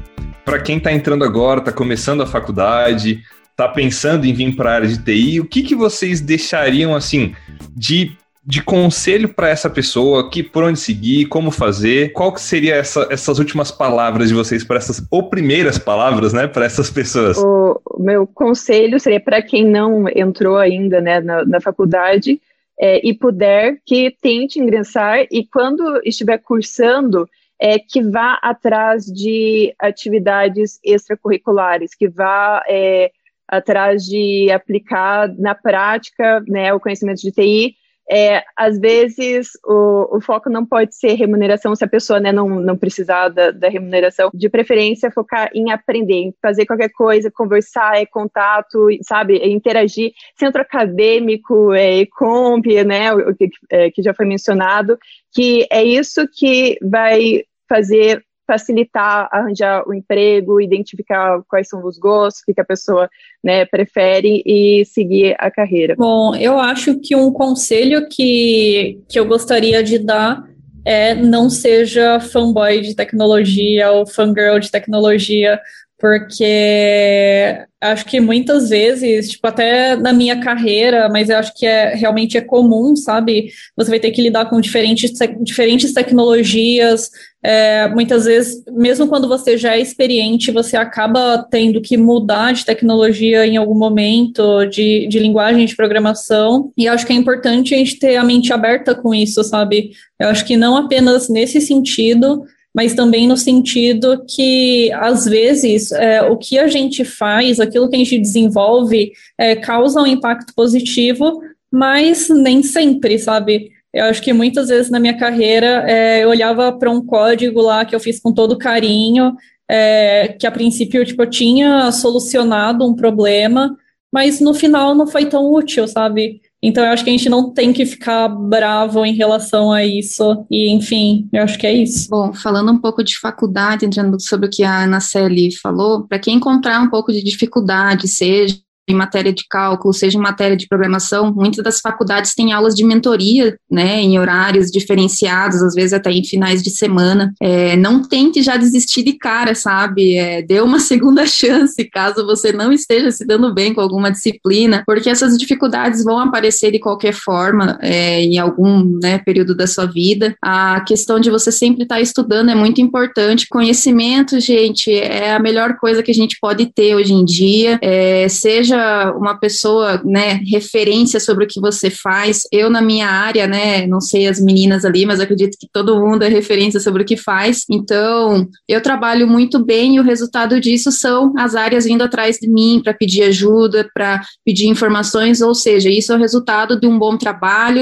para 0.45 0.61
quem 0.61 0.79
está 0.79 0.93
entrando 0.93 1.25
agora, 1.25 1.59
está 1.59 1.73
começando 1.73 2.23
a 2.23 2.27
faculdade, 2.27 3.21
está 3.51 3.67
pensando 3.67 4.25
em 4.27 4.33
vir 4.33 4.55
para 4.55 4.71
a 4.71 4.75
área 4.75 4.87
de 4.87 5.03
TI. 5.03 5.41
O 5.41 5.45
que, 5.45 5.65
que 5.65 5.75
vocês 5.75 6.21
deixariam 6.21 6.95
assim 6.95 7.35
de 7.75 8.17
de 8.47 8.63
conselho 8.63 9.31
para 9.31 9.49
essa 9.49 9.71
pessoa, 9.71 10.29
que 10.29 10.43
por 10.43 10.65
onde 10.65 10.79
seguir, 10.79 11.25
como 11.27 11.51
fazer, 11.51 12.13
qual 12.13 12.31
que 12.31 12.43
seria 12.43 12.75
essa, 12.75 13.09
essas 13.11 13.39
últimas 13.39 13.71
palavras 13.71 14.29
de 14.29 14.35
vocês 14.35 14.63
para 14.63 14.77
essas 14.77 15.03
ou 15.11 15.31
primeiras 15.31 15.79
palavras, 15.79 16.35
né, 16.35 16.47
para 16.47 16.67
essas 16.67 16.91
pessoas? 16.91 17.39
O 17.39 17.81
meu 17.99 18.27
conselho 18.27 19.01
seria 19.01 19.19
para 19.19 19.41
quem 19.41 19.67
não 19.67 20.05
entrou 20.15 20.59
ainda, 20.59 21.01
né, 21.01 21.21
na, 21.21 21.43
na 21.47 21.59
faculdade, 21.59 22.39
é, 22.79 23.07
e 23.07 23.15
puder, 23.15 23.81
que 23.85 24.17
tente 24.21 24.59
ingressar 24.59 25.27
e 25.31 25.47
quando 25.47 26.01
estiver 26.05 26.39
cursando, 26.39 27.29
é, 27.61 27.79
que 27.79 28.03
vá 28.03 28.39
atrás 28.43 29.05
de 29.05 29.75
atividades 29.79 30.79
extracurriculares, 30.85 31.95
que 31.95 32.09
vá 32.09 32.63
é, 32.69 33.11
atrás 33.49 34.05
de 34.05 34.51
aplicar 34.51 35.29
na 35.39 35.55
prática 35.55 36.43
né, 36.49 36.73
o 36.73 36.81
conhecimento 36.81 37.21
de 37.21 37.31
TI 37.31 37.77
é, 38.11 38.43
às 38.57 38.79
vezes 38.79 39.51
o, 39.65 40.17
o, 40.17 40.21
foco 40.21 40.51
não 40.51 40.65
pode 40.65 40.95
ser 40.95 41.15
remuneração 41.15 41.75
se 41.75 41.85
a 41.85 41.89
pessoa 41.89 42.21
né, 42.21 42.33
não, 42.33 42.49
não 42.61 42.77
precisar 42.77 43.29
da, 43.29 43.51
da, 43.51 43.69
remuneração, 43.69 44.31
de 44.35 44.49
preferência 44.49 45.11
focar 45.11 45.51
em 45.55 45.71
aprender, 45.71 46.15
em 46.15 46.35
fazer 46.43 46.67
qualquer 46.67 46.91
coisa, 46.91 47.31
conversar, 47.31 47.97
é 47.97 48.05
contato, 48.05 48.89
sabe, 49.03 49.39
é 49.39 49.49
interagir, 49.49 50.13
centro 50.39 50.61
acadêmico, 50.61 51.73
é, 51.73 51.99
e-comp, 52.01 52.67
né, 52.85 53.13
o, 53.13 53.35
que, 53.35 53.49
é, 53.71 53.91
que 53.91 54.03
já 54.03 54.13
foi 54.13 54.27
mencionado, 54.27 54.99
que 55.33 55.67
é 55.71 55.83
isso 55.83 56.29
que 56.29 56.79
vai 56.83 57.43
fazer 57.69 58.23
facilitar 58.47 59.29
arranjar 59.33 59.89
o 59.89 59.95
emprego, 59.95 60.61
identificar 60.61 61.43
quais 61.49 61.69
são 61.69 61.85
os 61.85 61.99
gostos, 61.99 62.43
o 62.43 62.53
que, 62.53 62.61
a 62.61 62.65
pessoa 62.65 63.09
né, 63.43 63.65
prefere 63.65 64.43
e 64.45 64.85
seguir 64.85 65.35
a 65.39 65.51
carreira. 65.51 65.95
Bom, 65.97 66.35
eu 66.37 66.59
acho 66.59 66.99
que 67.01 67.17
um 67.17 67.33
conselho 67.33 68.09
que, 68.09 69.01
que 69.09 69.19
eu 69.19 69.27
gostaria 69.27 69.83
de 69.83 69.99
dar 69.99 70.45
é 70.85 71.15
não 71.15 71.49
seja 71.49 72.21
fanboy 72.21 72.81
de 72.83 72.95
tecnologia 72.95 73.91
ou 73.91 74.07
fangirl 74.07 74.59
de 74.59 74.71
tecnologia, 74.71 75.59
porque 76.05 77.65
acho 77.81 78.05
que 78.05 78.21
muitas 78.21 78.69
vezes, 78.69 79.31
tipo, 79.31 79.47
até 79.47 79.97
na 79.97 80.13
minha 80.13 80.39
carreira, 80.39 81.09
mas 81.09 81.31
eu 81.31 81.39
acho 81.39 81.55
que 81.55 81.65
é 81.65 81.95
realmente 81.95 82.37
é 82.37 82.43
comum, 82.43 82.95
sabe? 82.95 83.49
Você 83.75 83.89
vai 83.89 83.99
ter 83.99 84.11
que 84.11 84.21
lidar 84.21 84.51
com 84.51 84.61
diferentes, 84.61 85.11
diferentes 85.41 85.95
tecnologias. 85.95 87.09
É, 87.43 87.89
muitas 87.89 88.27
vezes, 88.27 88.63
mesmo 88.71 89.09
quando 89.09 89.27
você 89.27 89.57
já 89.57 89.77
é 89.77 89.81
experiente, 89.81 90.53
você 90.53 90.77
acaba 90.77 91.43
tendo 91.51 91.81
que 91.81 91.97
mudar 91.97 92.53
de 92.53 92.67
tecnologia 92.67 93.47
em 93.47 93.57
algum 93.57 93.75
momento, 93.75 94.67
de, 94.67 95.07
de 95.09 95.19
linguagem 95.19 95.65
de 95.65 95.75
programação. 95.75 96.71
E 96.77 96.87
acho 96.87 97.07
que 97.07 97.15
é 97.15 97.17
importante 97.17 97.75
a 97.75 97.79
gente 97.79 97.99
ter 97.99 98.17
a 98.17 98.25
mente 98.25 98.53
aberta 98.53 98.95
com 98.95 99.15
isso, 99.15 99.43
sabe? 99.43 99.93
Eu 100.21 100.29
acho 100.29 100.45
que 100.45 100.55
não 100.55 100.77
apenas 100.77 101.31
nesse 101.31 101.63
sentido, 101.63 102.45
mas 102.75 102.93
também 102.93 103.29
no 103.29 103.37
sentido 103.37 104.25
que, 104.29 104.91
às 104.95 105.25
vezes, 105.25 105.93
é, 105.93 106.23
o 106.23 106.37
que 106.37 106.59
a 106.59 106.67
gente 106.67 107.05
faz, 107.05 107.61
aquilo 107.61 107.89
que 107.89 107.95
a 107.95 107.99
gente 107.99 108.19
desenvolve, 108.19 109.13
é, 109.39 109.55
causa 109.55 110.03
um 110.03 110.07
impacto 110.07 110.53
positivo, 110.55 111.41
mas 111.71 112.29
nem 112.29 112.63
sempre, 112.63 113.19
sabe? 113.19 113.71
Eu 113.93 114.07
acho 114.07 114.21
que 114.21 114.33
muitas 114.33 114.69
vezes 114.69 114.91
na 114.91 114.99
minha 114.99 115.17
carreira 115.17 115.85
é, 115.89 116.25
eu 116.25 116.29
olhava 116.29 116.73
para 116.73 116.91
um 116.91 117.05
código 117.05 117.61
lá 117.61 117.85
que 117.85 117.95
eu 117.95 118.01
fiz 118.01 118.19
com 118.19 118.33
todo 118.33 118.59
carinho, 118.59 119.37
é, 119.71 120.35
que 120.39 120.47
a 120.47 120.51
princípio 120.51 121.05
tipo, 121.05 121.23
eu 121.23 121.31
tinha 121.31 121.93
solucionado 121.93 122.85
um 122.85 122.95
problema, 122.95 123.77
mas 124.13 124.41
no 124.41 124.53
final 124.53 124.97
não 124.97 125.07
foi 125.07 125.27
tão 125.27 125.53
útil, 125.53 125.87
sabe? 125.87 126.41
Então 126.65 126.83
eu 126.83 126.91
acho 126.91 127.05
que 127.05 127.11
a 127.11 127.13
gente 127.13 127.29
não 127.29 127.53
tem 127.53 127.75
que 127.75 127.85
ficar 127.85 128.27
bravo 128.27 129.05
em 129.05 129.15
relação 129.15 129.71
a 129.71 129.85
isso. 129.85 130.47
E, 130.51 130.73
enfim, 130.73 131.29
eu 131.31 131.43
acho 131.43 131.59
que 131.59 131.67
é 131.67 131.73
isso. 131.73 132.09
Bom, 132.09 132.33
falando 132.33 132.73
um 132.73 132.79
pouco 132.79 133.05
de 133.05 133.19
faculdade, 133.19 133.85
entrando 133.85 134.19
sobre 134.19 134.47
o 134.47 134.51
que 134.51 134.65
a 134.65 134.85
Ana 134.85 134.99
Celi 134.99 135.55
falou, 135.57 136.07
para 136.09 136.19
quem 136.19 136.37
encontrar 136.37 136.81
um 136.81 136.89
pouco 136.89 137.13
de 137.13 137.23
dificuldade, 137.23 138.09
seja 138.09 138.57
em 138.89 138.95
matéria 138.95 139.33
de 139.33 139.45
cálculo, 139.49 139.95
seja 139.95 140.19
em 140.19 140.21
matéria 140.21 140.57
de 140.57 140.69
programação, 140.69 141.33
muitas 141.33 141.65
das 141.65 141.81
faculdades 141.81 142.35
têm 142.35 142.53
aulas 142.53 142.75
de 142.75 142.85
mentoria, 142.85 143.57
né, 143.71 144.01
em 144.01 144.19
horários 144.19 144.71
diferenciados, 144.71 145.63
às 145.63 145.75
vezes 145.75 145.93
até 145.93 146.11
em 146.11 146.25
finais 146.25 146.63
de 146.63 146.71
semana. 146.71 147.33
É, 147.41 147.77
não 147.77 148.03
tente 148.03 148.43
já 148.43 148.57
desistir 148.57 149.03
de 149.03 149.15
cara, 149.15 149.55
sabe? 149.55 150.17
É, 150.17 150.43
dê 150.43 150.61
uma 150.61 150.79
segunda 150.81 151.27
chance 151.27 151.83
caso 151.91 152.27
você 152.27 152.53
não 152.53 152.73
esteja 152.73 153.11
se 153.11 153.27
dando 153.27 153.53
bem 153.55 153.73
com 153.73 153.81
alguma 153.81 154.11
disciplina, 154.11 154.83
porque 154.87 155.09
essas 155.09 155.37
dificuldades 155.39 156.05
vão 156.05 156.19
aparecer 156.19 156.71
de 156.71 156.79
qualquer 156.79 157.15
forma 157.15 157.79
é, 157.81 158.23
em 158.23 158.39
algum 158.39 158.99
né, 159.03 159.19
período 159.19 159.55
da 159.55 159.67
sua 159.67 159.87
vida. 159.87 160.35
A 160.43 160.81
questão 160.81 161.19
de 161.19 161.31
você 161.31 161.51
sempre 161.51 161.85
estar 161.85 162.01
estudando 162.01 162.51
é 162.51 162.55
muito 162.55 162.81
importante. 162.81 163.49
Conhecimento, 163.49 164.39
gente, 164.41 164.93
é 164.93 165.33
a 165.33 165.39
melhor 165.39 165.77
coisa 165.77 166.03
que 166.03 166.11
a 166.11 166.15
gente 166.15 166.37
pode 166.41 166.67
ter 166.67 166.95
hoje 166.95 167.13
em 167.13 167.25
dia, 167.25 167.79
é, 167.83 168.29
seja 168.29 168.74
seja 168.75 169.13
uma 169.17 169.39
pessoa, 169.39 170.01
né, 170.05 170.41
referência 170.51 171.21
sobre 171.21 171.45
o 171.45 171.49
que 171.49 171.61
você 171.61 171.91
faz. 171.91 172.43
Eu, 172.51 172.69
na 172.69 172.83
minha 172.83 173.07
área, 173.07 173.47
né, 173.47 173.87
não 173.87 174.01
sei 174.01 174.27
as 174.27 174.41
meninas 174.41 174.85
ali, 174.85 175.07
mas 175.07 175.21
acredito 175.21 175.57
que 175.59 175.69
todo 175.73 175.99
mundo 176.01 176.23
é 176.23 176.29
referência 176.29 176.81
sobre 176.81 177.03
o 177.03 177.07
que 177.07 177.17
faz. 177.17 177.65
Então, 177.71 178.49
eu 178.69 178.81
trabalho 178.83 179.27
muito 179.27 179.65
bem 179.65 179.97
e 179.97 180.01
o 180.01 180.03
resultado 180.03 180.61
disso 180.61 180.91
são 180.91 181.33
as 181.39 181.55
áreas 181.55 181.85
vindo 181.85 182.03
atrás 182.03 182.39
de 182.39 182.49
mim 182.49 182.81
para 182.83 182.93
pedir 182.93 183.23
ajuda, 183.23 183.89
para 183.95 184.21
pedir 184.45 184.67
informações, 184.67 185.41
ou 185.41 185.55
seja, 185.55 185.89
isso 185.89 186.13
é 186.13 186.17
o 186.17 186.19
resultado 186.19 186.79
de 186.79 186.87
um 186.87 186.99
bom 186.99 187.17
trabalho, 187.17 187.81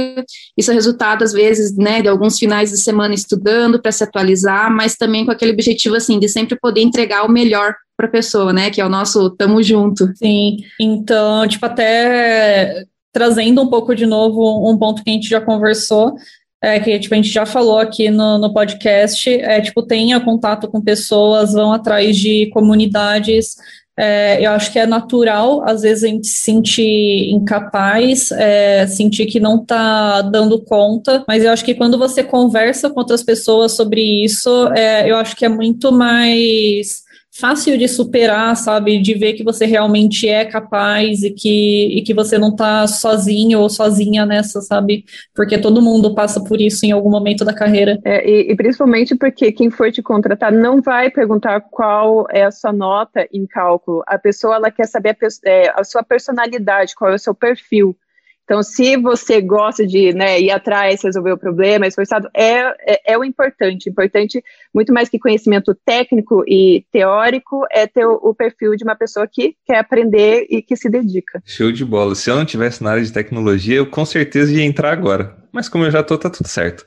isso 0.56 0.70
é 0.70 0.74
resultado, 0.74 1.24
às 1.24 1.32
vezes, 1.32 1.76
né, 1.76 2.02
de 2.02 2.08
alguns 2.08 2.38
finais 2.38 2.70
de 2.70 2.78
semana 2.78 3.14
estudando 3.14 3.80
para 3.80 3.92
se 3.92 4.04
atualizar, 4.04 4.70
mas 4.70 4.96
também 4.96 5.24
com 5.24 5.32
aquele 5.32 5.52
objetivo, 5.52 5.96
assim, 5.96 6.18
de 6.18 6.28
sempre 6.28 6.58
poder 6.58 6.82
entregar 6.82 7.24
o 7.24 7.30
melhor 7.30 7.74
para 7.96 8.06
a 8.06 8.10
pessoa, 8.10 8.52
né? 8.52 8.70
Que 8.70 8.80
é 8.80 8.84
o 8.84 8.88
nosso 8.88 9.30
tamo 9.30 9.62
junto. 9.62 10.08
Sim. 10.16 10.58
Então, 10.80 11.46
tipo, 11.46 11.64
até 11.66 12.84
trazendo 13.12 13.62
um 13.62 13.68
pouco 13.68 13.94
de 13.94 14.06
novo 14.06 14.68
um 14.70 14.78
ponto 14.78 15.04
que 15.04 15.10
a 15.10 15.12
gente 15.12 15.28
já 15.28 15.40
conversou, 15.40 16.14
é, 16.62 16.78
que 16.80 16.98
tipo, 16.98 17.14
a 17.14 17.16
gente 17.16 17.28
já 17.28 17.44
falou 17.44 17.78
aqui 17.78 18.08
no, 18.08 18.38
no 18.38 18.52
podcast, 18.52 19.28
é 19.28 19.60
tipo, 19.60 19.82
tenha 19.82 20.20
contato 20.20 20.68
com 20.68 20.80
pessoas, 20.80 21.52
vão 21.52 21.72
atrás 21.72 22.16
de 22.16 22.48
comunidades. 22.52 23.56
É, 23.98 24.44
eu 24.44 24.52
acho 24.52 24.72
que 24.72 24.78
é 24.78 24.86
natural, 24.86 25.62
às 25.68 25.82
vezes, 25.82 26.04
a 26.04 26.06
gente 26.06 26.26
se 26.26 26.38
sentir 26.38 27.30
incapaz, 27.30 28.32
é, 28.32 28.86
sentir 28.86 29.26
que 29.26 29.38
não 29.38 29.60
está 29.60 30.22
dando 30.22 30.62
conta, 30.62 31.22
mas 31.28 31.44
eu 31.44 31.50
acho 31.50 31.64
que 31.64 31.74
quando 31.74 31.98
você 31.98 32.22
conversa 32.24 32.88
com 32.88 33.00
outras 33.00 33.22
pessoas 33.22 33.72
sobre 33.72 34.00
isso, 34.24 34.68
é, 34.68 35.10
eu 35.10 35.16
acho 35.16 35.36
que 35.36 35.44
é 35.44 35.48
muito 35.48 35.92
mais 35.92 37.02
fácil 37.38 37.78
de 37.78 37.88
superar, 37.88 38.54
sabe? 38.56 39.00
De 39.00 39.14
ver 39.14 39.32
que 39.32 39.42
você 39.42 39.64
realmente 39.64 40.28
é 40.28 40.44
capaz 40.44 41.22
e 41.22 41.30
que, 41.30 41.98
e 41.98 42.02
que 42.02 42.12
você 42.12 42.36
não 42.36 42.54
tá 42.54 42.86
sozinho 42.86 43.60
ou 43.60 43.70
sozinha 43.70 44.26
nessa, 44.26 44.60
sabe? 44.60 45.04
Porque 45.34 45.58
todo 45.58 45.80
mundo 45.80 46.14
passa 46.14 46.42
por 46.44 46.60
isso 46.60 46.84
em 46.84 46.92
algum 46.92 47.10
momento 47.10 47.44
da 47.44 47.54
carreira. 47.54 47.98
É, 48.04 48.28
e, 48.28 48.52
e, 48.52 48.56
principalmente 48.56 49.16
porque 49.16 49.50
quem 49.50 49.70
for 49.70 49.90
te 49.90 50.02
contratar 50.02 50.52
não 50.52 50.82
vai 50.82 51.10
perguntar 51.10 51.60
qual 51.60 52.26
é 52.30 52.44
a 52.44 52.50
sua 52.50 52.72
nota 52.72 53.26
em 53.32 53.46
cálculo. 53.46 54.02
A 54.06 54.18
pessoa 54.18 54.56
ela 54.56 54.70
quer 54.70 54.86
saber 54.86 55.16
a, 55.20 55.48
é, 55.48 55.72
a 55.74 55.84
sua 55.84 56.02
personalidade, 56.02 56.94
qual 56.94 57.10
é 57.10 57.14
o 57.14 57.18
seu 57.18 57.34
perfil. 57.34 57.96
Então, 58.44 58.62
se 58.62 58.96
você 58.96 59.40
gosta 59.40 59.86
de 59.86 60.12
né, 60.12 60.40
ir 60.40 60.50
atrás, 60.50 61.02
resolver 61.02 61.32
o 61.32 61.38
problema, 61.38 61.86
esforçado, 61.86 62.28
é, 62.34 62.60
é, 62.92 63.12
é, 63.12 63.18
o 63.18 63.24
importante. 63.24 63.88
Importante, 63.88 64.42
muito 64.74 64.92
mais 64.92 65.08
que 65.08 65.18
conhecimento 65.18 65.74
técnico 65.74 66.42
e 66.46 66.84
teórico, 66.90 67.64
é 67.70 67.86
ter 67.86 68.04
o, 68.04 68.14
o, 68.22 68.34
perfil 68.34 68.74
de 68.76 68.84
uma 68.84 68.96
pessoa 68.96 69.26
que 69.26 69.56
quer 69.64 69.78
aprender 69.78 70.46
e 70.50 70.60
que 70.60 70.76
se 70.76 70.90
dedica. 70.90 71.40
Show 71.44 71.70
de 71.70 71.84
bola. 71.84 72.14
Se 72.14 72.30
eu 72.30 72.36
não 72.36 72.44
tivesse 72.44 72.82
na 72.82 72.90
área 72.90 73.02
de 73.02 73.12
tecnologia, 73.12 73.76
eu 73.76 73.86
com 73.86 74.04
certeza 74.04 74.52
ia 74.52 74.64
entrar 74.64 74.92
agora. 74.92 75.36
Mas 75.52 75.68
como 75.68 75.84
eu 75.84 75.90
já 75.90 76.02
tô, 76.02 76.18
tá 76.18 76.30
tudo 76.30 76.48
certo. 76.48 76.84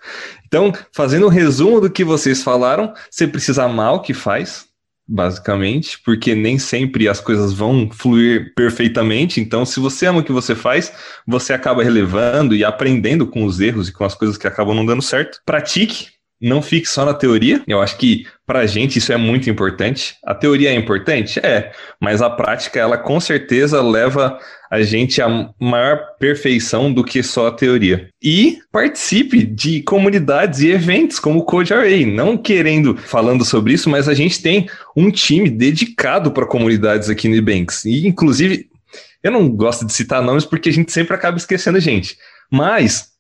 Então, 0.47 0.74
fazendo 0.91 1.28
um 1.28 1.30
resumo 1.30 1.80
do 1.80 1.89
que 1.89 2.03
vocês 2.03 2.43
falaram, 2.43 2.93
você 3.10 3.28
precisa 3.28 3.64
amar 3.64 3.93
o 3.93 4.01
que 4.01 4.14
faz, 4.14 4.66
basicamente, 5.08 5.99
porque 6.03 6.34
nem 6.34 6.58
sempre 6.58 7.08
as 7.08 7.20
coisas 7.20 7.53
vão 7.53 7.89
fluir 7.91 8.53
perfeitamente. 8.56 9.39
Então, 9.39 9.66
se 9.66 9.80
você 9.80 10.08
ama 10.08 10.20
o 10.20 10.24
que 10.24 10.32
você 10.32 10.56
faz, 10.56 10.91
você 11.28 11.53
acaba 11.53 11.84
relevando 11.84 12.56
e 12.56 12.64
aprendendo 12.64 13.28
com 13.28 13.45
os 13.45 13.60
erros 13.60 13.89
e 13.89 13.93
com 13.93 14.03
as 14.03 14.16
coisas 14.16 14.38
que 14.38 14.47
acabam 14.47 14.76
não 14.76 14.86
dando 14.86 15.01
certo. 15.01 15.39
Pratique, 15.45 16.08
não 16.46 16.62
fique 16.62 16.88
só 16.88 17.04
na 17.04 17.14
teoria. 17.14 17.64
Eu 17.68 17.82
acho 17.82 17.98
que 17.98 18.28
pra 18.46 18.68
gente 18.68 19.00
isso 19.00 19.12
é 19.12 19.18
muito 19.18 19.50
importante. 19.50 20.16
A 20.24 20.36
teoria 20.36 20.70
é 20.70 20.76
importante? 20.76 21.39
É, 21.43 21.72
mas 22.00 22.22
a 22.22 22.30
prática 22.30 22.80
ela 22.80 23.00
com 23.00 23.20
certeza 23.20 23.82
leva 23.82 24.38
a 24.70 24.84
gente 24.84 25.22
a 25.24 25.50
maior 25.60 26.00
perfeição 26.20 26.93
do 26.93 27.04
que 27.04 27.24
só 27.24 27.48
a 27.48 27.52
teoria. 27.52 28.10
E 28.22 28.60
participe 28.72 29.43
de 29.43 29.82
comunidades 29.82 30.60
e 30.60 30.70
eventos 30.70 31.20
como 31.20 31.39
o 31.39 31.46
Code 31.46 31.74
Array, 31.74 32.06
não 32.06 32.38
querendo 32.38 32.96
falando 32.96 33.43
sobre 33.43 33.74
isso, 33.74 33.89
mas 33.89 34.08
a 34.08 34.14
gente 34.14 34.39
tem 34.39 34.70
um 34.96 35.10
time 35.10 35.50
dedicado 35.50 36.32
para 36.32 36.46
comunidades 36.46 37.10
aqui 37.10 37.28
no 37.28 37.36
Ebanks. 37.36 37.86
E 37.86 38.08
inclusive, 38.08 38.70
eu 39.24 39.32
não 39.32 39.50
gosto 39.50 39.84
de 39.84 39.93
citar 39.93 40.22
nomes 40.22 40.46
porque 40.46 40.70
a 40.70 40.74
gente 40.74 40.91
sempre 40.91 41.16
acaba 41.16 41.38
esquecendo 41.38 41.80
gente. 41.80 42.16
Mas 42.52 43.14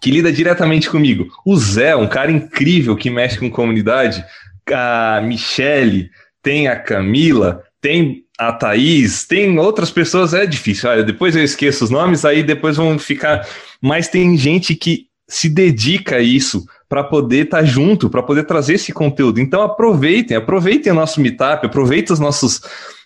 que 0.00 0.10
lida 0.10 0.32
diretamente 0.32 0.90
comigo. 0.90 1.28
O 1.44 1.56
Zé, 1.56 1.94
um 1.96 2.06
cara 2.06 2.30
incrível 2.30 2.96
que 2.96 3.10
mexe 3.10 3.38
com 3.38 3.50
comunidade. 3.50 4.24
A 4.72 5.20
Michele, 5.22 6.10
tem 6.42 6.68
a 6.68 6.76
Camila, 6.76 7.62
tem 7.80 8.24
a 8.38 8.52
Thaís, 8.52 9.24
tem 9.24 9.58
outras 9.58 9.90
pessoas, 9.90 10.34
é 10.34 10.46
difícil. 10.46 10.90
Olha, 10.90 11.02
depois 11.02 11.36
eu 11.36 11.44
esqueço 11.44 11.84
os 11.84 11.90
nomes, 11.90 12.24
aí 12.24 12.42
depois 12.42 12.76
vão 12.76 12.98
ficar. 12.98 13.46
Mas 13.80 14.08
tem 14.08 14.36
gente 14.36 14.74
que 14.74 15.06
se 15.28 15.48
dedica 15.48 16.16
a 16.16 16.20
isso 16.20 16.64
para 16.88 17.02
poder 17.02 17.46
estar 17.46 17.58
tá 17.58 17.64
junto, 17.64 18.10
para 18.10 18.22
poder 18.22 18.44
trazer 18.44 18.74
esse 18.74 18.92
conteúdo. 18.92 19.40
Então 19.40 19.62
aproveitem, 19.62 20.36
aproveitem 20.36 20.92
o 20.92 20.96
nosso 20.96 21.20
meetup, 21.20 21.66
aproveitem 21.66 22.12
os 22.12 22.20
nossos, 22.20 22.60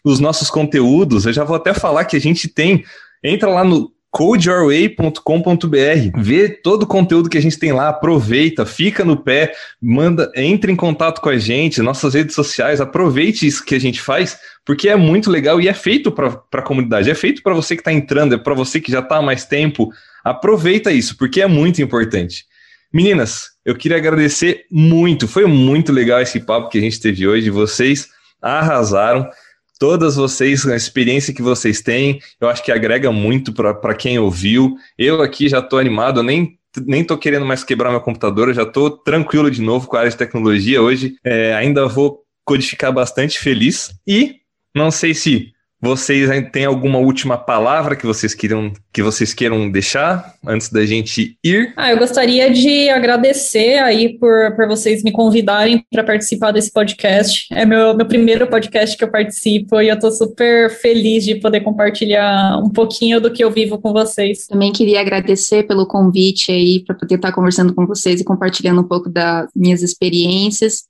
os 0.05 0.19
nossos 0.19 0.51
conteúdos. 0.51 1.27
Eu 1.27 1.33
já 1.33 1.45
vou 1.45 1.57
até 1.57 1.73
falar 1.73 2.05
que 2.05 2.17
a 2.17 2.21
gente 2.21 2.49
tem. 2.49 2.85
Entra 3.23 3.49
lá 3.49 3.65
no 3.65 3.91
codeyourway.com.br. 4.19 6.21
Vê 6.21 6.49
todo 6.49 6.83
o 6.83 6.87
conteúdo 6.89 7.31
que 7.31 7.39
a 7.39 7.41
gente 7.41 7.57
tem 7.57 7.73
lá, 7.73 7.89
aproveita, 7.89 8.67
fica 8.67 9.05
no 9.05 9.17
pé, 9.17 9.53
manda, 9.81 10.29
entre 10.35 10.73
em 10.73 10.77
contato 10.77 11.21
com 11.21 11.29
a 11.29 11.39
gente, 11.39 11.81
nossas 11.81 12.15
redes 12.15 12.35
sociais, 12.35 12.81
aproveite 12.81 13.47
isso 13.47 13.65
que 13.65 13.77
a 13.77 13.79
gente 13.79 14.01
faz, 14.01 14.37
porque 14.65 14.89
é 14.89 14.97
muito 14.97 15.31
legal 15.31 15.61
e 15.61 15.69
é 15.69 15.73
feito 15.73 16.11
para 16.11 16.43
a 16.53 16.63
comunidade, 16.63 17.09
é 17.09 17.15
feito 17.15 17.45
para 17.45 17.55
você 17.55 17.77
que 17.77 17.81
está 17.81 17.93
entrando, 17.93 18.35
é 18.35 18.39
para 18.39 18.55
você 18.55 18.81
que 18.81 18.91
já 18.91 18.99
está 18.99 19.19
há 19.19 19.23
mais 19.23 19.45
tempo. 19.45 19.89
Aproveita 20.25 20.91
isso, 20.91 21.17
porque 21.17 21.41
é 21.41 21.47
muito 21.47 21.81
importante. 21.81 22.45
Meninas, 22.93 23.51
eu 23.65 23.77
queria 23.77 23.99
agradecer 23.99 24.65
muito, 24.69 25.29
foi 25.29 25.47
muito 25.47 25.93
legal 25.93 26.21
esse 26.21 26.41
papo 26.41 26.71
que 26.71 26.79
a 26.79 26.81
gente 26.81 27.01
teve 27.01 27.29
hoje, 27.29 27.51
vocês 27.51 28.09
arrasaram 28.43 29.31
todas 29.79 30.17
vocês, 30.17 30.67
a 30.67 30.77
experiência 30.77 31.33
que 31.33 31.43
vocês 31.43 31.81
têm, 31.81 32.21
eu 32.41 32.49
acho 32.49 32.63
que 32.63 32.73
agrega 32.73 33.13
muito 33.13 33.53
para 33.53 33.95
quem 33.95 34.19
ouviu. 34.19 34.77
Eu 34.99 35.23
aqui 35.23 35.49
já 35.49 35.61
estou 35.61 35.79
animado, 35.79 36.23
nem 36.23 36.59
nem 36.87 37.03
tô 37.03 37.17
querendo 37.17 37.47
mais 37.47 37.65
quebrar 37.65 37.91
meu 37.91 38.01
computador, 38.01 38.49
eu 38.49 38.55
já 38.55 38.63
estou 38.63 38.91
tranquilo 38.91 39.51
de 39.51 39.61
novo 39.61 39.89
com 39.89 39.97
a 39.97 40.01
área 40.01 40.11
de 40.11 40.17
tecnologia 40.17 40.81
hoje. 40.83 41.17
É, 41.25 41.55
ainda 41.55 41.87
vou 41.89 42.23
codificar 42.45 42.93
bastante 42.93 43.39
feliz 43.39 43.91
e 44.07 44.37
não 44.75 44.91
sei 44.91 45.15
se 45.15 45.53
vocês 45.81 46.29
têm 46.51 46.65
alguma 46.65 46.99
última 46.99 47.37
palavra 47.37 47.95
que 47.95 48.07
vocês 48.07 48.35
queiram 48.35 48.73
que 48.93 49.03
vocês 49.03 49.33
queiram 49.33 49.71
deixar 49.71 50.35
antes 50.45 50.71
da 50.71 50.85
gente 50.85 51.39
ir? 51.45 51.73
Ah, 51.77 51.93
eu 51.93 51.99
gostaria 51.99 52.51
de 52.51 52.89
agradecer 52.89 53.79
aí 53.79 54.19
por, 54.19 54.57
por 54.57 54.67
vocês 54.67 55.05
me 55.05 55.13
convidarem 55.13 55.85
para 55.93 56.03
participar 56.03 56.51
desse 56.51 56.73
podcast. 56.73 57.47
É 57.53 57.65
meu, 57.65 57.97
meu 57.97 58.07
primeiro 58.07 58.47
podcast 58.49 58.97
que 58.97 59.05
eu 59.05 59.11
participo 59.11 59.81
e 59.81 59.89
eu 59.89 59.95
estou 59.95 60.11
super 60.11 60.71
feliz 60.71 61.25
de 61.25 61.37
poder 61.37 61.61
compartilhar 61.61 62.59
um 62.59 62.71
pouquinho 62.71 63.21
do 63.21 63.33
que 63.33 63.45
eu 63.45 63.51
vivo 63.51 63.79
com 63.79 63.93
vocês. 63.93 64.47
Também 64.47 64.73
queria 64.73 65.01
agradecer 65.01 65.65
pelo 65.65 65.87
convite 65.87 66.51
aí 66.51 66.83
para 66.85 66.97
poder 66.97 67.17
estar 67.17 67.33
conversando 67.33 67.73
com 67.73 67.87
vocês 67.87 68.21
e 68.21 68.25
compartilhando 68.25 68.81
um 68.81 68.89
pouco 68.89 69.09
das 69.09 69.49
minhas 69.55 69.83
experiências 69.83 70.89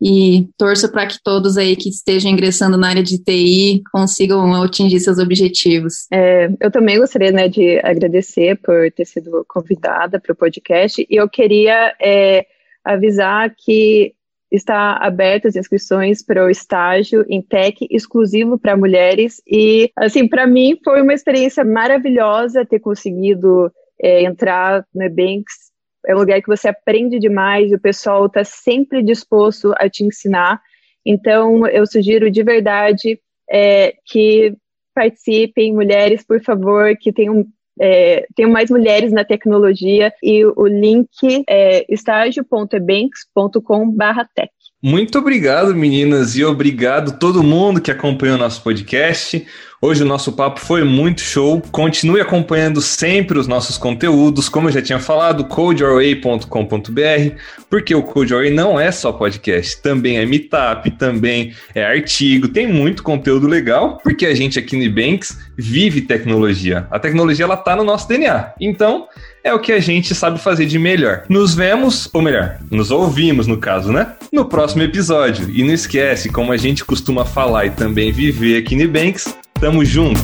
e 0.00 0.48
torço 0.56 0.90
para 0.90 1.06
que 1.06 1.18
todos 1.22 1.58
aí 1.58 1.76
que 1.76 1.90
estejam 1.90 2.30
ingressando 2.30 2.76
na 2.76 2.88
área 2.88 3.02
de 3.02 3.22
TI 3.22 3.82
consigam 3.92 4.62
atingir 4.62 4.98
seus 5.00 5.18
objetivos. 5.18 6.06
É, 6.10 6.50
eu 6.60 6.70
também 6.70 6.98
gostaria 6.98 7.30
né, 7.30 7.48
de 7.48 7.78
agradecer 7.80 8.56
por 8.56 8.90
ter 8.92 9.04
sido 9.04 9.44
convidada 9.46 10.18
para 10.18 10.32
o 10.32 10.36
podcast 10.36 11.06
e 11.08 11.16
eu 11.16 11.28
queria 11.28 11.94
é, 12.00 12.46
avisar 12.84 13.54
que 13.56 14.14
está 14.50 14.96
abertas 14.96 15.50
as 15.50 15.60
inscrições 15.60 16.24
para 16.24 16.44
o 16.44 16.50
estágio 16.50 17.24
em 17.28 17.40
tech 17.40 17.86
exclusivo 17.88 18.58
para 18.58 18.76
mulheres 18.76 19.40
e 19.46 19.90
assim 19.96 20.26
para 20.26 20.44
mim 20.44 20.76
foi 20.82 21.02
uma 21.02 21.14
experiência 21.14 21.64
maravilhosa 21.64 22.66
ter 22.66 22.80
conseguido 22.80 23.70
é, 24.02 24.24
entrar 24.24 24.84
no 24.92 25.02
Ebanks 25.04 25.59
é 26.06 26.14
um 26.14 26.18
lugar 26.18 26.40
que 26.40 26.48
você 26.48 26.68
aprende 26.68 27.18
demais 27.18 27.72
o 27.72 27.78
pessoal 27.78 28.26
está 28.26 28.44
sempre 28.44 29.02
disposto 29.02 29.74
a 29.76 29.88
te 29.88 30.04
ensinar 30.04 30.60
então 31.04 31.66
eu 31.66 31.86
sugiro 31.86 32.30
de 32.30 32.42
verdade 32.42 33.18
é, 33.50 33.94
que 34.06 34.54
participem 34.94 35.72
mulheres 35.72 36.24
por 36.24 36.42
favor 36.42 36.96
que 36.98 37.12
tenham 37.12 37.46
é, 37.80 38.26
mais 38.46 38.70
mulheres 38.70 39.12
na 39.12 39.24
tecnologia 39.24 40.12
e 40.22 40.44
o 40.44 40.66
link 40.66 41.08
é 41.48 41.86
estágio.ebanks.com/tech. 41.88 44.50
Muito 44.82 45.18
obrigado, 45.18 45.74
meninas, 45.74 46.36
e 46.36 46.44
obrigado 46.44 47.18
todo 47.18 47.42
mundo 47.42 47.82
que 47.82 47.90
acompanhou 47.90 48.38
nosso 48.38 48.62
podcast. 48.62 49.46
Hoje 49.82 50.02
o 50.02 50.06
nosso 50.06 50.32
papo 50.32 50.60
foi 50.60 50.84
muito 50.84 51.22
show. 51.22 51.62
Continue 51.72 52.20
acompanhando 52.20 52.82
sempre 52.82 53.38
os 53.38 53.46
nossos 53.46 53.78
conteúdos, 53.78 54.46
como 54.46 54.68
eu 54.68 54.72
já 54.72 54.82
tinha 54.82 54.98
falado, 54.98 55.46
codeyourway.com.br, 55.46 57.34
porque 57.70 57.94
o 57.94 58.02
Codeyourway 58.02 58.52
não 58.52 58.78
é 58.78 58.92
só 58.92 59.10
podcast, 59.10 59.80
também 59.80 60.18
é 60.18 60.26
meetup, 60.26 60.90
também 60.90 61.54
é 61.74 61.82
artigo, 61.82 62.46
tem 62.46 62.66
muito 62.66 63.02
conteúdo 63.02 63.46
legal, 63.46 63.98
porque 64.04 64.26
a 64.26 64.34
gente 64.34 64.58
aqui 64.58 64.76
no 64.76 64.82
Ebanks 64.82 65.38
vive 65.56 66.02
tecnologia. 66.02 66.86
A 66.90 66.98
tecnologia 66.98 67.46
ela 67.46 67.56
tá 67.56 67.74
no 67.74 67.82
nosso 67.82 68.06
DNA. 68.06 68.52
Então, 68.60 69.08
é 69.42 69.54
o 69.54 69.58
que 69.58 69.72
a 69.72 69.80
gente 69.80 70.14
sabe 70.14 70.38
fazer 70.38 70.66
de 70.66 70.78
melhor. 70.78 71.24
Nos 71.26 71.54
vemos, 71.54 72.06
ou 72.12 72.20
melhor, 72.20 72.58
nos 72.70 72.90
ouvimos 72.90 73.46
no 73.46 73.56
caso, 73.56 73.90
né? 73.90 74.12
No 74.30 74.44
próximo 74.44 74.82
episódio. 74.82 75.48
E 75.50 75.62
não 75.62 75.72
esquece, 75.72 76.28
como 76.28 76.52
a 76.52 76.58
gente 76.58 76.84
costuma 76.84 77.24
falar 77.24 77.64
e 77.64 77.70
também 77.70 78.12
viver 78.12 78.58
aqui 78.58 78.76
no 78.76 78.86
Banks, 78.86 79.34
Tamo 79.60 79.84
junto! 79.84 80.22